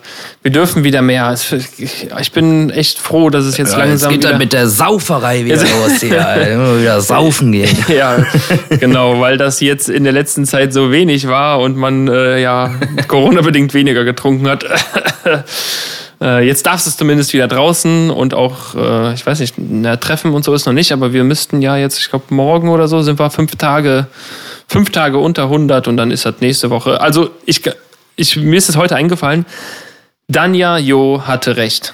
wir 0.43 0.51
dürfen 0.51 0.83
wieder 0.83 1.01
mehr. 1.01 1.31
Es, 1.31 1.49
ich, 1.77 2.31
bin 2.33 2.71
echt 2.71 2.99
froh, 2.99 3.29
dass 3.29 3.45
es 3.45 3.55
jetzt 3.55 3.71
ja 3.71 3.77
langsam 3.79 4.11
jetzt 4.11 4.21
geht 4.21 4.31
dann 4.31 4.37
mit 4.37 4.51
der 4.51 4.67
Sauferei 4.67 5.45
wieder 5.45 5.55
los 5.55 6.01
hier. 6.01 6.27
Alter. 6.27 6.51
Immer 6.51 6.81
wieder 6.81 6.99
saufen 7.01 7.53
gehen. 7.53 7.69
Ja, 7.87 8.17
genau, 8.81 9.21
weil 9.21 9.37
das 9.37 9.61
jetzt 9.61 9.87
in 9.87 10.03
der 10.03 10.11
letzten 10.11 10.45
Zeit 10.45 10.73
so 10.73 10.91
wenig 10.91 11.27
war 11.27 11.61
und 11.61 11.77
man 11.77 12.09
äh, 12.09 12.41
ja 12.41 12.75
Corona-bedingt 13.07 13.73
weniger 13.73 14.03
getrunken 14.03 14.49
hat. 14.49 14.65
Äh, 16.21 16.45
Jetzt 16.47 16.65
darfst 16.65 16.85
du 16.85 16.89
es 16.89 16.97
zumindest 16.97 17.33
wieder 17.33 17.47
draußen 17.47 18.09
und 18.09 18.33
auch, 18.33 18.75
äh, 18.75 19.13
ich 19.13 19.25
weiß 19.25 19.39
nicht, 19.39 19.55
na, 19.57 19.97
Treffen 19.97 20.33
und 20.33 20.43
so 20.45 20.53
ist 20.53 20.65
noch 20.65 20.73
nicht, 20.73 20.91
aber 20.91 21.13
wir 21.13 21.23
müssten 21.23 21.61
ja 21.61 21.75
jetzt, 21.77 21.99
ich 21.99 22.09
glaube, 22.09 22.25
morgen 22.33 22.69
oder 22.69 22.87
so 22.87 23.01
sind 23.01 23.19
wir 23.19 23.29
fünf 23.29 23.55
Tage, 23.55 24.07
fünf 24.67 24.91
Tage 24.91 25.17
unter 25.17 25.43
100 25.43 25.87
und 25.87 25.97
dann 25.97 26.11
ist 26.11 26.25
das 26.25 26.35
nächste 26.39 26.69
Woche. 26.69 27.01
Also 27.01 27.29
ich, 27.45 27.61
ich 28.15 28.37
mir 28.37 28.57
ist 28.57 28.69
es 28.69 28.77
heute 28.77 28.95
eingefallen, 28.95 29.45
Danja 30.27 30.77
Jo 30.77 31.21
hatte 31.25 31.57
recht. 31.57 31.93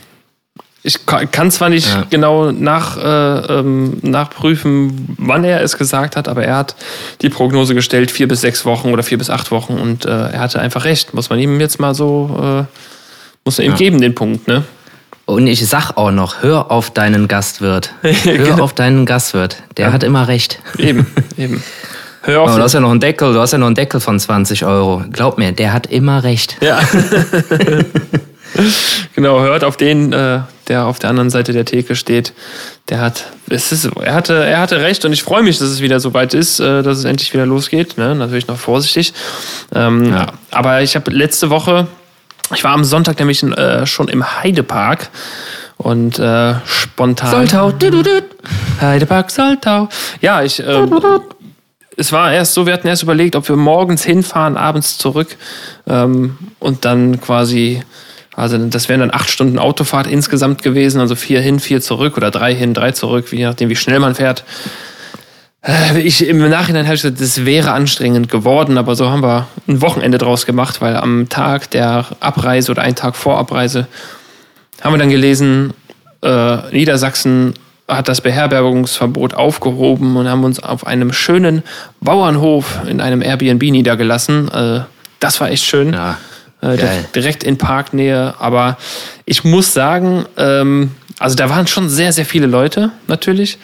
Ich 0.83 1.05
ka- 1.05 1.25
kann 1.25 1.51
zwar 1.51 1.69
nicht 1.69 1.89
Ja. 1.89 2.05
genau 2.09 2.51
nach, 2.51 2.97
äh, 2.97 3.59
ähm, 3.59 3.99
nachprüfen, 4.01 5.15
wann 5.19 5.43
er 5.43 5.61
es 5.61 5.77
gesagt 5.77 6.15
hat, 6.15 6.27
aber 6.27 6.43
er 6.43 6.55
hat 6.57 6.75
die 7.21 7.29
Prognose 7.29 7.75
gestellt, 7.75 8.09
vier 8.09 8.27
bis 8.27 8.41
sechs 8.41 8.65
Wochen 8.65 8.91
oder 8.91 9.03
vier 9.03 9.17
bis 9.19 9.29
acht 9.29 9.51
Wochen 9.51 9.73
und 9.73 10.05
äh, 10.05 10.09
er 10.09 10.39
hatte 10.39 10.59
einfach 10.59 10.85
recht. 10.85 11.13
Muss 11.13 11.29
man 11.29 11.37
ihm 11.39 11.59
jetzt 11.59 11.79
mal 11.79 11.93
so, 11.93 12.65
äh, 12.67 12.77
muss 13.45 13.57
man 13.57 13.65
ihm 13.65 13.71
Ja. 13.71 13.77
geben, 13.77 14.01
den 14.01 14.15
Punkt, 14.15 14.47
ne? 14.47 14.63
Und 15.25 15.47
ich 15.47 15.65
sag 15.65 15.95
auch 15.97 16.11
noch, 16.11 16.41
hör 16.41 16.71
auf 16.71 16.91
deinen 16.91 17.27
Gastwirt. 17.27 17.93
Hör 18.01 18.37
Genau. 18.37 18.63
auf 18.63 18.73
deinen 18.73 19.05
Gastwirt. 19.05 19.57
Der 19.77 19.93
hat 19.93 20.03
immer 20.03 20.27
recht. 20.27 20.59
Eben, 20.77 21.07
eben. 21.37 21.63
Hör 22.23 22.41
auf. 22.41 22.49
Aber 22.49 22.57
du 22.57 22.63
hast 22.63 22.73
ja 22.73 22.79
noch 22.81 22.91
einen 22.91 22.99
Deckel, 22.99 23.33
du 23.33 23.39
hast 23.39 23.51
ja 23.51 23.57
noch 23.57 23.67
einen 23.67 23.75
Deckel 23.75 23.99
von 23.99 24.19
20 24.19 24.65
Euro. 24.65 25.03
Glaub 25.11 25.37
mir, 25.37 25.51
der 25.53 25.73
hat 25.73 25.87
immer 25.87 26.23
recht. 26.23 26.57
Ja. 26.61 26.79
genau, 29.15 29.39
hört 29.41 29.63
auf 29.63 29.77
den, 29.77 30.11
äh, 30.13 30.39
der 30.67 30.85
auf 30.85 30.99
der 30.99 31.09
anderen 31.09 31.29
Seite 31.29 31.53
der 31.53 31.65
Theke 31.65 31.95
steht. 31.95 32.33
Der 32.89 32.99
hat, 32.99 33.25
es 33.49 33.71
ist, 33.71 33.85
er 34.01 34.13
hatte, 34.13 34.33
er 34.43 34.59
hatte 34.59 34.81
recht 34.81 35.05
und 35.05 35.13
ich 35.13 35.23
freue 35.23 35.43
mich, 35.43 35.59
dass 35.59 35.69
es 35.69 35.81
wieder 35.81 35.99
so 35.99 36.13
weit 36.13 36.33
ist, 36.33 36.59
äh, 36.59 36.83
dass 36.83 36.97
es 36.97 37.05
endlich 37.05 37.33
wieder 37.33 37.45
losgeht. 37.45 37.97
Ne? 37.97 38.15
Natürlich 38.15 38.47
noch 38.47 38.57
vorsichtig. 38.59 39.13
Ähm, 39.73 40.11
Ja. 40.11 40.27
Aber 40.51 40.81
ich 40.81 40.95
habe 40.95 41.11
letzte 41.11 41.49
Woche, 41.49 41.87
ich 42.53 42.63
war 42.63 42.73
am 42.73 42.83
Sonntag 42.83 43.19
nämlich 43.19 43.43
äh, 43.43 43.85
schon 43.85 44.07
im 44.07 44.25
Heidepark 44.25 45.09
Und 45.77 46.19
äh, 46.19 46.55
spontan. 46.65 47.31
Soltau. 47.31 47.71
Heidepark 48.79 49.31
Soltau. 49.31 49.89
Ja, 50.21 50.43
ich. 50.43 50.59
Äh, 50.59 50.87
es 51.97 52.11
war 52.11 52.31
erst 52.31 52.53
so, 52.53 52.65
wir 52.65 52.73
hatten 52.73 52.87
erst 52.87 53.03
überlegt, 53.03 53.35
ob 53.35 53.47
wir 53.49 53.55
morgens 53.55 54.03
hinfahren, 54.03 54.57
abends 54.57 54.97
zurück 54.97 55.35
ähm, 55.87 56.37
und 56.59 56.85
dann 56.85 57.19
quasi, 57.19 57.83
also 58.35 58.57
das 58.57 58.89
wären 58.89 59.01
dann 59.01 59.13
acht 59.13 59.29
Stunden 59.29 59.59
Autofahrt 59.59 60.07
insgesamt 60.07 60.63
gewesen, 60.63 61.01
also 61.01 61.15
vier 61.15 61.41
hin, 61.41 61.59
vier 61.59 61.81
zurück 61.81 62.17
oder 62.17 62.31
drei 62.31 62.55
hin, 62.55 62.73
drei 62.73 62.91
zurück, 62.91 63.31
je 63.31 63.43
nachdem, 63.45 63.69
wie 63.69 63.75
schnell 63.75 63.99
man 63.99 64.15
fährt. 64.15 64.43
Äh, 65.61 65.99
ich, 65.99 66.27
Im 66.27 66.37
Nachhinein 66.49 66.85
habe 66.85 66.95
ich 66.95 67.01
gesagt, 67.01 67.21
das 67.21 67.45
wäre 67.45 67.71
anstrengend 67.71 68.29
geworden, 68.29 68.77
aber 68.77 68.95
so 68.95 69.09
haben 69.09 69.23
wir 69.23 69.47
ein 69.67 69.81
Wochenende 69.81 70.17
draus 70.17 70.45
gemacht, 70.45 70.81
weil 70.81 70.95
am 70.95 71.29
Tag 71.29 71.69
der 71.71 72.05
Abreise 72.19 72.71
oder 72.71 72.81
einen 72.81 72.95
Tag 72.95 73.15
vor 73.15 73.37
Abreise 73.37 73.87
haben 74.81 74.93
wir 74.93 74.97
dann 74.97 75.09
gelesen, 75.09 75.73
äh, 76.23 76.57
Niedersachsen 76.71 77.53
hat 77.87 78.07
das 78.07 78.21
Beherbergungsverbot 78.21 79.33
aufgehoben 79.33 80.15
und 80.15 80.27
haben 80.27 80.43
uns 80.43 80.61
auf 80.61 80.87
einem 80.87 81.13
schönen 81.13 81.61
Bauernhof 81.99 82.79
in 82.87 83.01
einem 83.01 83.21
Airbnb 83.21 83.61
niedergelassen. 83.63 84.49
Äh, 84.49 84.81
das 85.19 85.39
war 85.41 85.51
echt 85.51 85.65
schön. 85.65 85.93
Ja, 85.93 86.17
äh, 86.61 86.77
direkt 87.13 87.43
in 87.43 87.57
Parknähe. 87.57 88.33
Aber 88.39 88.77
ich 89.25 89.43
muss 89.43 89.73
sagen, 89.73 90.25
ähm, 90.37 90.91
also 91.19 91.35
da 91.35 91.49
waren 91.49 91.67
schon 91.67 91.89
sehr, 91.89 92.13
sehr 92.13 92.25
viele 92.25 92.47
Leute 92.47 92.91
natürlich 93.07 93.59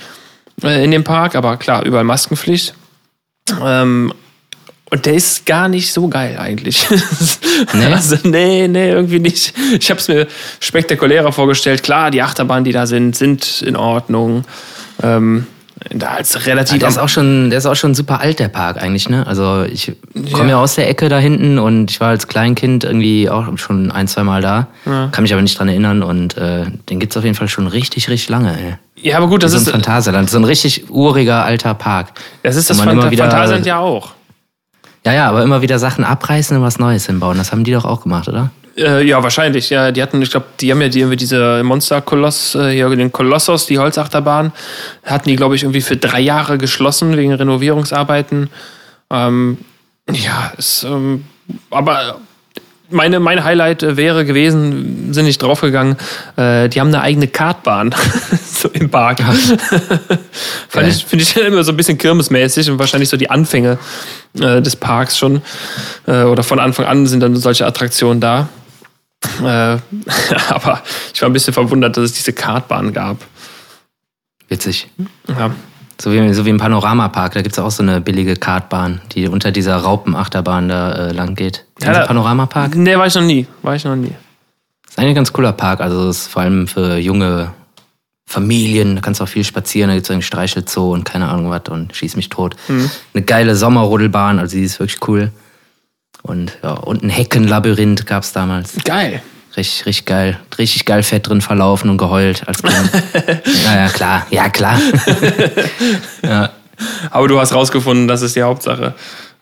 äh, 0.64 0.84
in 0.84 0.92
dem 0.92 1.04
Park, 1.04 1.36
aber 1.36 1.58
klar, 1.58 1.86
überall 1.86 2.04
Maskenpflicht. 2.04 2.74
Ähm, 3.64 4.14
und 4.90 5.06
der 5.06 5.16
ist 5.16 5.46
gar 5.46 5.68
nicht 5.68 5.92
so 5.92 6.08
geil 6.08 6.38
eigentlich. 6.40 6.88
Nee? 7.74 7.86
Also, 7.92 8.18
nee, 8.24 8.68
nee, 8.68 8.92
irgendwie 8.92 9.20
nicht. 9.20 9.54
Ich 9.80 9.90
habe 9.90 10.00
es 10.00 10.08
mir 10.08 10.28
spektakulärer 10.60 11.32
vorgestellt. 11.32 11.84
Klar, 11.84 12.12
die 12.12 12.22
Achterbahnen, 12.22 12.64
die 12.64 12.72
da 12.72 12.86
sind, 12.86 13.16
sind 13.16 13.62
in 13.64 13.76
Ordnung. 13.76 14.46
Ähm, 15.02 15.48
da 15.90 16.18
ist 16.18 16.46
relativ. 16.46 16.80
Der 16.80 16.90
ist, 16.90 16.98
auch 16.98 17.10
schon, 17.10 17.50
der 17.50 17.60
ist 17.60 17.66
auch 17.66 17.76
schon 17.76 17.96
super 17.96 18.20
alt, 18.20 18.40
der 18.40 18.48
Park 18.48 18.82
eigentlich, 18.82 19.10
ne? 19.10 19.26
Also 19.26 19.64
ich 19.64 19.94
komme 20.34 20.50
ja. 20.52 20.58
aus 20.62 20.76
der 20.76 20.90
Ecke 20.90 21.10
da 21.10 21.18
hinten 21.18 21.60
und 21.60 21.92
ich 21.92 22.00
war 22.00 22.10
als 22.10 22.28
Kleinkind 22.28 22.84
irgendwie 22.84 23.30
auch 23.30 23.58
schon 23.58 23.92
ein, 23.92 24.08
zwei 24.08 24.24
Mal 24.24 24.42
da. 24.42 24.68
Ja. 24.86 25.10
Kann 25.12 25.24
mich 25.24 25.34
aber 25.34 25.42
nicht 25.42 25.58
dran 25.58 25.68
erinnern 25.70 26.04
und 26.04 26.38
äh, 26.38 26.66
den 26.90 27.00
gibt's 27.00 27.16
auf 27.18 27.24
jeden 27.24 27.36
Fall 27.36 27.48
schon 27.48 27.68
richtig, 27.68 28.10
richtig 28.10 28.30
lange, 28.30 28.52
ey. 28.58 28.76
ja, 29.02 29.18
aber 29.18 29.28
gut, 29.28 29.44
das 29.44 29.52
so 29.52 29.58
ein 29.58 29.64
ist, 29.64 29.70
Phantasialand, 29.70 30.30
so 30.30 30.38
ein 30.38 30.44
richtig 30.44 30.90
uriger 30.90 31.44
alter 31.46 31.74
Park. 31.74 32.14
das 32.44 32.56
ist 32.56 32.70
das 32.70 32.82
Phant 32.82 33.12
wieder- 33.12 33.24
Phantasialand 33.24 33.66
ja 33.66 33.80
auch. 33.80 34.12
Ja, 35.06 35.14
ja, 35.14 35.30
aber 35.30 35.44
immer 35.44 35.62
wieder 35.62 35.80
Sachen 35.80 36.04
abreißen 36.04 36.58
und 36.58 36.64
was 36.64 36.80
Neues 36.80 37.06
hinbauen. 37.06 37.38
Das 37.38 37.52
haben 37.54 37.64
die 37.64 37.72
doch 37.72 37.86
auch 37.86 38.02
gemacht, 38.02 38.28
oder? 38.28 38.50
Äh, 38.78 39.04
ja, 39.08 39.22
wahrscheinlich. 39.24 39.70
Ja, 39.70 39.92
die 39.92 40.02
hatten, 40.02 40.22
ich 40.22 40.30
glaube, 40.30 40.46
die 40.60 40.72
haben 40.72 40.82
ja 40.82 40.90
die, 40.90 41.00
irgendwie 41.00 41.18
diese 41.18 41.64
Monster-Koloss, 41.64 42.56
äh, 42.56 42.72
hier 42.72 42.90
den 42.90 43.12
Kolossos, 43.12 43.66
die 43.66 43.80
Holzachterbahn, 43.80 44.52
hatten 45.04 45.30
die, 45.30 45.36
glaube 45.36 45.56
ich, 45.56 45.64
irgendwie 45.64 45.82
für 45.82 45.98
drei 45.98 46.20
Jahre 46.20 46.58
geschlossen 46.58 47.18
wegen 47.18 47.34
Renovierungsarbeiten. 47.34 48.50
Ähm, 49.10 49.58
ja, 50.12 50.54
es, 50.58 50.84
ähm, 50.84 51.26
aber 51.72 52.18
meine, 52.90 53.20
mein 53.20 53.44
Highlight 53.44 53.98
wäre 53.98 54.26
gewesen, 54.26 55.14
sind 55.14 55.26
nicht 55.26 55.42
draufgegangen, 55.42 55.98
äh, 56.38 56.70
die 56.70 56.80
haben 56.80 56.88
eine 56.88 57.02
eigene 57.02 57.28
Kartbahn 57.28 57.94
so 58.46 58.70
im 58.70 58.90
Park. 58.90 59.20
Fand 60.70 60.88
ich, 60.88 61.06
Finde 61.06 61.24
ich 61.24 61.36
immer 61.36 61.64
so 61.64 61.74
ein 61.74 61.78
bisschen 61.78 61.98
kirmesmäßig 61.98 62.70
und 62.70 62.80
wahrscheinlich 62.80 63.10
so 63.10 63.18
die 63.18 63.30
Anfänge 63.30 63.78
äh, 64.40 64.62
des 64.62 64.76
Parks 64.76 65.18
schon. 65.18 65.42
Äh, 66.06 66.24
oder 66.24 66.44
von 66.44 66.60
Anfang 66.60 66.86
an 66.86 67.08
sind 67.08 67.22
dann 67.22 67.36
solche 67.36 67.66
Attraktionen 67.66 68.22
da. 68.22 68.48
Äh, 69.42 69.78
aber 70.50 70.82
ich 71.14 71.22
war 71.22 71.30
ein 71.30 71.34
bisschen 71.34 71.54
verwundert, 71.54 71.98
dass 71.98 72.06
es 72.06 72.14
diese 72.14 72.34
Kartbahn 72.34 72.94
gab. 72.94 73.18
Witzig. 74.50 74.90
Ja. 75.28 75.52
So 76.00 76.12
wie, 76.14 76.34
so 76.34 76.46
wie 76.46 76.50
im 76.52 76.58
Panoramapark, 76.58 77.34
da 77.34 77.42
gibt's 77.42 77.58
auch 77.58 77.72
so 77.72 77.82
eine 77.82 78.02
billige 78.02 78.36
Kartbahn, 78.36 79.02
die 79.14 79.28
unter 79.28 79.52
dieser 79.52 79.78
Raupenachterbahn 79.78 80.70
da 80.70 80.92
äh, 80.94 81.12
lang 81.12 81.34
geht. 81.36 81.66
Ja, 81.82 81.92
da- 81.92 82.06
Panoramapark? 82.06 82.76
Nee, 82.76 82.96
war 82.98 83.08
ich 83.08 83.16
noch 83.16 83.24
nie. 83.24 83.48
War 83.64 83.76
ich 83.76 83.84
noch 83.84 83.96
nie. 83.96 84.14
Ist 84.88 84.98
eigentlich 85.00 85.10
ein 85.10 85.16
ganz 85.16 85.34
cooler 85.34 85.54
Park, 85.54 85.82
also 85.82 86.10
ist 86.10 86.28
vor 86.28 86.44
allem 86.44 86.68
für 86.68 86.98
junge 86.98 87.52
Familien, 88.30 88.96
da 88.96 89.02
kannst 89.02 89.20
du 89.20 89.24
auch 89.24 89.28
viel 89.28 89.44
spazieren, 89.44 89.90
da 89.90 89.96
gibt's 89.96 90.12
einen 90.12 90.22
Streichelzoo 90.22 90.94
und 90.94 91.04
keine 91.04 91.30
Ahnung 91.30 91.50
was 91.50 91.64
und 91.70 91.96
schieß 91.96 92.16
mich 92.16 92.30
tot. 92.30 92.56
Eine 93.14 93.24
geile 93.24 93.56
Sommerrodelbahn, 93.56 94.38
also 94.40 94.56
die 94.56 94.64
ist 94.64 94.80
wirklich 94.80 95.00
cool. 95.08 95.32
Und 96.28 96.58
ja, 96.64 96.74
und 96.74 97.04
ein 97.04 97.10
Heckenlabyrinth 97.10 98.06
gab's 98.06 98.34
damals. 98.34 98.74
Geil. 98.84 99.22
Richtig, 99.56 99.86
richtig 99.88 100.06
geil. 100.06 100.40
Richtig 100.58 100.86
geil 100.86 101.02
fett 101.02 101.28
drin 101.28 101.42
verlaufen 101.42 101.90
und 101.90 101.98
geheult 101.98 102.48
als 102.48 102.62
Kind. 102.62 102.92
ja, 103.66 103.76
ja, 103.76 103.90
klar. 103.90 104.28
Ja, 104.30 104.50
klar. 104.50 104.80
ja. 106.24 106.52
Aber 107.10 107.28
du 107.28 107.40
hast 107.40 107.54
rausgefunden, 107.54 108.08
das 108.08 108.22
ist 108.22 108.36
die 108.36 108.44
Hauptsache. 108.44 108.94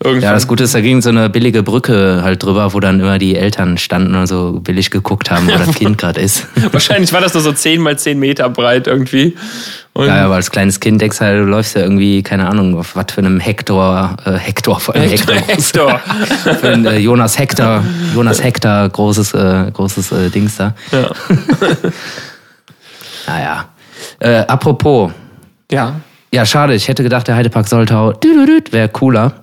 Irgendwann. 0.03 0.23
ja, 0.23 0.33
das 0.33 0.47
Gute 0.47 0.65
ist, 0.65 0.75
da 0.75 0.81
ging 0.81 1.01
so 1.01 1.09
eine 1.09 1.29
billige 1.29 1.63
Brücke 1.63 2.19
halt 2.21 2.43
drüber, 2.43 2.73
wo 2.73 2.79
dann 2.81 2.99
immer 2.99 3.17
die 3.17 3.35
Eltern 3.35 3.77
standen 3.77 4.13
und 4.15 4.27
so 4.27 4.59
billig 4.61 4.91
geguckt 4.91 5.31
haben, 5.31 5.47
wo 5.47 5.51
das 5.57 5.73
Kind 5.73 5.97
gerade 5.97 6.19
ist. 6.19 6.47
Wahrscheinlich 6.71 7.13
war 7.13 7.21
das 7.21 7.33
nur 7.33 7.43
so 7.43 7.51
10 7.51 7.81
mal 7.81 7.97
10 7.97 8.19
Meter 8.19 8.49
breit 8.49 8.87
irgendwie. 8.87 9.35
Und 9.97 10.07
Ja, 10.07 10.25
aber 10.25 10.35
als 10.35 10.51
kleines 10.51 10.81
Kind 10.81 11.01
denkst 11.01 11.19
du 11.19 11.25
halt, 11.25 11.39
du 11.39 11.45
läufst 11.45 11.73
ja 11.75 11.81
irgendwie, 11.81 12.21
keine 12.21 12.49
Ahnung, 12.49 12.77
auf 12.77 12.97
was 12.97 13.05
für 13.13 13.21
einem 13.21 13.39
Hektor, 13.39 14.17
äh, 14.25 14.33
Hektor, 14.33 14.77
vor 14.81 14.93
allem 14.93 15.09
Hektor, 15.09 15.35
Hector. 15.35 15.99
für 16.59 16.67
einen, 16.67 16.85
äh, 16.85 16.97
Jonas 16.97 17.39
Hector, 17.39 17.81
Jonas 18.13 18.43
Hector, 18.43 18.89
großes, 18.89 19.33
äh, 19.33 19.71
großes 19.71 20.11
äh, 20.11 20.29
Dings 20.29 20.57
da. 20.57 20.73
Ja. 20.91 21.09
Naja. 23.27 23.65
Äh, 24.19 24.45
apropos, 24.47 25.11
ja. 25.71 25.95
ja, 26.31 26.45
schade, 26.45 26.75
ich 26.75 26.87
hätte 26.87 27.01
gedacht, 27.01 27.27
der 27.27 27.35
Heidepark 27.35 27.67
Soltau 27.67 28.13
wäre 28.71 28.89
cooler. 28.89 29.33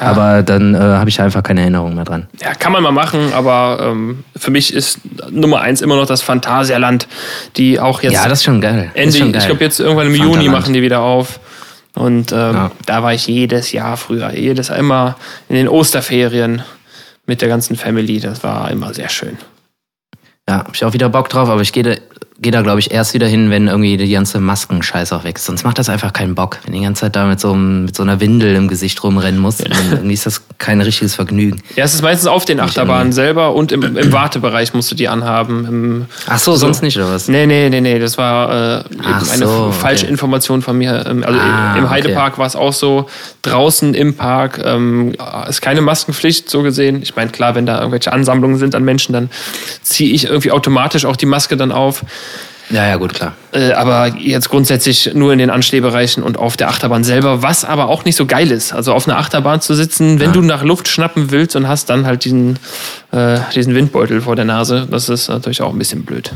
Ja. 0.00 0.06
Aber 0.06 0.42
dann 0.44 0.74
äh, 0.74 0.78
habe 0.78 1.10
ich 1.10 1.20
einfach 1.20 1.42
keine 1.42 1.62
Erinnerung 1.62 1.94
mehr 1.96 2.04
dran. 2.04 2.28
Ja, 2.40 2.54
kann 2.54 2.70
man 2.72 2.82
mal 2.84 2.92
machen, 2.92 3.32
aber 3.32 3.78
ähm, 3.82 4.22
für 4.36 4.50
mich 4.52 4.72
ist 4.72 5.00
Nummer 5.30 5.60
eins 5.60 5.80
immer 5.80 5.96
noch 5.96 6.06
das 6.06 6.22
Phantasialand, 6.22 7.08
die 7.56 7.80
auch 7.80 8.00
jetzt 8.02 8.12
Ja, 8.12 8.28
das 8.28 8.38
ist 8.38 8.44
schon 8.44 8.60
geil. 8.60 8.90
Ende, 8.94 9.16
schon 9.16 9.32
geil. 9.32 9.40
ich 9.42 9.46
glaube 9.48 9.64
jetzt 9.64 9.80
irgendwann 9.80 10.06
im 10.06 10.12
Fantaland. 10.14 10.42
Juni 10.42 10.48
machen 10.54 10.72
die 10.72 10.82
wieder 10.82 11.00
auf. 11.00 11.40
Und 11.96 12.30
ähm, 12.30 12.38
Ja. 12.54 12.70
da 12.86 13.02
war 13.02 13.12
ich 13.12 13.26
jedes 13.26 13.72
Jahr 13.72 13.96
früher, 13.96 14.32
jedes 14.32 14.68
Jahr 14.68 14.78
immer 14.78 15.16
in 15.48 15.56
den 15.56 15.68
Osterferien 15.68 16.62
mit 17.26 17.42
der 17.42 17.48
ganzen 17.48 17.74
Family. 17.74 18.20
Das 18.20 18.44
war 18.44 18.70
immer 18.70 18.94
sehr 18.94 19.08
schön. 19.08 19.36
Ja, 20.48 20.58
hab 20.58 20.74
ich 20.74 20.84
auch 20.84 20.92
wieder 20.92 21.08
Bock 21.08 21.28
drauf, 21.28 21.48
aber 21.48 21.60
ich 21.62 21.72
gehe 21.72 22.00
da, 22.38 22.42
geh 22.42 22.50
da 22.50 22.62
glaube 22.62 22.80
ich, 22.80 22.90
erst 22.90 23.14
wieder 23.14 23.26
hin, 23.26 23.50
wenn 23.50 23.68
irgendwie 23.68 23.96
die 23.96 24.10
ganze 24.10 24.38
Maskenscheiß 24.40 25.12
auch 25.12 25.24
weg 25.24 25.36
ist. 25.36 25.44
Sonst 25.46 25.64
macht 25.64 25.78
das 25.78 25.88
einfach 25.88 26.12
keinen 26.12 26.34
Bock, 26.34 26.58
wenn 26.64 26.74
die 26.74 26.80
ganze 26.80 27.02
Zeit 27.02 27.16
da 27.16 27.26
mit 27.26 27.40
so, 27.40 27.52
einem, 27.52 27.86
mit 27.86 27.96
so 27.96 28.02
einer 28.02 28.20
Windel 28.20 28.54
im 28.54 28.68
Gesicht 28.68 29.02
rumrennen 29.02 29.40
muss. 29.40 29.58
Dann 29.58 29.72
irgendwie 29.90 30.14
ist 30.14 30.26
das 30.26 30.42
kein 30.58 30.80
richtiges 30.80 31.14
Vergnügen. 31.14 31.60
Ja, 31.76 31.84
es 31.84 31.94
ist 31.94 32.02
meistens 32.02 32.28
auf 32.28 32.44
den 32.44 32.60
Achterbahnen 32.60 33.12
selber 33.12 33.54
und 33.54 33.72
im, 33.72 33.96
im 33.96 34.12
Wartebereich 34.12 34.74
musst 34.74 34.90
du 34.90 34.94
die 34.94 35.08
anhaben. 35.08 35.64
Im, 35.66 36.06
Ach 36.26 36.38
so, 36.38 36.54
sonst 36.56 36.82
nicht, 36.82 36.96
oder 36.96 37.10
was? 37.10 37.28
Nee, 37.28 37.46
nee, 37.46 37.68
nee, 37.70 37.80
nee, 37.80 37.98
das 37.98 38.18
war 38.18 38.80
äh, 38.80 38.84
eine 39.32 39.46
so, 39.46 39.72
falsche 39.72 40.04
okay. 40.04 40.12
Information 40.12 40.62
von 40.62 40.78
mir. 40.78 41.04
Ähm, 41.06 41.24
Also 41.24 41.38
Ah, 41.38 41.76
im 41.76 41.84
okay. 41.84 41.92
Heidepark 41.92 42.38
war 42.38 42.46
es 42.46 42.56
auch 42.56 42.72
so, 42.72 43.08
draußen 43.42 43.94
im 43.94 44.14
Park 44.14 44.60
ähm, 44.64 45.14
ist 45.48 45.62
keine 45.62 45.80
Maskenpflicht 45.80 46.50
so 46.50 46.62
gesehen. 46.62 47.02
Ich 47.02 47.16
meine, 47.16 47.30
klar, 47.30 47.54
wenn 47.54 47.66
da 47.66 47.78
irgendwelche 47.78 48.12
Ansammlungen 48.12 48.58
sind 48.58 48.74
an 48.74 48.84
Menschen, 48.84 49.12
dann 49.12 49.30
ziehe 49.82 50.12
ich 50.12 50.26
irgendwie 50.26 50.50
automatisch 50.50 51.04
auch 51.04 51.16
die 51.16 51.26
Maske 51.26 51.56
dann 51.56 51.72
auf. 51.72 52.04
Ja, 52.70 52.86
ja, 52.86 52.96
gut, 52.96 53.14
klar. 53.14 53.34
Äh, 53.52 53.72
aber 53.72 54.08
jetzt 54.18 54.50
grundsätzlich 54.50 55.14
nur 55.14 55.32
in 55.32 55.38
den 55.38 55.48
Anstehbereichen 55.48 56.22
und 56.22 56.36
auf 56.38 56.56
der 56.56 56.68
Achterbahn 56.68 57.02
selber, 57.02 57.42
was 57.42 57.64
aber 57.64 57.88
auch 57.88 58.04
nicht 58.04 58.16
so 58.16 58.26
geil 58.26 58.50
ist. 58.50 58.74
Also 58.74 58.92
auf 58.92 59.08
einer 59.08 59.16
Achterbahn 59.18 59.60
zu 59.60 59.74
sitzen, 59.74 60.20
wenn 60.20 60.32
du 60.32 60.42
nach 60.42 60.62
Luft 60.62 60.86
schnappen 60.88 61.30
willst 61.30 61.56
und 61.56 61.66
hast 61.66 61.88
dann 61.88 62.06
halt 62.06 62.24
diesen, 62.24 62.58
äh, 63.12 63.38
diesen 63.54 63.74
Windbeutel 63.74 64.20
vor 64.20 64.36
der 64.36 64.44
Nase, 64.44 64.86
das 64.90 65.08
ist 65.08 65.28
natürlich 65.28 65.62
auch 65.62 65.72
ein 65.72 65.78
bisschen 65.78 66.04
blöd. 66.04 66.32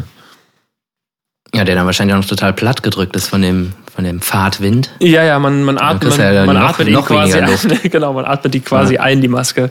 Ja, 1.54 1.64
der 1.64 1.74
dann 1.74 1.84
wahrscheinlich 1.84 2.14
auch 2.14 2.20
noch 2.20 2.28
total 2.28 2.54
platt 2.54 2.82
gedrückt 2.82 3.14
ist 3.14 3.28
von 3.28 3.42
dem, 3.42 3.74
von 3.94 4.04
dem 4.04 4.22
Fahrtwind. 4.22 4.90
Ja, 5.00 5.22
ja, 5.22 5.38
man, 5.38 5.62
man 5.64 5.76
atmet, 5.76 6.16
man, 6.16 6.34
ja 6.34 6.46
man 6.46 6.56
noch- 6.56 6.62
atmet 6.62 6.88
noch 6.88 7.06
quasi 7.06 7.38
ein. 7.38 7.50
genau, 7.90 8.14
man 8.14 8.24
atmet 8.24 8.54
die 8.54 8.60
quasi 8.60 8.96
ein, 8.96 9.20
die 9.20 9.28
Maske. 9.28 9.70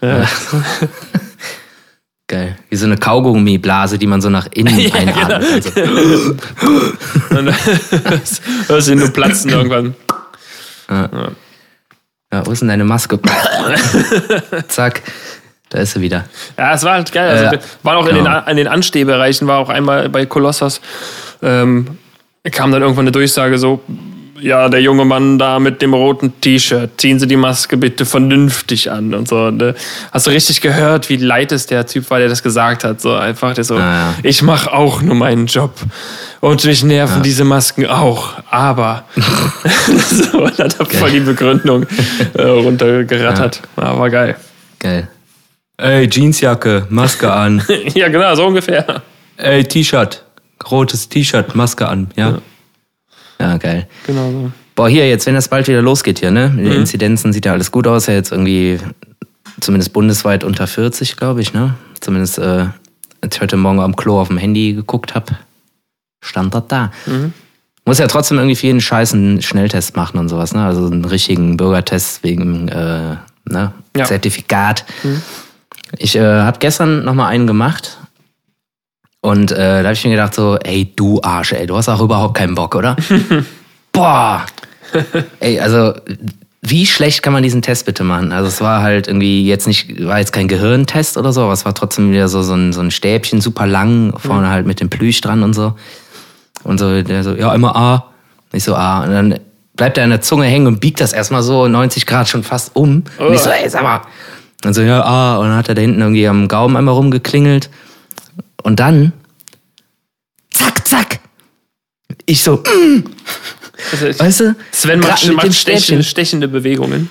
Ja. 0.00 0.22
Geil. 2.30 2.56
Wie 2.68 2.76
so 2.76 2.86
eine 2.86 2.96
Kaugummiblase, 2.96 3.98
die 3.98 4.06
man 4.06 4.20
so 4.20 4.30
nach 4.30 4.46
innen 4.54 4.92
einatmet. 4.94 5.76
Also, 5.76 5.80
Und 7.30 7.46
dann 7.46 7.46
hörst 8.68 8.86
du 8.86 8.92
ihn 8.92 9.00
nur 9.00 9.12
platzen 9.12 9.50
irgendwann. 9.50 9.96
ja, 10.88 12.46
wo 12.46 12.52
ist 12.52 12.60
denn 12.60 12.68
deine 12.68 12.84
Maske? 12.84 13.18
Zack, 14.68 15.02
da 15.70 15.78
ist 15.80 15.94
sie 15.94 16.00
wieder. 16.02 16.26
Ja, 16.56 16.74
es 16.74 16.84
war 16.84 16.92
halt 16.92 17.10
geil. 17.10 17.30
Also, 17.30 17.44
Ja, 17.46 17.50
wir 17.50 17.60
waren 17.82 17.96
auch 17.96 18.06
in, 18.06 18.14
den, 18.14 18.24
genau. 18.24 18.46
in 18.46 18.56
den 18.56 18.68
Anstehbereichen, 18.68 19.48
war 19.48 19.58
auch 19.58 19.68
einmal 19.68 20.08
bei 20.08 20.24
Kolossos, 20.24 20.80
ähm, 21.42 21.98
kam 22.52 22.70
dann 22.70 22.82
irgendwann 22.82 23.06
eine 23.06 23.12
Durchsage 23.12 23.58
so, 23.58 23.82
ja, 24.40 24.68
der 24.68 24.80
junge 24.80 25.04
Mann 25.04 25.38
da 25.38 25.58
mit 25.58 25.82
dem 25.82 25.94
roten 25.94 26.40
T-Shirt, 26.40 26.90
ziehen 26.98 27.18
Sie 27.18 27.26
die 27.26 27.36
Maske 27.36 27.76
bitte 27.76 28.04
vernünftig 28.06 28.90
an 28.90 29.14
und 29.14 29.28
so. 29.28 29.36
Und, 29.36 29.58
ne? 29.58 29.74
Hast 30.12 30.26
du 30.26 30.30
richtig 30.30 30.60
gehört, 30.60 31.08
wie 31.08 31.16
leid 31.16 31.52
es 31.52 31.66
der 31.66 31.86
Typ 31.86 32.10
war, 32.10 32.18
der 32.18 32.28
das 32.28 32.42
gesagt 32.42 32.84
hat? 32.84 33.00
So 33.00 33.14
einfach, 33.14 33.54
der 33.54 33.64
so, 33.64 33.76
ah, 33.76 33.78
ja. 33.78 34.14
ich 34.22 34.42
mache 34.42 34.72
auch 34.72 35.02
nur 35.02 35.14
meinen 35.14 35.46
Job. 35.46 35.74
Und 36.40 36.64
mich 36.64 36.82
nerven 36.82 37.18
ja. 37.18 37.22
diese 37.22 37.44
Masken 37.44 37.86
auch. 37.86 38.34
Aber 38.50 39.04
so, 39.14 40.38
und 40.38 40.58
hat 40.58 40.80
er 40.80 40.86
voll 40.86 41.10
die 41.10 41.20
Begründung 41.20 41.86
äh, 42.34 42.42
runtergerattert. 42.42 43.62
Ja. 43.76 43.82
Aber 43.82 44.10
geil. 44.10 44.36
Geil. 44.78 45.08
Ey, 45.76 46.08
Jeansjacke, 46.10 46.86
Maske 46.90 47.32
an. 47.32 47.62
ja, 47.94 48.08
genau, 48.08 48.34
so 48.34 48.46
ungefähr. 48.46 49.02
Ey, 49.38 49.64
T-Shirt, 49.64 50.22
rotes 50.70 51.08
T-Shirt, 51.08 51.54
Maske 51.54 51.88
an, 51.88 52.10
ja. 52.16 52.38
Ja, 53.40 53.56
geil. 53.56 53.88
Genau 54.06 54.30
so. 54.30 54.52
Boah, 54.74 54.88
hier, 54.88 55.08
jetzt, 55.08 55.26
wenn 55.26 55.34
das 55.34 55.48
bald 55.48 55.66
wieder 55.66 55.82
losgeht 55.82 56.20
hier, 56.20 56.30
ne? 56.30 56.48
Mit 56.54 56.66
den 56.66 56.72
mhm. 56.72 56.80
Inzidenzen 56.80 57.32
sieht 57.32 57.46
ja 57.46 57.52
alles 57.52 57.72
gut 57.72 57.86
aus. 57.86 58.06
Ja, 58.06 58.14
jetzt 58.14 58.30
irgendwie 58.30 58.78
zumindest 59.60 59.92
bundesweit 59.92 60.44
unter 60.44 60.66
40, 60.66 61.16
glaube 61.16 61.40
ich, 61.40 61.52
ne? 61.52 61.74
Zumindest, 62.00 62.38
äh, 62.38 62.66
als 63.20 63.36
ich 63.36 63.40
heute 63.40 63.56
Morgen 63.56 63.80
am 63.80 63.96
Klo 63.96 64.20
auf 64.20 64.28
dem 64.28 64.38
Handy 64.38 64.74
geguckt 64.74 65.14
habe, 65.14 65.36
stand 66.22 66.54
das 66.54 66.64
da. 66.68 66.92
Mhm. 67.06 67.32
Muss 67.86 67.98
ja 67.98 68.06
trotzdem 68.06 68.38
irgendwie 68.38 68.56
für 68.56 68.66
jeden 68.66 68.80
Scheiß 68.80 69.14
einen 69.14 69.42
Schnelltest 69.42 69.96
machen 69.96 70.18
und 70.18 70.28
sowas, 70.28 70.54
ne? 70.54 70.64
Also 70.64 70.86
einen 70.86 71.04
richtigen 71.04 71.56
Bürgertest 71.56 72.22
wegen 72.22 72.68
äh, 72.68 73.16
ne? 73.44 73.72
Ja. 73.96 74.04
Zertifikat. 74.04 74.84
Mhm. 75.02 75.22
Ich 75.98 76.14
äh, 76.16 76.20
habe 76.20 76.58
gestern 76.58 77.04
nochmal 77.04 77.32
einen 77.32 77.46
gemacht 77.46 77.98
und 79.20 79.52
äh, 79.52 79.56
da 79.56 79.84
habe 79.84 79.92
ich 79.92 80.04
mir 80.04 80.12
gedacht 80.12 80.34
so, 80.34 80.56
ey, 80.56 80.92
du 80.96 81.20
Arsch, 81.22 81.52
ey, 81.52 81.66
du 81.66 81.76
hast 81.76 81.88
auch 81.88 82.00
überhaupt 82.00 82.34
keinen 82.34 82.54
Bock, 82.54 82.74
oder? 82.74 82.96
Boah! 83.92 84.46
ey, 85.40 85.60
also 85.60 85.94
wie 86.62 86.86
schlecht 86.86 87.22
kann 87.22 87.32
man 87.32 87.42
diesen 87.42 87.62
Test 87.62 87.86
bitte 87.86 88.04
machen? 88.04 88.32
Also 88.32 88.48
es 88.48 88.60
war 88.60 88.82
halt 88.82 89.08
irgendwie 89.08 89.46
jetzt 89.46 89.66
nicht, 89.66 90.04
war 90.04 90.18
jetzt 90.18 90.32
kein 90.32 90.48
Gehirntest 90.48 91.16
oder 91.16 91.32
so, 91.32 91.42
aber 91.42 91.52
es 91.52 91.64
war 91.64 91.74
trotzdem 91.74 92.10
wieder 92.12 92.28
so, 92.28 92.42
so, 92.42 92.54
ein, 92.54 92.72
so 92.72 92.80
ein 92.80 92.90
Stäbchen, 92.90 93.40
super 93.40 93.66
lang, 93.66 94.12
vorne 94.18 94.46
mhm. 94.46 94.50
halt 94.50 94.66
mit 94.66 94.80
dem 94.80 94.90
Plüsch 94.90 95.20
dran 95.20 95.42
und 95.42 95.54
so. 95.54 95.74
Und 96.62 96.78
so, 96.78 97.02
der 97.02 97.24
so, 97.24 97.34
ja, 97.34 97.54
immer 97.54 97.74
A. 97.76 98.06
Ich 98.52 98.64
so, 98.64 98.74
A. 98.74 99.04
Und 99.04 99.10
dann 99.10 99.40
bleibt 99.74 99.96
er 99.96 100.04
an 100.04 100.10
der 100.10 100.20
Zunge 100.20 100.44
hängen 100.44 100.66
und 100.66 100.80
biegt 100.80 101.00
das 101.00 101.14
erstmal 101.14 101.42
so 101.42 101.66
90 101.66 102.04
Grad 102.04 102.28
schon 102.28 102.42
fast 102.42 102.76
um. 102.76 103.04
Oh. 103.18 103.24
Und 103.26 103.34
ich 103.34 103.40
so, 103.40 103.50
ey, 103.50 103.68
sag 103.68 103.82
mal. 103.82 104.02
Und 104.64 104.74
so, 104.74 104.82
ja, 104.82 105.02
A. 105.02 105.36
Und 105.38 105.48
dann 105.48 105.56
hat 105.56 105.70
er 105.70 105.74
da 105.74 105.80
hinten 105.80 106.00
irgendwie 106.00 106.28
am 106.28 106.48
Gaumen 106.48 106.76
einmal 106.76 106.94
rumgeklingelt. 106.94 107.70
Und 108.62 108.80
dann, 108.80 109.12
zack, 110.50 110.86
zack. 110.86 111.20
Ich 112.26 112.42
so, 112.42 112.56
mm. 112.56 113.04
Also 113.92 114.18
weißt 114.18 114.40
du? 114.40 114.56
Sven 114.72 115.00
macht, 115.00 115.26
mit 115.26 115.36
macht 115.36 115.54
stechende, 115.54 116.02
stechende 116.04 116.48
Bewegungen. 116.48 117.10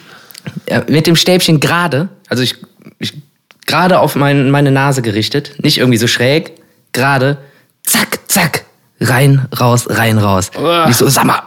Ja, 0.69 0.83
mit 0.87 1.07
dem 1.07 1.15
Stäbchen 1.15 1.59
gerade, 1.59 2.09
also 2.27 2.43
ich, 2.43 2.55
ich 2.99 3.13
gerade 3.65 3.99
auf 3.99 4.15
mein, 4.15 4.51
meine 4.51 4.71
Nase 4.71 5.01
gerichtet, 5.01 5.55
nicht 5.63 5.77
irgendwie 5.77 5.97
so 5.97 6.07
schräg, 6.07 6.53
gerade, 6.93 7.37
zack, 7.85 8.19
zack, 8.27 8.65
rein, 8.99 9.47
raus, 9.59 9.87
rein, 9.89 10.17
raus. 10.17 10.51
Ich 10.89 10.95
so, 10.95 11.07
sag 11.09 11.25
mal, 11.25 11.43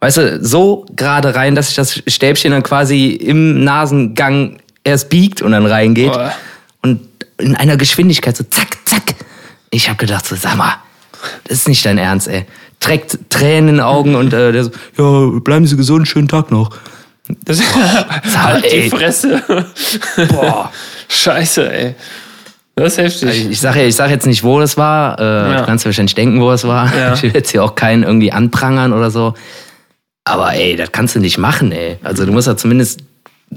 weißt 0.00 0.16
du, 0.18 0.44
so 0.44 0.86
gerade 0.94 1.34
rein, 1.34 1.54
dass 1.54 1.68
sich 1.68 1.76
das 1.76 2.02
Stäbchen 2.06 2.52
dann 2.52 2.62
quasi 2.62 3.10
im 3.10 3.64
Nasengang 3.64 4.58
erst 4.84 5.08
biegt 5.08 5.42
und 5.42 5.52
dann 5.52 5.66
reingeht. 5.66 6.12
Oh. 6.14 6.28
In 7.42 7.56
einer 7.56 7.76
Geschwindigkeit 7.76 8.36
so 8.36 8.44
zack, 8.44 8.78
zack. 8.84 9.14
Ich 9.70 9.88
habe 9.88 9.98
gedacht 9.98 10.26
so, 10.26 10.36
sag 10.36 10.56
mal, 10.56 10.74
das 11.44 11.58
ist 11.58 11.68
nicht 11.68 11.84
dein 11.84 11.98
Ernst, 11.98 12.28
ey. 12.28 12.46
Trägt 12.80 13.18
Tränen 13.30 13.68
in 13.68 13.74
den 13.76 13.80
Augen 13.80 14.14
und 14.14 14.32
äh, 14.32 14.52
der 14.52 14.64
so, 14.64 14.70
ja, 14.98 15.40
bleiben 15.40 15.66
Sie 15.66 15.76
gesund, 15.76 16.08
schönen 16.08 16.28
Tag 16.28 16.50
noch. 16.50 16.70
Das 17.44 17.60
Boah, 17.60 18.06
halt 18.36 18.72
die 18.72 18.90
Fresse. 18.90 19.42
Boah. 20.28 20.72
Scheiße, 21.08 21.72
ey. 21.72 21.94
Das 22.74 22.92
ist 22.92 22.98
heftig. 22.98 23.28
Also 23.28 23.50
ich 23.50 23.60
sage 23.60 23.84
ich 23.84 23.94
sag 23.94 24.10
jetzt 24.10 24.26
nicht, 24.26 24.42
wo 24.42 24.58
das 24.58 24.76
war. 24.76 25.18
Äh, 25.18 25.22
ja. 25.22 25.60
Du 25.60 25.66
kannst 25.66 25.84
wahrscheinlich 25.84 26.14
denken, 26.14 26.40
wo 26.40 26.50
es 26.50 26.64
war. 26.64 26.94
Ja. 26.96 27.12
Ich 27.14 27.22
will 27.22 27.32
jetzt 27.34 27.50
hier 27.50 27.62
auch 27.62 27.74
keinen 27.74 28.02
irgendwie 28.02 28.32
anprangern 28.32 28.92
oder 28.92 29.10
so. 29.10 29.34
Aber 30.24 30.54
ey, 30.54 30.76
das 30.76 30.92
kannst 30.92 31.14
du 31.14 31.20
nicht 31.20 31.38
machen, 31.38 31.72
ey. 31.72 31.98
Also 32.02 32.24
du 32.24 32.32
musst 32.32 32.46
ja 32.46 32.56
zumindest 32.56 33.00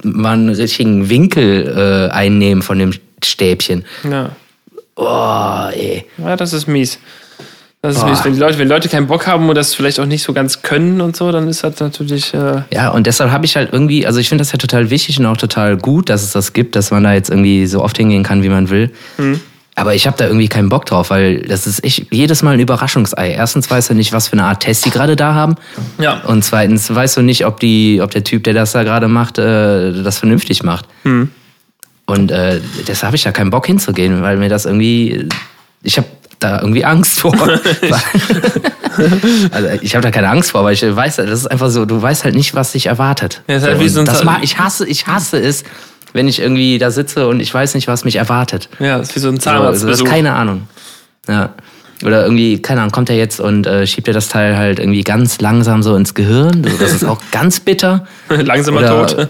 mal 0.04 0.34
einen 0.34 0.50
richtigen 0.50 1.10
Winkel 1.10 2.10
äh, 2.10 2.14
einnehmen 2.14 2.62
von 2.62 2.80
dem 2.80 2.92
Stäbchen. 3.24 3.86
Ja. 4.10 4.32
Oh, 4.96 5.70
ey. 5.74 6.06
Ja, 6.18 6.36
das 6.36 6.54
ist 6.54 6.68
mies. 6.68 7.00
Das 7.82 7.98
ist 7.98 8.04
oh. 8.04 8.08
mies. 8.08 8.24
Wenn 8.24 8.34
die 8.34 8.40
Leute, 8.40 8.58
wenn 8.58 8.68
Leute 8.68 8.90
keinen 8.90 9.08
Bock 9.08 9.28
haben 9.28 9.48
und 9.50 9.56
das 9.56 9.76
vielleicht 9.76 10.00
auch 10.00 10.06
nicht 10.06 10.24
so 10.24 10.34
ganz 10.34 10.62
können 10.62 11.02
und 11.02 11.16
so, 11.16 11.32
dann 11.32 11.48
ist 11.48 11.64
das 11.64 11.80
natürlich. 11.80 12.34
Äh 12.34 12.64
ja, 12.74 12.90
und 12.90 13.06
deshalb 13.08 13.32
habe 13.32 13.46
ich 13.46 13.56
halt 13.56 13.74
irgendwie, 13.74 14.08
also 14.08 14.20
ich 14.20 14.30
finde 14.30 14.42
das 14.42 14.52
ja 14.52 14.58
total 14.58 14.90
wichtig 14.90 15.20
und 15.20 15.26
auch 15.26 15.38
total 15.38 15.78
gut, 15.78 16.10
dass 16.10 16.24
es 16.24 16.32
das 16.32 16.54
gibt, 16.54 16.76
dass 16.76 16.92
man 16.92 17.04
da 17.04 17.14
jetzt 17.14 17.30
irgendwie 17.30 17.68
so 17.68 17.84
oft 17.84 17.98
hingehen 17.98 18.24
kann, 18.24 18.44
wie 18.44 18.50
man 18.50 18.70
will. 18.70 18.92
Hm. 19.18 19.40
Aber 19.78 19.94
ich 19.94 20.08
habe 20.08 20.16
da 20.16 20.26
irgendwie 20.26 20.48
keinen 20.48 20.70
Bock 20.70 20.86
drauf, 20.86 21.10
weil 21.10 21.42
das 21.42 21.68
ist 21.68 21.84
echt 21.84 22.08
jedes 22.10 22.42
Mal 22.42 22.54
ein 22.54 22.62
Überraschungsei. 22.62 23.32
Erstens 23.32 23.70
weißt 23.70 23.90
du 23.90 23.94
nicht, 23.94 24.14
was 24.14 24.30
für 24.30 24.34
eine 24.34 24.46
Art 24.46 24.62
Test 24.62 24.86
die 24.86 24.90
gerade 24.90 25.18
da 25.18 25.34
haben. 25.34 25.56
Ja. 25.98 26.22
Und 26.22 26.46
zweitens 26.46 26.94
weißt 26.94 27.18
du 27.18 27.22
nicht, 27.22 27.46
ob 27.46 27.60
die, 27.60 28.00
ob 28.02 28.12
der 28.12 28.24
Typ, 28.24 28.46
der 28.46 28.54
das 28.54 28.72
da 28.72 28.84
gerade 28.84 29.10
macht, 29.10 29.38
äh, 29.38 30.02
das 30.02 30.20
vernünftig 30.20 30.64
macht. 30.64 30.86
Hm. 31.04 31.30
Und 32.06 32.32
äh, 32.32 32.62
deshalb 32.88 33.08
habe 33.08 33.16
ich 33.16 33.24
da 33.24 33.32
keinen 33.32 33.50
Bock 33.50 33.66
hinzugehen, 33.66 34.22
weil 34.22 34.38
mir 34.38 34.50
das 34.50 34.66
irgendwie. 34.66 35.28
Ich 35.82 35.98
habe 35.98 36.08
da 36.40 36.60
irgendwie 36.62 36.86
Angst 36.86 37.20
vor. 37.20 37.34
also 39.52 39.68
ich 39.82 39.96
habe 39.96 40.04
da 40.04 40.12
keine 40.12 40.30
Angst 40.30 40.52
vor, 40.52 40.62
aber 40.62 40.72
ich 40.72 40.84
weiß, 40.84 41.16
das 41.18 41.30
ist 41.30 41.48
einfach 41.48 41.70
so, 41.70 41.86
du 41.86 42.02
weißt 42.02 42.24
halt 42.24 42.36
nicht, 42.36 42.54
was 42.56 42.74
dich 42.74 42.88
erwartet. 42.88 43.42
Ja, 43.48 43.62
halt 43.62 43.80
so, 43.82 43.88
so 43.88 44.04
das 44.04 44.24
mag, 44.24 44.44
ich 44.44 44.58
hasse, 44.58 44.88
ich 44.88 45.08
hasse 45.08 45.38
es, 45.38 45.64
wenn 46.14 46.28
ich 46.28 46.40
irgendwie 46.40 46.78
da 46.78 46.92
sitze 46.92 47.28
und 47.28 47.40
ich 47.40 47.54
weiß 47.54 47.76
nicht, 47.76 47.88
was 47.88 48.06
mich 48.06 48.18
erwartet. 48.18 48.70
Ja, 48.80 48.98
das 48.98 49.10
ist 49.10 49.16
wie 49.16 49.20
so 49.20 49.30
ein 49.30 49.40
Zahnarzt. 49.40 49.84
Also, 49.84 49.88
also 49.88 50.04
keine 50.04 50.34
Ahnung. 50.34 50.68
Ja. 51.28 51.54
Oder 52.04 52.24
irgendwie, 52.24 52.62
keine 52.62 52.82
Ahnung, 52.82 52.92
kommt 52.92 53.10
er 53.10 53.16
jetzt 53.16 53.40
und 53.40 53.66
äh, 53.66 53.88
schiebt 53.88 54.08
dir 54.08 54.14
das 54.14 54.28
Teil 54.28 54.58
halt 54.58 54.80
irgendwie 54.80 55.04
ganz 55.04 55.40
langsam 55.40 55.82
so 55.82 55.96
ins 55.96 56.14
Gehirn. 56.14 56.68
Das 56.80 56.92
ist 56.92 57.06
auch 57.06 57.22
ganz 57.32 57.62
bitter. 57.62 58.06
Langsamer 58.30 58.80
Oder, 58.80 59.08
Tod 59.08 59.30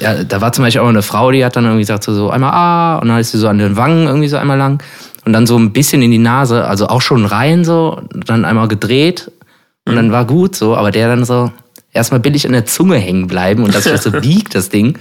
ja, 0.00 0.24
da 0.24 0.40
war 0.40 0.52
zum 0.52 0.64
Beispiel 0.64 0.82
auch 0.82 0.88
eine 0.88 1.02
Frau, 1.02 1.30
die 1.30 1.44
hat 1.44 1.56
dann 1.56 1.64
irgendwie 1.64 1.82
gesagt, 1.82 2.04
so, 2.04 2.14
so 2.14 2.30
einmal 2.30 2.52
ah, 2.52 2.98
und 2.98 3.08
dann 3.08 3.18
ist 3.18 3.30
sie 3.30 3.38
so 3.38 3.48
an 3.48 3.58
den 3.58 3.76
Wangen 3.76 4.06
irgendwie 4.06 4.28
so 4.28 4.36
einmal 4.36 4.58
lang 4.58 4.82
und 5.24 5.32
dann 5.32 5.46
so 5.46 5.56
ein 5.56 5.72
bisschen 5.72 6.02
in 6.02 6.10
die 6.10 6.18
Nase, 6.18 6.64
also 6.64 6.88
auch 6.88 7.00
schon 7.00 7.24
rein 7.24 7.64
so, 7.64 8.02
dann 8.12 8.44
einmal 8.44 8.68
gedreht 8.68 9.30
und 9.86 9.92
mhm. 9.92 9.96
dann 9.96 10.12
war 10.12 10.24
gut 10.24 10.56
so, 10.56 10.76
aber 10.76 10.90
der 10.90 11.08
dann 11.08 11.24
so, 11.24 11.52
erstmal 11.94 12.20
billig 12.20 12.46
an 12.46 12.52
der 12.52 12.66
Zunge 12.66 12.96
hängen 12.96 13.26
bleiben 13.26 13.62
und 13.62 13.74
das 13.74 13.84
so 13.84 14.10
biegt, 14.20 14.54
das 14.54 14.68
Ding. 14.68 14.98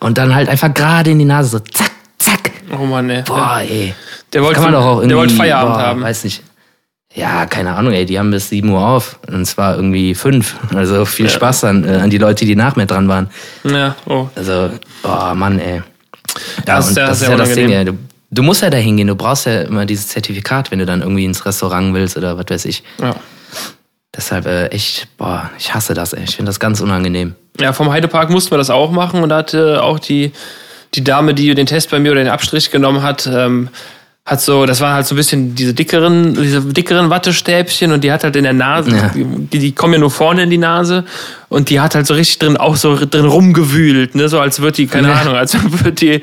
Und 0.00 0.18
dann 0.18 0.34
halt 0.34 0.48
einfach 0.48 0.72
gerade 0.72 1.10
in 1.10 1.18
die 1.18 1.24
Nase 1.24 1.50
so 1.50 1.58
zack, 1.58 1.90
zack. 2.18 2.50
Oh 2.72 2.84
Mann, 2.86 3.10
ey. 3.10 3.22
Boah, 3.22 3.60
ey. 3.60 3.94
Der 4.32 4.42
wollte, 4.42 4.60
kann 4.60 4.72
man 4.72 4.72
doch 4.72 4.86
auch 4.86 4.96
irgendwie, 4.96 5.08
der 5.08 5.16
wollte 5.18 5.34
Feierabend 5.34 5.74
boah, 5.74 5.82
haben. 5.82 6.02
Weiß 6.02 6.24
nicht. 6.24 6.42
Ja, 7.14 7.44
keine 7.44 7.74
Ahnung, 7.74 7.92
ey, 7.92 8.06
die 8.06 8.18
haben 8.18 8.30
bis 8.30 8.48
7 8.48 8.68
Uhr 8.70 8.80
auf. 8.80 9.18
Und 9.30 9.44
zwar 9.44 9.76
irgendwie 9.76 10.14
fünf. 10.14 10.56
Also 10.74 11.04
viel 11.04 11.26
ja. 11.26 11.32
Spaß 11.32 11.64
an, 11.64 11.84
äh, 11.84 11.96
an 11.96 12.10
die 12.10 12.18
Leute, 12.18 12.44
die 12.44 12.56
nach 12.56 12.76
mir 12.76 12.86
dran 12.86 13.08
waren. 13.08 13.28
Ja, 13.64 13.96
oh. 14.06 14.28
Also, 14.34 14.70
oh 15.04 15.34
Mann, 15.34 15.58
ey. 15.58 15.82
Ja, 16.66 16.76
das, 16.76 16.88
und 16.88 16.96
das 16.96 17.20
ist 17.20 17.28
ja 17.28 17.36
das 17.36 17.54
Ding, 17.54 17.70
ey. 17.70 17.84
Du, 17.84 17.98
du, 18.30 18.42
musst 18.42 18.62
ja 18.62 18.70
da 18.70 18.78
hingehen, 18.78 19.08
du 19.08 19.14
brauchst 19.14 19.44
ja 19.44 19.62
immer 19.62 19.84
dieses 19.84 20.08
Zertifikat, 20.08 20.70
wenn 20.70 20.78
du 20.78 20.86
dann 20.86 21.02
irgendwie 21.02 21.26
ins 21.26 21.44
Restaurant 21.44 21.92
willst 21.92 22.16
oder 22.16 22.38
was 22.38 22.46
weiß 22.48 22.64
ich. 22.64 22.82
Ja. 23.00 23.14
Deshalb 24.16 24.46
äh, 24.46 24.66
echt, 24.68 25.08
boah, 25.18 25.50
ich 25.58 25.74
hasse 25.74 25.92
das, 25.92 26.14
ey. 26.14 26.24
Ich 26.24 26.36
finde 26.36 26.48
das 26.48 26.60
ganz 26.60 26.80
unangenehm. 26.80 27.34
Ja, 27.60 27.74
vom 27.74 27.90
Heidepark 27.90 28.30
mussten 28.30 28.50
wir 28.52 28.58
das 28.58 28.70
auch 28.70 28.90
machen 28.90 29.22
und 29.22 29.28
da 29.28 29.38
hatte 29.38 29.82
auch 29.82 29.98
die, 29.98 30.32
die 30.94 31.04
Dame, 31.04 31.34
die 31.34 31.54
den 31.54 31.66
Test 31.66 31.90
bei 31.90 31.98
mir 31.98 32.12
oder 32.12 32.22
den 32.22 32.32
Abstrich 32.32 32.70
genommen 32.70 33.02
hat, 33.02 33.26
ähm, 33.26 33.68
hat 34.24 34.40
so, 34.40 34.66
das 34.66 34.80
waren 34.80 34.94
halt 34.94 35.06
so 35.06 35.14
ein 35.14 35.16
bisschen 35.16 35.54
diese 35.56 35.74
dickeren, 35.74 36.34
diese 36.34 36.60
dickeren 36.60 37.10
Wattestäbchen 37.10 37.90
und 37.90 38.04
die 38.04 38.12
hat 38.12 38.22
halt 38.22 38.36
in 38.36 38.44
der 38.44 38.52
Nase, 38.52 38.90
ja. 38.90 39.08
die, 39.08 39.58
die 39.58 39.72
kommen 39.72 39.94
ja 39.94 39.98
nur 39.98 40.12
vorne 40.12 40.44
in 40.44 40.50
die 40.50 40.58
Nase 40.58 41.04
und 41.48 41.70
die 41.70 41.80
hat 41.80 41.96
halt 41.96 42.06
so 42.06 42.14
richtig 42.14 42.38
drin, 42.38 42.56
auch 42.56 42.76
so 42.76 42.96
drin 43.04 43.24
rumgewühlt, 43.24 44.14
ne, 44.14 44.28
so 44.28 44.38
als 44.38 44.60
wird 44.60 44.78
die, 44.78 44.86
keine 44.86 45.08
ja. 45.08 45.14
Ahnung, 45.14 45.34
als 45.34 45.56
würde 45.72 45.92
die, 45.92 46.22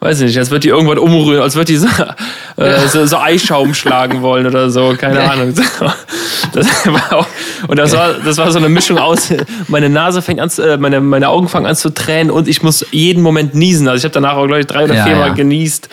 weiß 0.00 0.20
ich 0.20 0.26
nicht, 0.26 0.38
als 0.38 0.50
wird 0.50 0.64
die 0.64 0.68
irgendwann 0.68 0.98
umrühren, 0.98 1.42
als 1.42 1.56
wird 1.56 1.68
die 1.68 1.76
so, 1.76 1.88
äh, 2.56 2.86
so, 2.88 3.06
so, 3.06 3.18
Eischaum 3.18 3.74
schlagen 3.74 4.22
wollen 4.22 4.46
oder 4.46 4.70
so, 4.70 4.94
keine 4.98 5.16
ja. 5.16 5.30
Ahnung. 5.30 5.54
Das 6.52 6.86
war 6.86 7.12
auch, 7.12 7.26
und 7.68 7.76
das 7.76 7.92
war, 7.92 8.14
das 8.14 8.38
war 8.38 8.50
so 8.50 8.58
eine 8.58 8.68
Mischung 8.68 8.98
aus, 8.98 9.30
meine 9.68 9.90
Nase 9.90 10.22
fängt 10.22 10.40
an, 10.40 10.48
zu, 10.48 10.62
äh, 10.62 10.78
meine, 10.78 11.00
meine 11.00 11.28
Augen 11.28 11.48
fangen 11.48 11.66
an 11.66 11.76
zu 11.76 11.90
tränen 11.90 12.30
und 12.30 12.48
ich 12.48 12.62
muss 12.62 12.86
jeden 12.92 13.22
Moment 13.22 13.54
niesen. 13.54 13.88
Also 13.88 13.98
ich 13.98 14.04
habe 14.04 14.14
danach 14.14 14.36
auch, 14.36 14.46
glaube 14.46 14.60
ich, 14.60 14.66
drei 14.66 14.84
oder 14.84 14.94
ja, 14.94 15.04
vier 15.04 15.16
Mal 15.16 15.34
genießt. 15.34 15.88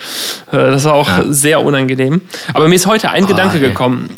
Äh, 0.52 0.56
das 0.56 0.84
war 0.84 0.94
auch 0.94 1.10
sehr 1.28 1.62
unangenehm. 1.62 2.22
Aber 2.54 2.68
mir 2.68 2.76
ist 2.76 2.86
heute 2.86 3.10
ein 3.10 3.24
oh, 3.24 3.26
Gedanke 3.26 3.56
ey. 3.56 3.68
gekommen 3.68 4.10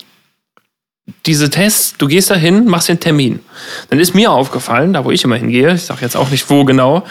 diese 1.25 1.51
Tests, 1.51 1.95
du 1.99 2.07
gehst 2.07 2.31
da 2.31 2.35
hin, 2.35 2.67
machst 2.67 2.89
den 2.89 3.01
Termin. 3.01 3.41
Dann 3.91 4.01
ist 4.01 4.15
mir 4.15 4.31
aufgefallen, 4.31 4.93
da 4.93 5.05
wo 5.05 5.11
ich 5.11 5.25
immer 5.25 5.37
hingehe, 5.37 5.75
ich 5.75 5.83
sage 5.83 6.01
jetzt 6.03 6.17
auch 6.17 6.31
nicht 6.31 6.49
wo 6.51 6.65
genau, 6.65 7.05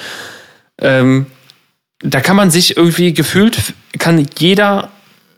ähm, 0.81 1.27
da 2.05 2.21
kann 2.21 2.35
man 2.35 2.51
sich 2.51 2.77
irgendwie 2.77 3.13
gefühlt, 3.13 3.73
kann 3.97 4.25
jeder 4.37 4.89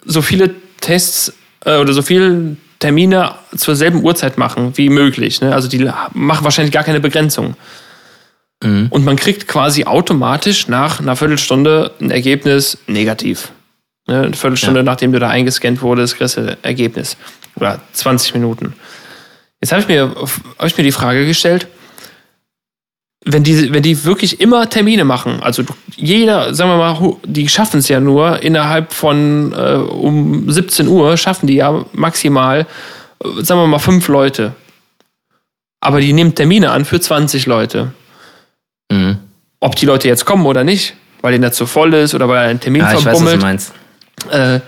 so 0.06 0.22
viele 0.22 0.52
Tests 0.82 1.34
äh, 1.66 1.78
oder 1.78 1.94
so 1.94 2.02
viel 2.02 2.58
Termine 2.80 3.32
zur 3.56 3.76
selben 3.76 4.04
Uhrzeit 4.04 4.38
machen 4.38 4.74
wie 4.76 4.90
möglich. 4.90 5.42
Ne? 5.42 5.54
Also 5.54 5.68
die 5.68 5.90
machen 6.14 6.44
wahrscheinlich 6.44 6.74
gar 6.74 6.84
keine 6.84 7.00
Begrenzung. 7.00 7.56
Mhm. 8.64 8.88
Und 8.90 9.06
man 9.06 9.16
kriegt 9.16 9.48
quasi 9.48 9.86
automatisch 9.86 10.68
nach 10.68 11.00
einer 11.00 11.16
Viertelstunde 11.16 11.92
ein 12.00 12.12
Ergebnis 12.12 12.78
negativ. 12.88 13.52
Ne? 14.08 14.24
Eine 14.24 14.36
Viertelstunde, 14.36 14.82
ja. 14.82 14.84
nachdem 14.84 15.12
du 15.12 15.20
da 15.20 15.30
eingescannt 15.30 15.82
wurdest, 15.82 16.18
kriegst 16.18 16.38
du 16.38 16.58
Ergebnis. 16.62 17.18
Oder 17.56 17.82
20 17.94 18.36
Minuten. 18.36 18.74
Jetzt 19.62 19.72
habe 19.72 19.82
ich, 19.82 19.88
mir, 19.88 20.14
hab 20.60 20.68
ich 20.68 20.78
mir 20.78 20.84
die 20.84 20.92
Frage 20.92 21.26
gestellt, 21.26 21.68
wenn 23.28 23.44
die, 23.44 23.74
wenn 23.74 23.84
die 23.84 24.06
wirklich 24.06 24.40
immer 24.40 24.70
Termine 24.70 25.04
machen, 25.04 25.40
also 25.42 25.64
jeder, 25.96 26.54
sagen 26.54 26.70
wir 26.72 26.78
mal, 26.78 27.16
die 27.26 27.50
schaffen 27.50 27.80
es 27.80 27.90
ja 27.90 28.00
nur 28.00 28.42
innerhalb 28.42 28.94
von 28.94 29.54
äh, 29.54 29.74
um 29.76 30.50
17 30.50 30.88
Uhr, 30.88 31.18
schaffen 31.18 31.48
die 31.48 31.56
ja 31.56 31.86
maximal, 31.92 32.62
äh, 33.24 33.44
sagen 33.44 33.60
wir 33.60 33.68
mal, 33.68 33.80
fünf 33.80 34.08
Leute. 34.08 34.54
Aber 35.82 36.00
die 36.00 36.14
nehmen 36.14 36.36
Termine 36.36 36.72
an 36.72 36.86
für 36.86 37.00
20 37.00 37.46
Leute. 37.46 37.92
Mhm. 38.92 39.18
Ob 39.60 39.76
die 39.76 39.86
Leute 39.86 40.08
jetzt 40.08 40.26
kommen 40.26 40.46
oder 40.46 40.64
nicht, 40.64 40.96
weil 41.22 41.34
denen 41.34 41.44
das 41.44 41.56
zu 41.56 41.66
voll 41.66 41.94
ist 41.94 42.16
oder 42.16 42.30
weil 42.30 42.48
ein 42.50 42.60
Termin 42.60 42.82
ja, 42.82 42.98
verbummelt. 42.98 43.36
Ich 43.38 43.44
weiß, 43.44 43.58
was 43.58 43.72
du 43.72 44.38
meinst. 44.38 44.58
Äh, 44.58 44.60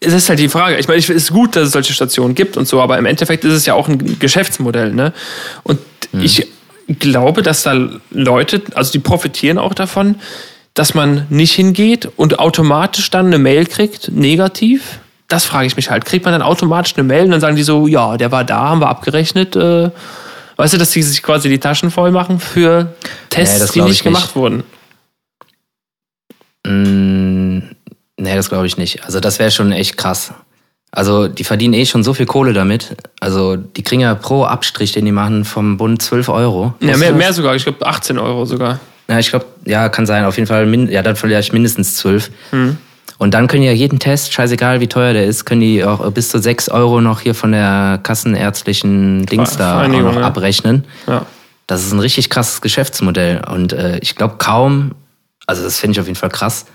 es 0.00 0.12
ist 0.12 0.28
halt 0.28 0.38
die 0.38 0.48
Frage. 0.48 0.76
Ich 0.78 0.88
meine, 0.88 0.98
es 0.98 1.08
ist 1.08 1.32
gut, 1.32 1.56
dass 1.56 1.66
es 1.66 1.72
solche 1.72 1.92
Stationen 1.92 2.34
gibt 2.34 2.56
und 2.56 2.66
so, 2.66 2.80
aber 2.82 2.98
im 2.98 3.06
Endeffekt 3.06 3.44
ist 3.44 3.52
es 3.52 3.66
ja 3.66 3.74
auch 3.74 3.88
ein 3.88 4.18
Geschäftsmodell. 4.18 4.92
Ne? 4.92 5.12
Und 5.62 5.78
mhm. 6.12 6.22
ich 6.22 6.46
glaube, 6.88 7.42
dass 7.42 7.62
da 7.62 7.90
Leute, 8.10 8.62
also 8.74 8.92
die 8.92 8.98
profitieren 8.98 9.58
auch 9.58 9.74
davon, 9.74 10.16
dass 10.74 10.94
man 10.94 11.26
nicht 11.28 11.52
hingeht 11.52 12.08
und 12.16 12.38
automatisch 12.38 13.10
dann 13.10 13.26
eine 13.26 13.38
Mail 13.38 13.66
kriegt, 13.66 14.10
negativ. 14.10 15.00
Das 15.28 15.44
frage 15.44 15.66
ich 15.66 15.76
mich 15.76 15.90
halt. 15.90 16.04
Kriegt 16.04 16.24
man 16.24 16.32
dann 16.32 16.42
automatisch 16.42 16.94
eine 16.96 17.04
Mail 17.04 17.24
und 17.24 17.30
dann 17.30 17.40
sagen 17.40 17.56
die 17.56 17.62
so, 17.62 17.86
ja, 17.86 18.16
der 18.16 18.32
war 18.32 18.44
da, 18.44 18.70
haben 18.70 18.80
wir 18.80 18.88
abgerechnet. 18.88 19.56
Äh, 19.56 19.90
weißt 20.56 20.74
du, 20.74 20.78
dass 20.78 20.90
die 20.90 21.02
sich 21.02 21.22
quasi 21.22 21.48
die 21.48 21.58
Taschen 21.58 21.90
voll 21.90 22.10
machen 22.10 22.40
für 22.40 22.94
Tests, 23.30 23.74
nee, 23.74 23.82
die 23.82 23.88
nicht 23.88 24.04
gemacht 24.04 24.24
nicht. 24.24 24.36
wurden? 24.36 24.62
Mm, 26.66 27.58
nee, 28.16 28.34
das 28.34 28.48
glaube 28.48 28.66
ich 28.66 28.76
nicht. 28.76 29.04
Also 29.04 29.20
das 29.20 29.38
wäre 29.38 29.50
schon 29.50 29.72
echt 29.72 29.96
krass. 29.96 30.32
Also 30.94 31.26
die 31.26 31.44
verdienen 31.44 31.72
eh 31.72 31.86
schon 31.86 32.04
so 32.04 32.12
viel 32.12 32.26
Kohle 32.26 32.52
damit. 32.52 32.94
Also 33.18 33.56
die 33.56 33.82
kriegen 33.82 34.02
ja 34.02 34.14
pro 34.14 34.44
Abstrich, 34.44 34.92
den 34.92 35.06
die 35.06 35.12
machen, 35.12 35.46
vom 35.46 35.78
Bund 35.78 36.02
12 36.02 36.28
Euro. 36.28 36.74
Ja, 36.80 36.98
mehr, 36.98 37.12
mehr 37.12 37.32
sogar. 37.32 37.56
Ich 37.56 37.64
glaube 37.64 37.84
18 37.84 38.18
Euro 38.18 38.44
sogar. 38.44 38.78
Ja, 39.08 39.18
ich 39.18 39.30
glaube, 39.30 39.46
ja, 39.64 39.88
kann 39.88 40.04
sein. 40.04 40.26
Auf 40.26 40.36
jeden 40.36 40.46
Fall, 40.46 40.68
ja, 40.90 41.02
dann 41.02 41.16
vielleicht 41.16 41.54
mindestens 41.54 41.96
12. 41.96 42.30
Mhm. 42.52 42.76
Und 43.18 43.32
dann 43.34 43.46
können 43.46 43.62
die 43.62 43.68
ja 43.68 43.74
jeden 43.74 44.00
Test, 44.00 44.32
scheißegal 44.32 44.80
wie 44.80 44.88
teuer 44.88 45.12
der 45.12 45.26
ist, 45.26 45.44
können 45.44 45.60
die 45.60 45.84
auch 45.84 46.10
bis 46.10 46.28
zu 46.28 46.38
6 46.38 46.68
Euro 46.68 47.00
noch 47.00 47.20
hier 47.20 47.34
von 47.34 47.52
der 47.52 48.00
kassenärztlichen 48.02 49.24
Dings 49.26 49.56
da 49.56 49.86
noch 49.88 50.16
ja. 50.16 50.22
abrechnen. 50.22 50.84
Ja. 51.06 51.24
Das 51.66 51.84
ist 51.86 51.92
ein 51.92 52.00
richtig 52.00 52.28
krasses 52.28 52.60
Geschäftsmodell. 52.60 53.42
Und 53.50 53.72
äh, 53.72 53.98
ich 53.98 54.16
glaube 54.16 54.34
kaum, 54.38 54.92
also 55.46 55.62
das 55.62 55.78
finde 55.78 55.92
ich 55.92 56.00
auf 56.00 56.06
jeden 56.06 56.18
Fall 56.18 56.30
krass, 56.30 56.66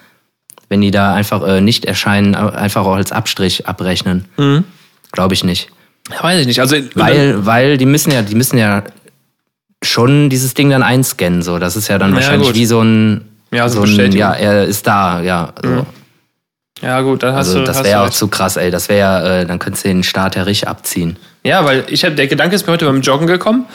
wenn 0.69 0.81
die 0.81 0.91
da 0.91 1.13
einfach 1.13 1.45
äh, 1.47 1.61
nicht 1.61 1.85
erscheinen, 1.85 2.35
einfach 2.35 2.85
auch 2.85 2.95
als 2.95 3.11
Abstrich 3.11 3.67
abrechnen. 3.67 4.25
Mhm. 4.37 4.63
Glaube 5.11 5.33
ich 5.33 5.43
nicht. 5.43 5.69
Ja, 6.11 6.23
weiß 6.23 6.41
ich 6.41 6.47
nicht. 6.47 6.59
Also, 6.59 6.77
weil, 6.95 7.45
weil 7.45 7.77
die 7.77 7.85
müssen 7.85 8.11
ja, 8.11 8.21
die 8.21 8.35
müssen 8.35 8.57
ja 8.57 8.83
schon 9.83 10.29
dieses 10.29 10.53
Ding 10.53 10.69
dann 10.69 10.83
einscannen. 10.83 11.41
So. 11.41 11.59
Das 11.59 11.75
ist 11.75 11.87
ja 11.87 11.97
dann 11.97 12.11
ja, 12.11 12.15
wahrscheinlich 12.17 12.49
gut. 12.49 12.55
wie 12.55 12.65
so 12.65 12.81
ein, 12.81 13.25
ja, 13.51 13.69
so, 13.69 13.83
ein, 13.83 14.11
ja, 14.11 14.33
er 14.33 14.65
ist 14.65 14.85
da, 14.87 15.21
ja. 15.21 15.53
So. 15.61 15.69
Mhm. 15.69 15.85
Ja, 16.81 17.01
gut, 17.01 17.23
dann 17.23 17.33
hast 17.33 17.47
also, 17.47 17.59
du. 17.59 17.65
Das 17.65 17.83
wäre 17.83 18.01
auch 18.01 18.09
zu 18.09 18.27
krass, 18.27 18.55
ey. 18.57 18.69
Das 18.69 18.87
wäre 18.87 18.99
ja, 18.99 19.39
äh, 19.39 19.45
dann 19.45 19.57
könntest 19.57 19.85
du 19.85 19.89
den 19.89 20.03
Starter 20.03 20.45
richtig 20.45 20.67
abziehen. 20.67 21.17
Ja, 21.43 21.65
weil 21.65 21.85
ich 21.87 22.03
hab, 22.05 22.15
der 22.15 22.27
Gedanke 22.27 22.55
ist 22.55 22.67
mir 22.67 22.73
heute 22.73 22.85
beim 22.85 23.01
Joggen 23.01 23.25
gekommen 23.25 23.65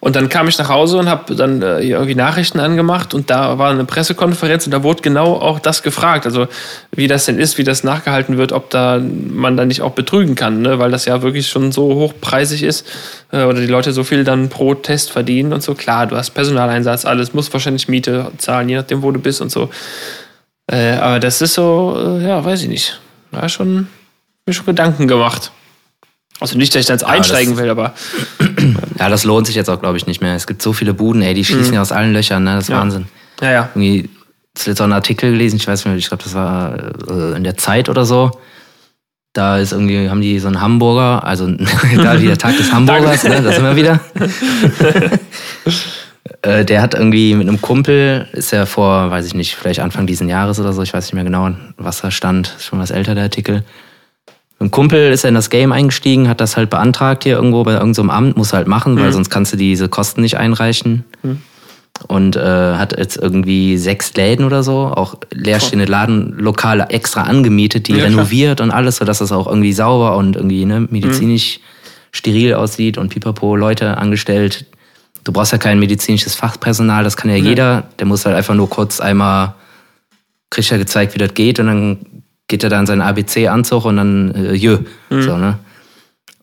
und 0.00 0.16
dann 0.16 0.30
kam 0.30 0.48
ich 0.48 0.56
nach 0.56 0.70
Hause 0.70 0.96
und 0.96 1.10
habe 1.10 1.34
dann 1.34 1.60
äh, 1.60 1.80
irgendwie 1.80 2.14
Nachrichten 2.14 2.58
angemacht 2.58 3.12
und 3.12 3.28
da 3.28 3.58
war 3.58 3.70
eine 3.70 3.84
Pressekonferenz 3.84 4.64
und 4.66 4.72
da 4.72 4.82
wurde 4.82 5.02
genau 5.02 5.34
auch 5.34 5.60
das 5.60 5.82
gefragt, 5.82 6.24
also 6.24 6.48
wie 6.90 7.06
das 7.06 7.26
denn 7.26 7.38
ist, 7.38 7.58
wie 7.58 7.64
das 7.64 7.84
nachgehalten 7.84 8.38
wird, 8.38 8.52
ob 8.52 8.70
da 8.70 8.98
man 8.98 9.58
da 9.58 9.66
nicht 9.66 9.82
auch 9.82 9.92
betrügen 9.92 10.34
kann, 10.34 10.62
ne? 10.62 10.78
weil 10.78 10.90
das 10.90 11.04
ja 11.04 11.20
wirklich 11.20 11.48
schon 11.48 11.70
so 11.70 11.94
hochpreisig 11.94 12.62
ist 12.62 12.86
äh, 13.30 13.44
oder 13.44 13.60
die 13.60 13.66
Leute 13.66 13.92
so 13.92 14.02
viel 14.02 14.24
dann 14.24 14.48
pro 14.48 14.74
Test 14.74 15.10
verdienen 15.10 15.52
und 15.52 15.62
so. 15.62 15.74
Klar, 15.74 16.06
du 16.06 16.16
hast 16.16 16.30
Personaleinsatz, 16.30 17.04
alles, 17.04 17.34
musst 17.34 17.52
wahrscheinlich 17.52 17.86
Miete 17.86 18.32
zahlen, 18.38 18.70
je 18.70 18.76
nachdem, 18.76 19.02
wo 19.02 19.10
du 19.10 19.20
bist 19.20 19.42
und 19.42 19.50
so. 19.50 19.68
Äh, 20.66 20.92
aber 20.92 21.20
das 21.20 21.42
ist 21.42 21.54
so, 21.54 22.18
äh, 22.18 22.26
ja, 22.26 22.42
weiß 22.42 22.62
ich 22.62 22.68
nicht. 22.68 23.00
War 23.32 23.50
schon, 23.50 23.88
mir 24.46 24.54
schon 24.54 24.66
Gedanken 24.66 25.08
gemacht. 25.08 25.52
Also 26.40 26.56
nicht, 26.56 26.74
dass 26.74 26.80
ich 26.80 26.86
da 26.86 26.94
jetzt 26.94 27.04
einsteigen 27.04 27.56
will, 27.58 27.68
aber. 27.68 27.94
Ja, 28.98 29.08
das 29.08 29.24
lohnt 29.24 29.46
sich 29.46 29.56
jetzt 29.56 29.68
auch, 29.68 29.80
glaube 29.80 29.98
ich, 29.98 30.06
nicht 30.06 30.22
mehr. 30.22 30.34
Es 30.34 30.46
gibt 30.46 30.62
so 30.62 30.72
viele 30.72 30.94
Buden, 30.94 31.22
ey, 31.22 31.34
die 31.34 31.44
schießen 31.44 31.68
mhm. 31.68 31.74
ja 31.74 31.82
aus 31.82 31.92
allen 31.92 32.12
Löchern, 32.12 32.44
ne? 32.44 32.54
Das 32.54 32.64
ist 32.64 32.70
ja. 32.70 32.78
Wahnsinn. 32.78 33.06
Ja, 33.40 33.50
ja. 33.50 33.68
Irgendwie 33.74 34.08
zuletzt 34.54 34.80
auch 34.80 34.84
einen 34.84 34.94
Artikel 34.94 35.30
gelesen, 35.30 35.56
ich 35.56 35.66
weiß 35.66 35.80
nicht 35.80 35.86
mehr, 35.86 35.96
ich 35.96 36.08
glaube, 36.08 36.22
das 36.22 36.34
war 36.34 36.76
äh, 37.08 37.36
in 37.36 37.44
der 37.44 37.56
Zeit 37.56 37.88
oder 37.88 38.04
so. 38.04 38.30
Da 39.32 39.58
ist 39.58 39.72
irgendwie, 39.72 40.08
haben 40.10 40.20
die 40.20 40.38
so 40.40 40.48
einen 40.48 40.60
Hamburger, 40.60 41.24
also 41.24 41.46
da 41.96 42.20
wie 42.20 42.26
der 42.26 42.38
Tag 42.38 42.56
des 42.56 42.72
Hamburgers, 42.72 43.22
ne? 43.24 43.42
Da 43.42 43.52
sind 43.52 43.64
wir 43.64 43.76
wieder. 43.76 44.00
Äh, 46.42 46.64
der 46.64 46.80
hat 46.80 46.94
irgendwie 46.94 47.34
mit 47.34 47.48
einem 47.48 47.60
Kumpel, 47.60 48.26
ist 48.32 48.52
ja 48.52 48.64
vor, 48.64 49.10
weiß 49.10 49.26
ich 49.26 49.34
nicht, 49.34 49.56
vielleicht 49.56 49.80
Anfang 49.80 50.06
diesen 50.06 50.28
Jahres 50.28 50.58
oder 50.58 50.72
so, 50.72 50.82
ich 50.82 50.92
weiß 50.94 51.04
nicht 51.04 51.14
mehr 51.14 51.24
genau, 51.24 51.50
was 51.76 52.00
da 52.00 52.10
stand, 52.10 52.54
ist 52.56 52.64
schon 52.64 52.78
was 52.78 52.90
älter, 52.90 53.14
der 53.14 53.24
Artikel 53.24 53.64
ein 54.60 54.70
Kumpel 54.70 55.10
ist 55.10 55.24
in 55.24 55.34
das 55.34 55.48
Game 55.48 55.72
eingestiegen, 55.72 56.28
hat 56.28 56.40
das 56.40 56.56
halt 56.56 56.68
beantragt 56.68 57.24
hier 57.24 57.34
irgendwo 57.34 57.64
bei 57.64 57.72
irgendeinem 57.72 58.08
so 58.08 58.12
Amt, 58.12 58.36
muss 58.36 58.52
halt 58.52 58.68
machen, 58.68 58.96
weil 58.96 59.08
mhm. 59.08 59.12
sonst 59.12 59.30
kannst 59.30 59.52
du 59.54 59.56
diese 59.56 59.88
Kosten 59.88 60.20
nicht 60.20 60.36
einreichen. 60.36 61.04
Mhm. 61.22 61.40
Und 62.08 62.36
äh, 62.36 62.40
hat 62.76 62.96
jetzt 62.96 63.18
irgendwie 63.18 63.76
sechs 63.76 64.14
Läden 64.14 64.46
oder 64.46 64.62
so, 64.62 64.86
auch 64.86 65.16
leerstehende 65.32 65.84
Ladenlokale 65.84 66.88
extra 66.88 67.22
angemietet, 67.22 67.88
die 67.88 67.92
ja, 67.92 68.04
renoviert 68.04 68.56
klar. 68.56 68.68
und 68.68 68.74
alles, 68.74 68.96
sodass 68.96 69.18
das 69.18 69.32
auch 69.32 69.46
irgendwie 69.46 69.74
sauber 69.74 70.16
und 70.16 70.36
irgendwie 70.36 70.64
ne, 70.64 70.86
medizinisch 70.88 71.58
mhm. 71.58 71.62
steril 72.12 72.54
aussieht 72.54 72.96
und 72.96 73.10
pipapo 73.10 73.54
Leute 73.54 73.98
angestellt. 73.98 74.64
Du 75.24 75.32
brauchst 75.32 75.52
ja 75.52 75.58
kein 75.58 75.78
medizinisches 75.78 76.34
Fachpersonal, 76.34 77.04
das 77.04 77.18
kann 77.18 77.30
ja, 77.30 77.36
ja. 77.36 77.44
jeder. 77.44 77.84
Der 77.98 78.06
muss 78.06 78.24
halt 78.24 78.36
einfach 78.36 78.54
nur 78.54 78.70
kurz 78.70 79.00
einmal, 79.00 79.54
kriegt 80.48 80.70
ja 80.70 80.78
gezeigt, 80.78 81.14
wie 81.14 81.18
das 81.18 81.34
geht 81.34 81.60
und 81.60 81.66
dann 81.66 81.98
geht 82.50 82.64
er 82.64 82.68
da 82.68 82.78
in 82.78 82.86
seinen 82.86 83.00
ABC-Anzug 83.00 83.86
und 83.86 83.96
dann 83.96 84.34
äh, 84.34 84.52
jö. 84.52 84.78
Mhm. 85.08 85.22
So, 85.22 85.36
ne? 85.38 85.58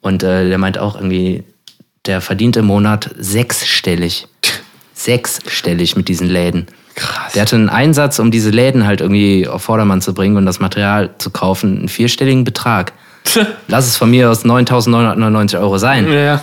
Und 0.02 0.24
äh, 0.24 0.48
der 0.48 0.58
meint 0.58 0.80
auch 0.80 0.96
irgendwie, 0.96 1.44
der 2.06 2.22
verdient 2.22 2.58
im 2.58 2.66
Monat 2.66 3.12
sechsstellig. 3.20 4.28
sechsstellig 4.94 5.96
mit 5.96 6.08
diesen 6.08 6.28
Läden. 6.28 6.66
Krass. 6.96 7.34
Der 7.34 7.44
hatte 7.44 7.56
einen 7.58 7.70
Einsatz, 7.70 8.18
um 8.18 8.32
diese 8.32 8.50
Läden 8.50 8.88
halt 8.88 9.02
irgendwie 9.02 9.48
auf 9.48 9.62
Vordermann 9.62 10.02
zu 10.02 10.16
bringen 10.16 10.38
und 10.38 10.48
das 10.48 10.60
Material 10.60 11.12
zu 11.20 11.30
kaufen, 11.30 11.78
einen 11.78 11.90
vierstelligen 11.90 12.44
Betrag. 12.44 12.94
Lass 13.68 13.86
es 13.86 13.98
von 13.98 14.10
mir 14.10 14.32
aus 14.32 14.46
9.999 14.46 15.60
Euro 15.60 15.78
sein. 15.78 16.12
Ja. 16.12 16.42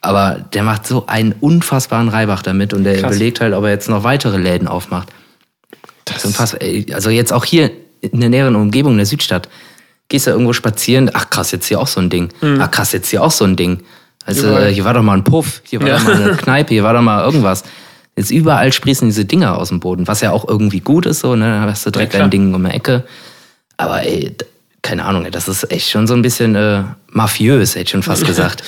Aber 0.00 0.38
der 0.54 0.62
macht 0.62 0.86
so 0.86 1.06
einen 1.06 1.34
unfassbaren 1.38 2.08
Reibach 2.08 2.42
damit 2.42 2.72
und 2.72 2.84
der 2.84 2.94
Krass. 2.94 3.10
überlegt 3.10 3.40
halt, 3.40 3.52
ob 3.52 3.64
er 3.64 3.70
jetzt 3.70 3.88
noch 3.88 4.02
weitere 4.04 4.38
Läden 4.38 4.66
aufmacht. 4.66 5.08
Das 6.06 6.18
ist 6.18 6.24
unfassbar. 6.26 6.60
Also 6.92 7.10
jetzt 7.10 7.32
auch 7.32 7.44
hier 7.44 7.70
in 8.00 8.20
der 8.20 8.30
näheren 8.30 8.56
Umgebung 8.56 8.92
in 8.92 8.98
der 8.98 9.06
Südstadt. 9.06 9.48
Gehst 10.08 10.26
da 10.26 10.30
irgendwo 10.30 10.52
spazieren, 10.52 11.10
ach 11.12 11.30
krass, 11.30 11.50
jetzt 11.50 11.66
hier 11.66 11.80
auch 11.80 11.88
so 11.88 12.00
ein 12.00 12.10
Ding. 12.10 12.28
Mhm. 12.40 12.60
Ach 12.60 12.70
krass, 12.70 12.92
jetzt 12.92 13.10
hier 13.10 13.22
auch 13.22 13.30
so 13.30 13.44
ein 13.44 13.56
Ding. 13.56 13.82
Also 14.24 14.48
überall. 14.48 14.70
hier 14.70 14.84
war 14.84 14.94
doch 14.94 15.02
mal 15.02 15.14
ein 15.14 15.24
Puff, 15.24 15.62
hier 15.64 15.80
war 15.80 15.88
ja. 15.88 15.98
doch 15.98 16.04
mal 16.04 16.14
eine 16.14 16.36
Kneipe, 16.36 16.74
hier 16.74 16.84
war 16.84 16.92
doch 16.92 17.02
mal 17.02 17.24
irgendwas. 17.24 17.64
Jetzt 18.16 18.30
überall 18.30 18.72
sprießen 18.72 19.08
diese 19.08 19.24
Dinger 19.24 19.58
aus 19.58 19.68
dem 19.68 19.80
Boden, 19.80 20.08
was 20.08 20.20
ja 20.20 20.30
auch 20.30 20.48
irgendwie 20.48 20.80
gut 20.80 21.06
ist, 21.06 21.20
so, 21.20 21.36
ne? 21.36 21.60
Da 21.64 21.70
hast 21.70 21.84
du 21.86 21.90
direkt 21.90 22.14
ja, 22.14 22.20
dein 22.20 22.30
Ding 22.30 22.54
um 22.54 22.64
die 22.64 22.70
Ecke. 22.70 23.04
Aber 23.76 24.02
ey, 24.02 24.34
keine 24.82 25.04
Ahnung, 25.04 25.26
das 25.30 25.48
ist 25.48 25.70
echt 25.70 25.90
schon 25.90 26.06
so 26.06 26.14
ein 26.14 26.22
bisschen 26.22 26.54
äh, 26.54 26.82
mafiös, 27.08 27.74
hätte 27.74 27.82
ich 27.82 27.90
schon 27.90 28.02
fast 28.02 28.24
gesagt. 28.26 28.62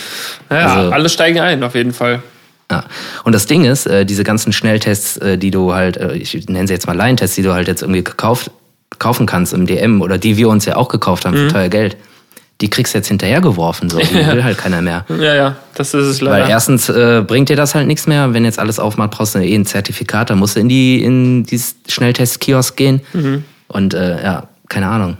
ja, 0.51 0.75
also, 0.75 0.93
alle 0.93 1.09
steigen 1.09 1.41
ein, 1.41 1.63
auf 1.63 1.75
jeden 1.75 1.93
Fall. 1.93 2.23
Ja. 2.71 2.85
Und 3.25 3.35
das 3.35 3.47
Ding 3.47 3.65
ist, 3.65 3.87
äh, 3.87 4.05
diese 4.05 4.25
ganzen 4.25 4.53
Schnelltests, 4.53 5.17
äh, 5.17 5.39
die 5.39 5.51
du 5.51 5.73
halt, 5.73 5.97
äh, 5.97 6.15
ich 6.15 6.49
nenne 6.49 6.67
sie 6.67 6.75
jetzt 6.75 6.87
mal 6.87 6.97
Laientests, 6.97 7.37
die 7.37 7.43
du 7.43 7.55
halt 7.55 7.69
jetzt 7.69 7.83
irgendwie 7.83 8.05
gekauft 8.05 8.51
kaufen 8.99 9.27
kannst 9.27 9.53
im 9.53 9.67
DM 9.67 10.03
oder 10.03 10.19
die 10.19 10.37
wir 10.37 10.49
uns 10.49 10.65
ja 10.65 10.77
auch 10.77 10.89
gekauft 10.89 11.25
haben 11.25 11.35
mhm. 11.35 11.49
für 11.49 11.55
teuer 11.55 11.69
Geld, 11.69 11.97
die 12.61 12.69
kriegst 12.69 12.95
du 12.95 12.99
jetzt 12.99 13.09
hinterhergeworfen. 13.09 13.89
So. 13.89 13.99
Die 13.99 14.15
will 14.33 14.43
halt 14.43 14.59
keiner 14.59 14.83
mehr. 14.83 15.05
Ja, 15.09 15.35
ja, 15.35 15.57
das 15.75 15.95
ist 15.95 16.07
es 16.07 16.21
leider. 16.21 16.45
Weil 16.45 16.51
erstens 16.51 16.89
äh, 16.89 17.23
bringt 17.25 17.49
dir 17.49 17.57
das 17.57 17.75
halt 17.75 17.87
nichts 17.87 18.07
mehr. 18.07 18.35
Wenn 18.35 18.45
jetzt 18.45 18.59
alles 18.59 18.79
aufmacht, 18.79 19.13
brauchst 19.13 19.35
du 19.35 19.39
eh 19.39 19.55
ein 19.55 19.67
Zertifikat. 19.67 20.31
Dann 20.31 20.39
musst 20.39 20.57
du 20.57 20.61
in 20.61 20.69
die 20.69 21.03
in 21.03 21.45
dieses 21.45 21.77
Schnelltest-Kiosk 21.89 22.77
gehen. 22.77 23.01
Mhm. 23.13 23.45
Und 23.69 23.95
äh, 23.95 24.23
ja, 24.23 24.49
keine 24.69 24.89
Ahnung. 24.89 25.19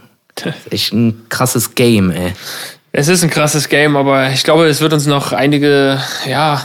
Echt 0.71 0.93
ein 0.93 1.27
krasses 1.29 1.75
Game, 1.75 2.11
ey. 2.11 2.33
Es 2.93 3.09
ist 3.09 3.23
ein 3.23 3.31
krasses 3.31 3.69
Game, 3.69 3.97
aber 3.97 4.31
ich 4.31 4.45
glaube, 4.45 4.67
es 4.67 4.81
wird 4.81 4.93
uns 4.93 5.07
noch 5.07 5.33
einige, 5.33 6.01
ja, 6.27 6.65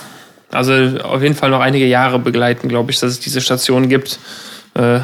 also 0.52 0.74
auf 1.04 1.22
jeden 1.22 1.36
Fall 1.36 1.50
noch 1.50 1.60
einige 1.60 1.86
Jahre 1.86 2.20
begleiten, 2.20 2.70
glaube 2.70 2.92
ich, 2.92 3.00
dass 3.00 3.12
es 3.12 3.20
diese 3.20 3.42
Station 3.42 3.90
gibt. 3.90 4.20
Äh, 4.76 5.00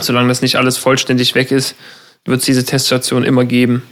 solange 0.00 0.28
das 0.28 0.42
nicht 0.42 0.56
alles 0.56 0.78
vollständig 0.78 1.34
weg 1.34 1.50
ist, 1.50 1.74
wird 2.24 2.40
es 2.40 2.46
diese 2.46 2.64
Teststation 2.64 3.24
immer 3.24 3.44
geben. 3.44 3.82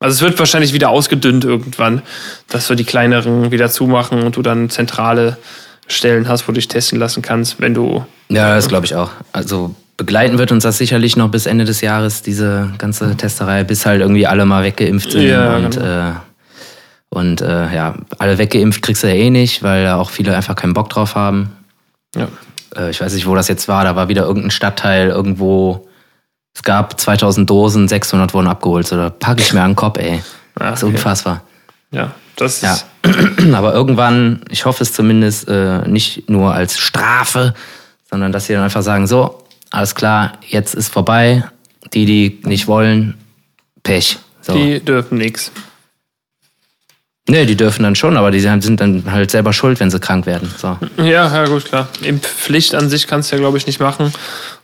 Also 0.00 0.16
es 0.16 0.22
wird 0.22 0.38
wahrscheinlich 0.38 0.72
wieder 0.72 0.90
ausgedünnt 0.90 1.44
irgendwann, 1.44 2.02
dass 2.48 2.68
wir 2.68 2.76
die 2.76 2.84
kleineren 2.84 3.50
wieder 3.52 3.70
zumachen 3.70 4.22
und 4.22 4.36
du 4.36 4.42
dann 4.42 4.68
zentrale 4.68 5.38
Stellen 5.86 6.28
hast, 6.28 6.48
wo 6.48 6.52
du 6.52 6.56
dich 6.56 6.68
testen 6.68 6.98
lassen 6.98 7.22
kannst, 7.22 7.60
wenn 7.60 7.74
du. 7.74 8.04
Ja, 8.28 8.54
das 8.54 8.68
glaube 8.68 8.86
ich 8.86 8.94
auch. 8.94 9.10
Also 9.32 9.74
begleiten 9.96 10.38
wird 10.38 10.50
uns 10.50 10.64
das 10.64 10.78
sicherlich 10.78 11.16
noch 11.16 11.30
bis 11.30 11.46
Ende 11.46 11.64
des 11.64 11.80
Jahres, 11.80 12.22
diese 12.22 12.72
ganze 12.78 13.16
Testerei, 13.16 13.62
bis 13.62 13.86
halt 13.86 14.00
irgendwie 14.00 14.26
alle 14.26 14.44
mal 14.44 14.64
weggeimpft 14.64 15.12
sind. 15.12 15.22
Ja, 15.22 15.56
und 15.56 15.76
genau. 15.76 16.08
äh, 16.08 16.12
und 17.10 17.42
äh, 17.42 17.74
ja, 17.74 17.94
alle 18.18 18.38
weggeimpft 18.38 18.82
kriegst 18.82 19.02
du 19.02 19.08
ja 19.08 19.14
eh 19.14 19.30
nicht, 19.30 19.62
weil 19.62 19.84
ja 19.84 19.96
auch 19.96 20.10
viele 20.10 20.34
einfach 20.34 20.56
keinen 20.56 20.72
Bock 20.72 20.88
drauf 20.88 21.14
haben. 21.14 21.52
Ja. 22.16 22.28
Äh, 22.76 22.90
ich 22.90 23.00
weiß 23.00 23.12
nicht, 23.14 23.26
wo 23.26 23.34
das 23.34 23.48
jetzt 23.48 23.68
war. 23.68 23.84
Da 23.84 23.96
war 23.96 24.08
wieder 24.08 24.24
irgendein 24.24 24.50
Stadtteil 24.50 25.08
irgendwo. 25.08 25.88
Es 26.54 26.62
gab 26.62 27.00
2000 27.00 27.48
Dosen, 27.48 27.88
600 27.88 28.34
wurden 28.34 28.48
abgeholt. 28.48 28.86
So, 28.86 28.96
da 28.96 29.10
packe 29.10 29.40
ich 29.40 29.52
mir 29.52 29.62
an 29.62 29.70
den 29.70 29.76
Kopf, 29.76 29.98
ey. 29.98 30.22
Ah, 30.54 30.68
das 30.68 30.82
ist 30.82 30.88
unfassbar. 30.88 31.44
Ja, 31.92 32.10
das 32.36 32.56
ist. 32.56 32.62
Ja. 32.62 32.76
Aber 33.56 33.72
irgendwann, 33.72 34.42
ich 34.50 34.66
hoffe 34.66 34.82
es 34.82 34.92
zumindest, 34.92 35.48
äh, 35.48 35.88
nicht 35.88 36.28
nur 36.28 36.52
als 36.52 36.78
Strafe, 36.78 37.54
sondern 38.10 38.32
dass 38.32 38.46
sie 38.46 38.52
dann 38.52 38.62
einfach 38.62 38.82
sagen: 38.82 39.06
So, 39.06 39.42
alles 39.70 39.94
klar, 39.94 40.32
jetzt 40.46 40.74
ist 40.74 40.90
vorbei. 40.90 41.44
Die, 41.94 42.04
die 42.04 42.40
nicht 42.44 42.68
wollen, 42.68 43.14
Pech. 43.82 44.18
So. 44.42 44.52
Die 44.52 44.84
dürfen 44.84 45.16
nichts. 45.16 45.52
Nee, 47.28 47.46
die 47.46 47.56
dürfen 47.56 47.84
dann 47.84 47.94
schon, 47.94 48.16
aber 48.16 48.32
die 48.32 48.40
sind 48.40 48.80
dann 48.80 49.04
halt 49.10 49.30
selber 49.30 49.52
schuld, 49.52 49.78
wenn 49.78 49.90
sie 49.90 50.00
krank 50.00 50.26
werden. 50.26 50.52
So. 50.58 50.76
Ja, 50.96 51.32
ja, 51.32 51.46
gut, 51.46 51.66
klar. 51.66 51.88
Impfpflicht 52.02 52.74
an 52.74 52.88
sich 52.88 53.06
kannst 53.06 53.30
du 53.30 53.36
ja, 53.36 53.40
glaube 53.40 53.58
ich, 53.58 53.66
nicht 53.66 53.78
machen. 53.78 54.12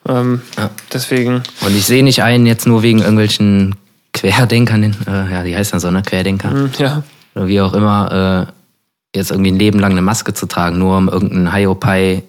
Ähm, 0.09 0.43
ja. 0.57 0.71
Deswegen. 0.93 1.43
Und 1.61 1.77
ich 1.77 1.85
sehe 1.85 2.03
nicht 2.03 2.23
ein, 2.23 2.47
jetzt 2.47 2.67
nur 2.67 2.83
wegen 2.83 2.99
irgendwelchen 2.99 3.77
Querdenkern, 4.13 4.97
äh, 5.07 5.33
ja, 5.33 5.43
die 5.45 5.57
heißt 5.57 5.73
dann 5.73 5.81
so, 5.81 5.91
ne? 5.91 6.03
Querdenker. 6.03 6.51
Mhm, 6.51 6.71
ja. 6.79 7.05
Oder 7.37 7.47
wie 7.47 7.61
auch 7.61 7.75
immer, 7.75 8.49
äh, 8.49 9.17
jetzt 9.17 9.31
irgendwie 9.31 9.53
ein 9.53 9.59
Leben 9.59 9.79
lang 9.79 9.93
eine 9.93 10.03
Maske 10.03 10.35
zu 10.35 10.47
tragen, 10.47 10.79
nur 10.79 10.97
um 10.97 11.09
irgendeinen 11.09 11.53
Hiopai 11.55 12.25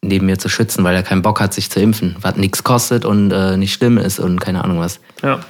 neben 0.00 0.26
mir 0.26 0.38
zu 0.38 0.48
schützen, 0.48 0.84
weil 0.84 0.94
er 0.94 1.02
keinen 1.02 1.22
Bock 1.22 1.40
hat, 1.40 1.52
sich 1.52 1.70
zu 1.70 1.80
impfen, 1.80 2.16
was 2.20 2.36
nichts 2.36 2.64
kostet 2.64 3.04
und 3.04 3.30
äh, 3.32 3.56
nicht 3.58 3.74
schlimm 3.74 3.98
ist 3.98 4.18
und 4.18 4.40
keine 4.40 4.64
Ahnung 4.64 4.80
was. 4.80 5.00
Ja. 5.22 5.40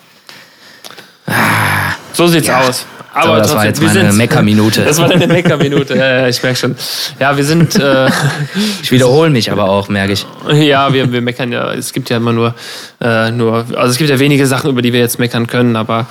Ah, 1.27 1.95
so 2.13 2.27
sieht's 2.27 2.49
ja. 2.49 2.61
aus. 2.61 2.87
Aber, 3.15 3.29
Aber 3.29 3.39
das 3.39 3.55
war 3.55 3.65
jetzt 3.65 3.81
meine 3.81 4.13
Meckerminute. 4.13 4.85
Das 4.85 4.99
war 4.99 5.09
deine 5.09 5.29
Meckerminute. 5.29 5.95
ja, 5.95 6.27
ich 6.27 6.43
merke 6.43 6.59
schon. 6.59 6.75
Ja, 7.21 7.37
wir 7.37 7.45
sind. 7.45 7.77
Äh, 7.77 8.11
ich 8.83 8.91
wiederhole 8.91 9.31
mich 9.31 9.53
aber 9.53 9.69
auch, 9.69 9.89
merke 9.89 10.13
ich. 10.13 10.27
Ja, 10.53 10.93
wir, 10.93 11.13
wir 11.13 11.23
meckern 11.23 11.53
ja. 11.53 11.73
Es 11.73 11.93
gibt 11.93 12.11
ja 12.11 12.17
immer 12.17 12.33
nur, 12.33 12.55
äh, 13.01 13.31
nur. 13.31 13.67
Also 13.77 13.93
es 13.93 13.99
gibt 13.99 14.11
ja 14.11 14.19
wenige 14.19 14.47
Sachen, 14.47 14.69
über 14.69 14.83
die 14.83 14.93
wir 14.93 14.99
jetzt 14.99 15.21
meckern 15.21 15.47
können, 15.47 15.77
aber 15.77 16.07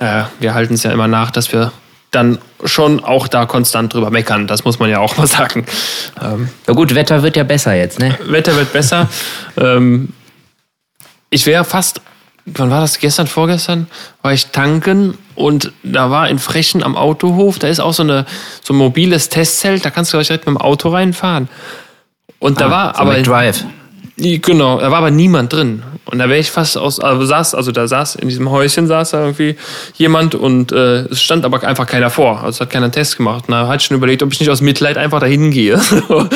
äh, 0.00 0.24
wir 0.40 0.52
halten 0.52 0.74
es 0.74 0.82
ja 0.82 0.90
immer 0.90 1.06
nach, 1.06 1.30
dass 1.30 1.52
wir 1.52 1.70
dann 2.10 2.38
schon 2.64 3.04
auch 3.04 3.28
da 3.28 3.46
konstant 3.46 3.94
drüber 3.94 4.10
meckern. 4.10 4.48
Das 4.48 4.64
muss 4.64 4.80
man 4.80 4.90
ja 4.90 4.98
auch 4.98 5.16
mal 5.16 5.26
sagen. 5.28 5.64
Ähm, 6.20 6.48
ja 6.66 6.74
gut, 6.74 6.94
Wetter 6.94 7.22
wird 7.22 7.36
ja 7.36 7.44
besser 7.44 7.74
jetzt, 7.74 8.00
ne? 8.00 8.18
Wetter 8.26 8.56
wird 8.56 8.72
besser. 8.72 9.08
ähm, 9.56 10.08
ich 11.30 11.46
wäre 11.46 11.64
fast 11.64 12.00
wann 12.54 12.70
war 12.70 12.80
das? 12.80 12.98
Gestern, 12.98 13.26
vorgestern 13.26 13.86
war 14.22 14.32
ich 14.32 14.46
tanken 14.46 15.16
und 15.34 15.72
da 15.82 16.10
war 16.10 16.28
in 16.28 16.38
Frechen 16.38 16.82
am 16.82 16.96
Autohof, 16.96 17.58
da 17.58 17.68
ist 17.68 17.80
auch 17.80 17.92
so, 17.92 18.02
eine, 18.02 18.26
so 18.62 18.74
ein 18.74 18.76
mobiles 18.76 19.28
Testzelt, 19.28 19.84
da 19.84 19.90
kannst 19.90 20.12
du 20.12 20.16
gleich 20.16 20.28
direkt 20.28 20.46
mit 20.46 20.54
dem 20.54 20.60
Auto 20.60 20.88
reinfahren. 20.88 21.48
Und 22.38 22.60
da 22.60 22.66
ah, 22.66 22.70
war 22.70 22.94
so 22.94 23.00
aber. 23.00 23.22
Drive. 23.22 23.64
Genau, 24.16 24.80
da 24.80 24.90
war 24.90 24.98
aber 24.98 25.10
niemand 25.10 25.52
drin. 25.52 25.82
Und 26.10 26.20
da 26.20 26.28
wäre 26.30 26.38
ich 26.38 26.50
fast 26.50 26.78
aus, 26.78 27.00
also 27.00 27.26
saß, 27.26 27.54
also 27.54 27.70
da 27.70 27.86
saß, 27.86 28.14
in 28.16 28.28
diesem 28.28 28.50
Häuschen 28.50 28.86
saß 28.86 29.10
da 29.10 29.20
irgendwie 29.20 29.56
jemand 29.96 30.34
und 30.34 30.72
äh, 30.72 31.00
es 31.02 31.20
stand 31.20 31.44
aber 31.44 31.62
einfach 31.62 31.86
keiner 31.86 32.08
vor. 32.08 32.42
Also 32.42 32.60
hat 32.60 32.70
keiner 32.70 32.84
einen 32.84 32.92
Test 32.92 33.18
gemacht. 33.18 33.44
Und 33.46 33.52
da 33.52 33.68
hatte 33.68 33.82
ich 33.82 33.84
schon 33.84 33.96
überlegt, 33.98 34.22
ob 34.22 34.32
ich 34.32 34.40
nicht 34.40 34.48
aus 34.48 34.62
Mitleid 34.62 34.96
einfach 34.96 35.20
dahin 35.20 35.50
gehe. 35.50 35.78
so, 35.78 36.26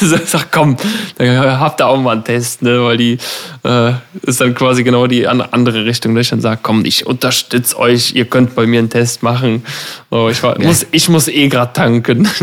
sag, 0.26 0.52
komm, 0.52 0.76
dann 1.16 1.60
habt 1.60 1.80
ihr 1.80 1.86
auch 1.86 1.96
mal 1.96 2.12
einen 2.12 2.24
Test, 2.24 2.60
ne? 2.60 2.84
Weil 2.84 2.98
die 2.98 3.16
äh, 3.64 3.92
ist 4.20 4.42
dann 4.42 4.54
quasi 4.54 4.84
genau 4.84 5.06
die 5.06 5.26
andere 5.26 5.86
Richtung. 5.86 6.12
Ne? 6.12 6.20
Ich 6.20 6.28
dann 6.28 6.42
sage, 6.42 6.60
komm, 6.62 6.84
ich 6.84 7.06
unterstütze 7.06 7.78
euch, 7.78 8.14
ihr 8.14 8.26
könnt 8.26 8.54
bei 8.54 8.66
mir 8.66 8.80
einen 8.80 8.90
Test 8.90 9.22
machen. 9.22 9.64
So, 10.10 10.28
ich, 10.28 10.42
war, 10.42 10.60
ja. 10.60 10.66
muss, 10.66 10.86
ich 10.90 11.08
muss 11.08 11.28
eh 11.28 11.48
gerade 11.48 11.72
tanken. 11.72 12.28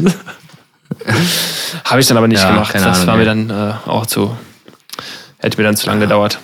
Habe 1.84 2.02
ich 2.02 2.08
dann 2.08 2.18
aber 2.18 2.28
nicht 2.28 2.42
ja, 2.42 2.50
gemacht. 2.50 2.74
Das 2.74 2.84
Ahnung, 2.84 3.08
war 3.08 3.16
mir 3.18 3.26
dann 3.26 3.50
äh, 3.52 3.74
auch 3.86 4.08
zu 4.08 4.36
Hätte 5.40 5.58
mir 5.58 5.64
dann 5.64 5.76
zu 5.76 5.88
lange 5.88 6.02
gedauert. 6.02 6.40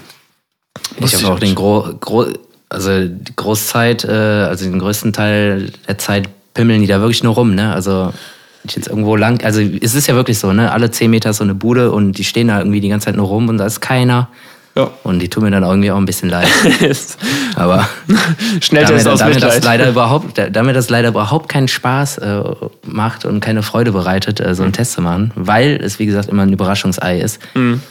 Ich 0.98 1.16
habe 1.16 1.34
auch 1.34 1.40
den 1.40 1.56
Gro 1.56 1.96
Gro 2.00 2.28
also 2.70 3.08
die 3.08 3.36
Großzeit, 3.36 4.04
äh, 4.06 4.12
also 4.12 4.66
den 4.66 4.80
größten 4.80 5.14
Teil 5.14 5.72
der 5.88 5.98
Zeit 5.98 6.30
pimmeln 6.54 6.82
die 6.82 6.88
da 6.88 7.00
wirklich 7.00 7.24
nur 7.24 7.36
rum, 7.36 7.54
ne? 7.54 7.74
Also 7.74 8.12
ich 8.64 8.76
jetzt 8.76 8.88
irgendwo 8.88 9.16
lang, 9.16 9.44
also 9.44 9.62
es 9.62 9.94
ist 9.94 10.08
ja 10.08 10.16
wirklich 10.16 10.40
so, 10.40 10.52
ne? 10.52 10.72
Alle 10.72 10.90
zehn 10.90 11.12
Meter 11.12 11.30
ist 11.30 11.38
so 11.38 11.44
eine 11.44 11.54
Bude 11.54 11.92
und 11.92 12.14
die 12.14 12.24
stehen 12.24 12.48
da 12.48 12.58
irgendwie 12.58 12.82
die 12.82 12.90
ganze 12.90 13.06
Zeit 13.06 13.16
nur 13.16 13.28
rum 13.28 13.50
und 13.50 13.60
da 13.60 13.66
ist 13.66 13.82
keiner. 13.82 14.30
Ja. 14.76 14.92
Und 15.04 15.20
die 15.20 15.30
tun 15.30 15.44
mir 15.44 15.52
dann 15.52 15.64
irgendwie 15.64 15.90
auch 15.92 15.98
ein 15.98 16.06
bisschen 16.06 16.30
leid. 16.30 16.48
Aber 17.56 17.88
schnell 18.60 18.84
damit, 18.84 19.08
aus 19.08 19.20
damit 19.20 19.42
das 19.42 19.64
leider 19.64 19.88
überhaupt, 19.88 20.38
damit 20.52 20.76
das 20.76 20.90
leider 20.90 21.10
überhaupt 21.10 21.48
keinen 21.48 21.70
Spaß 21.70 22.18
äh, 22.18 22.44
macht 22.84 23.24
und 23.24 23.40
keine 23.40 23.64
Freude 23.64 23.94
bereitet, 23.94 24.42
äh, 24.42 24.54
so 24.54 24.64
einen 24.64 24.72
mhm. 24.72 24.76
Test 24.76 24.94
zu 24.94 25.02
machen, 25.02 25.32
weil 25.36 25.80
es 25.82 26.00
wie 26.00 26.06
gesagt 26.06 26.28
immer 26.28 26.44
ein 26.44 26.52
Überraschungsei 26.52 27.22
ist. 27.22 27.40
Mhm. 27.54 27.82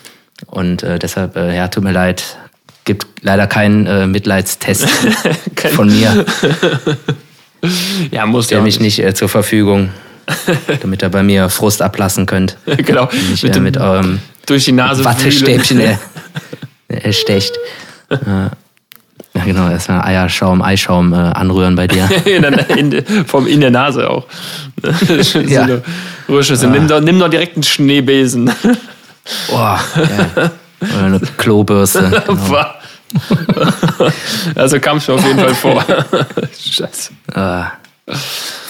Und 0.47 0.82
äh, 0.82 0.99
deshalb, 0.99 1.37
äh, 1.37 1.55
ja, 1.55 1.68
tut 1.68 1.85
mir 1.85 1.93
leid, 1.93 2.37
gibt 2.85 3.07
leider 3.22 3.47
keinen 3.47 3.87
äh, 3.87 4.07
Mitleidstest 4.07 4.89
von 5.74 5.89
mir. 5.89 6.24
ja, 8.11 8.26
muss 8.26 8.49
der 8.49 8.61
mich 8.61 8.80
nicht 8.80 8.99
äh, 8.99 9.14
zur 9.14 9.28
Verfügung, 9.28 9.91
damit 10.80 11.03
ihr 11.03 11.09
bei 11.09 11.22
mir 11.22 11.49
Frust 11.49 11.82
ablassen 11.82 12.26
könnt. 12.26 12.57
genau. 12.66 13.09
Nicht, 13.30 13.43
mit, 13.43 13.57
äh, 13.57 13.61
mit 13.61 13.78
eurem 13.78 14.20
durch 14.47 14.66
die 14.66 14.72
Nase 14.72 15.05
Wattestäbchen 15.05 15.80
erstecht. 16.89 17.59
ja, 18.11 18.51
genau, 19.45 19.70
erstmal 19.70 20.03
Eierschaum, 20.03 20.61
Eischaum 20.61 21.14
äh, 21.14 21.16
anrühren 21.16 21.76
bei 21.76 21.87
dir. 21.87 22.09
in, 22.26 22.45
in, 22.93 23.26
vom, 23.26 23.47
in 23.47 23.61
der 23.61 23.70
Nase 23.70 24.11
auch. 24.11 24.26
ja. 25.47 25.80
So 26.28 26.68
nimm, 26.68 26.89
doch, 26.89 27.01
nimm 27.01 27.18
doch 27.18 27.30
direkt 27.30 27.57
einen 27.57 27.62
Schneebesen. 27.62 28.51
Boah, 29.49 29.81
ja. 29.97 30.51
Oder 30.81 31.05
eine 31.05 31.20
Klobürste. 31.37 32.22
Genau. 33.29 34.11
also 34.57 34.81
kam 34.81 34.97
es 34.97 35.07
mir 35.07 35.14
auf 35.14 35.25
jeden 35.25 35.39
Fall 35.39 35.55
vor. 35.55 35.85
Scheiße. 36.59 37.12
Ah. 37.33 37.70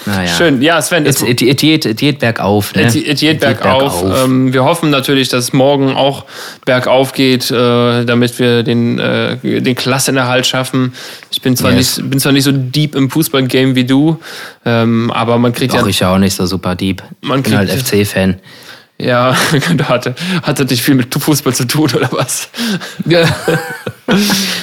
Naja. 0.07 0.29
Schön, 0.29 0.61
ja, 0.61 0.81
Sven. 0.83 1.07
Es, 1.07 1.23
es, 1.23 1.41
es, 1.41 1.57
geht, 1.57 1.97
geht 1.97 2.19
bergauf. 2.19 2.75
Ne? 2.75 2.83
Es, 2.83 2.95
es 2.95 3.21
geht 3.21 3.41
bergauf. 3.41 4.03
bergauf. 4.03 4.25
Ähm, 4.25 4.53
wir 4.53 4.65
hoffen 4.65 4.91
natürlich, 4.91 5.29
dass 5.31 5.45
es 5.45 5.53
morgen 5.53 5.95
auch 5.95 6.27
bergauf 6.67 7.13
geht, 7.13 7.51
äh, 7.51 8.05
damit 8.05 8.39
wir 8.39 8.63
den, 8.63 8.99
äh, 8.99 9.37
den 9.39 9.75
Klassenerhalt 9.75 10.47
schaffen. 10.47 10.93
Ich 11.31 11.41
bin 11.41 11.57
zwar, 11.57 11.73
yes. 11.73 11.97
nicht, 11.97 12.11
bin 12.11 12.21
zwar 12.21 12.33
nicht 12.33 12.45
so 12.45 12.53
deep 12.53 12.95
im 12.95 13.11
Fußballgame 13.11 13.75
wie 13.75 13.85
du, 13.85 14.21
ähm, 14.67 15.11
aber 15.11 15.39
man 15.39 15.53
kriegt 15.53 15.73
Doch, 15.73 15.83
ja. 15.83 15.87
ich 15.87 16.01
ja 16.01 16.15
auch 16.15 16.19
nicht 16.19 16.35
so 16.35 16.45
super 16.45 16.75
deep. 16.75 17.03
Man 17.23 17.39
ich 17.39 17.45
bin 17.45 17.57
halt 17.57 17.71
FC-Fan. 17.71 18.37
Ja, 18.99 19.37
hatte, 19.89 20.15
hatte 20.43 20.67
dich 20.67 20.83
viel 20.83 20.95
mit 20.95 21.13
Fußball 21.13 21.55
zu 21.55 21.67
tun 21.67 21.91
oder 21.95 22.11
was? 22.13 22.49
Ja. 23.07 23.25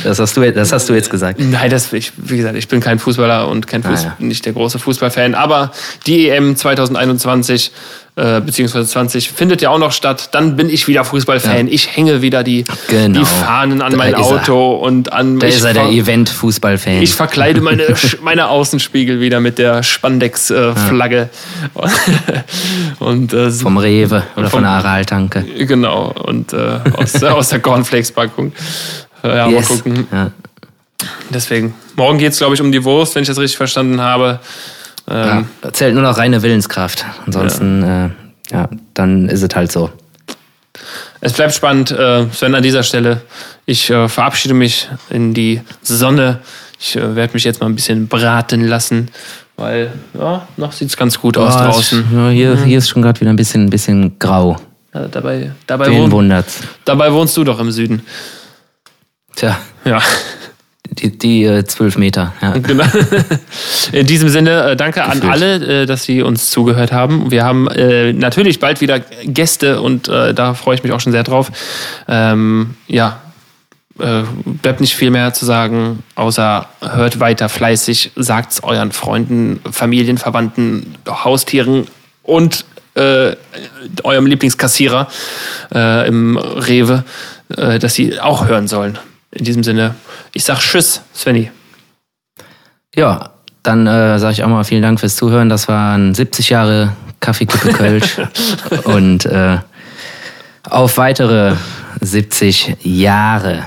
Das 0.04 0.20
hast 0.20 0.38
du, 0.38 0.52
das 0.52 0.72
hast 0.72 0.88
du 0.88 0.94
jetzt 0.94 1.10
gesagt. 1.10 1.40
Nein, 1.40 1.72
das, 1.72 1.92
ich, 1.94 2.12
wie 2.16 2.38
gesagt, 2.38 2.56
ich 2.56 2.68
bin 2.68 2.80
kein 2.80 3.00
Fußballer 3.00 3.48
und 3.48 3.66
kein 3.66 3.82
Fuß, 3.82 4.06
ah, 4.06 4.16
ja. 4.20 4.26
nicht 4.26 4.46
der 4.46 4.54
große 4.54 4.78
Fußballfan. 4.78 5.34
Aber 5.34 5.72
die 6.06 6.30
EM 6.30 6.56
2021 6.56 7.72
äh, 8.18 8.42
beziehungsweise 8.42 8.88
20 8.88 9.30
findet 9.32 9.62
ja 9.62 9.70
auch 9.70 9.78
noch 9.78 9.94
statt. 9.94 10.30
Dann 10.34 10.58
bin 10.58 10.70
ich 10.70 10.88
wieder 10.90 11.06
Fußballfan. 11.06 11.68
Ja. 11.68 11.74
Ich 11.74 11.96
hänge 11.96 12.22
wieder 12.22 12.44
die, 12.44 12.66
genau. 12.90 13.20
die 13.20 13.26
Fahnen 13.26 13.82
an 13.82 13.92
da 13.92 13.98
mein 13.98 14.16
Auto 14.16 14.74
und 14.76 15.14
an. 15.14 15.40
Da 15.40 15.48
ist 15.48 15.64
er 15.64 15.74
der 15.74 15.90
Event-Fußballfan. 15.90 17.02
Ich 17.02 17.16
verkleide 17.16 17.62
meine, 17.62 17.84
meine 18.22 18.50
Außenspiegel 18.50 19.22
wieder 19.22 19.40
mit 19.40 19.58
der 19.58 19.82
Spandex-Flagge. 19.82 21.30
Äh, 21.76 21.80
ja. 21.82 22.44
und, 23.00 23.32
äh, 23.32 23.50
vom 23.50 23.78
Rewe 23.78 24.24
oder 24.36 24.50
vom, 24.50 24.60
von 24.60 24.64
der 24.64 24.72
Aral-Tanke. 24.72 25.46
Genau, 25.60 26.12
und 26.12 26.52
äh, 26.52 26.80
aus, 26.94 27.24
aus 27.24 27.50
der 27.50 27.60
Cornflakes-Packung. 27.62 28.52
Äh, 29.24 29.28
ja, 29.30 29.48
yes. 29.48 29.70
mal 29.70 29.76
gucken. 29.78 30.08
Ja. 30.12 30.32
Deswegen. 31.30 31.74
Morgen 31.96 32.18
geht 32.18 32.34
es, 32.34 32.40
glaube 32.40 32.56
ich, 32.56 32.62
um 32.62 32.72
die 32.72 32.84
Wurst, 32.84 33.16
wenn 33.16 33.22
ich 33.22 33.30
das 33.30 33.38
richtig 33.38 33.58
verstanden 33.58 34.02
habe. 34.02 34.40
Ähm, 35.12 35.46
ja, 35.64 35.74
zählt 35.74 35.94
nur 35.94 36.04
noch 36.04 36.18
reine 36.18 36.42
Willenskraft. 36.42 37.06
Ansonsten, 37.26 37.84
ja. 37.84 38.06
Äh, 38.06 38.10
ja, 38.52 38.70
dann 38.94 39.28
ist 39.30 39.42
es 39.42 39.56
halt 39.56 39.72
so. 39.72 39.90
Es 41.20 41.34
bleibt 41.34 41.54
spannend, 41.54 41.92
äh, 41.92 42.26
Sven, 42.32 42.56
an 42.56 42.64
dieser 42.64 42.84
Stelle. 42.84 43.22
Ich 43.66 43.90
äh, 43.90 44.08
verabschiede 44.08 44.54
mich 44.54 44.90
in 45.10 45.34
die 45.34 45.62
Sonne. 45.82 46.40
Ich 46.80 46.96
äh, 46.96 47.16
werde 47.16 47.34
mich 47.34 47.44
jetzt 47.44 47.60
mal 47.60 47.68
ein 47.68 47.76
bisschen 47.76 48.08
braten 48.08 48.66
lassen, 48.66 49.10
weil 49.58 49.92
ja, 50.18 50.48
noch 50.58 50.72
sieht 50.72 50.90
es 50.90 50.98
ganz 50.98 51.20
gut 51.20 51.38
oh, 51.38 51.42
aus 51.42 51.58
draußen. 51.58 52.06
Ja, 52.14 52.30
hier, 52.30 52.56
mhm. 52.56 52.64
hier 52.64 52.78
ist 52.78 52.90
schon 52.90 53.02
gerade 53.02 53.20
wieder 53.22 53.30
ein 53.32 53.36
bisschen, 53.36 53.66
ein 53.66 53.70
bisschen 53.70 54.18
grau. 54.18 54.58
Ja, 54.94 55.08
dabei, 55.08 55.52
dabei, 55.68 55.92
wohn, 56.12 56.44
dabei 56.84 57.14
wohnst 57.14 57.38
du 57.38 57.44
doch 57.44 57.60
im 57.60 57.72
Süden. 57.72 58.02
Tja. 59.36 59.58
Ja. 59.86 60.02
Die, 60.94 61.18
die 61.18 61.46
äh, 61.46 61.64
zwölf 61.64 61.98
Meter, 61.98 62.34
ja. 62.42 62.52
Genau. 62.58 62.84
In 63.94 64.06
diesem 64.06 64.28
Sinne, 64.28 64.72
äh, 64.72 64.76
danke 64.76 65.00
Gefühlt. 65.00 65.24
an 65.24 65.30
alle, 65.30 65.84
äh, 65.84 65.86
dass 65.86 66.04
Sie 66.04 66.22
uns 66.22 66.50
zugehört 66.50 66.92
haben. 66.92 67.32
Wir 67.32 67.46
haben 67.46 67.70
äh, 67.70 68.12
natürlich 68.12 68.60
bald 68.60 68.82
wieder 68.82 69.00
Gäste 69.24 69.82
und 69.82 70.10
äh, 70.10 70.34
da 70.34 70.54
freue 70.54 70.76
ich 70.76 70.84
mich 70.84 70.92
auch 70.92 71.00
schon 71.00 71.14
sehr 71.14 71.24
drauf. 71.24 71.50
Ähm, 72.10 72.76
ja, 72.88 73.22
äh, 74.00 74.24
bleibt 74.46 74.82
nicht 74.82 74.96
viel 74.96 75.12
mehr 75.12 75.34
zu 75.34 75.46
sagen, 75.46 76.04
außer 76.16 76.68
hört 76.82 77.20
weiter 77.20 77.48
fleißig, 77.48 78.12
sagt 78.16 78.52
es 78.52 78.64
euren 78.64 78.92
Freunden, 78.92 79.62
Familien, 79.72 80.18
Verwandten, 80.18 80.96
Haustieren 81.08 81.88
und 82.24 82.66
äh, 82.96 83.36
eurem 84.04 84.26
Lieblingskassierer 84.26 85.08
äh, 85.74 86.08
im 86.08 86.38
Rewe, 86.38 87.04
äh, 87.56 87.80
dass 87.80 87.94
sie 87.94 88.20
auch 88.20 88.48
hören 88.48 88.68
sollen. 88.68 88.98
In 89.32 89.46
diesem 89.46 89.64
Sinne, 89.64 89.96
ich 90.34 90.44
sag 90.44 90.60
Tschüss, 90.60 91.02
Svenny. 91.16 91.52
Ja, 92.96 93.32
dann 93.64 93.88
äh, 93.88 94.20
sage 94.20 94.34
ich 94.34 94.44
auch 94.44 94.50
mal 94.50 94.64
vielen 94.64 94.82
Dank 94.82 95.00
fürs 95.00 95.16
Zuhören. 95.16 95.50
Das 95.50 95.68
waren 95.68 96.14
70 96.14 96.50
Jahre 96.50 96.94
Kaffeekippe 97.20 97.72
Kölsch 97.72 98.18
und 98.84 99.26
äh, 99.26 99.60
auf 100.70 100.98
weitere 100.98 101.56
70 102.02 102.78
Jahre. 102.82 103.66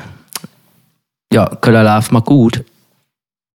Ja, 1.33 1.47
Köller 1.47 1.83
Love, 1.83 2.12
mal 2.12 2.21
gut. 2.21 2.65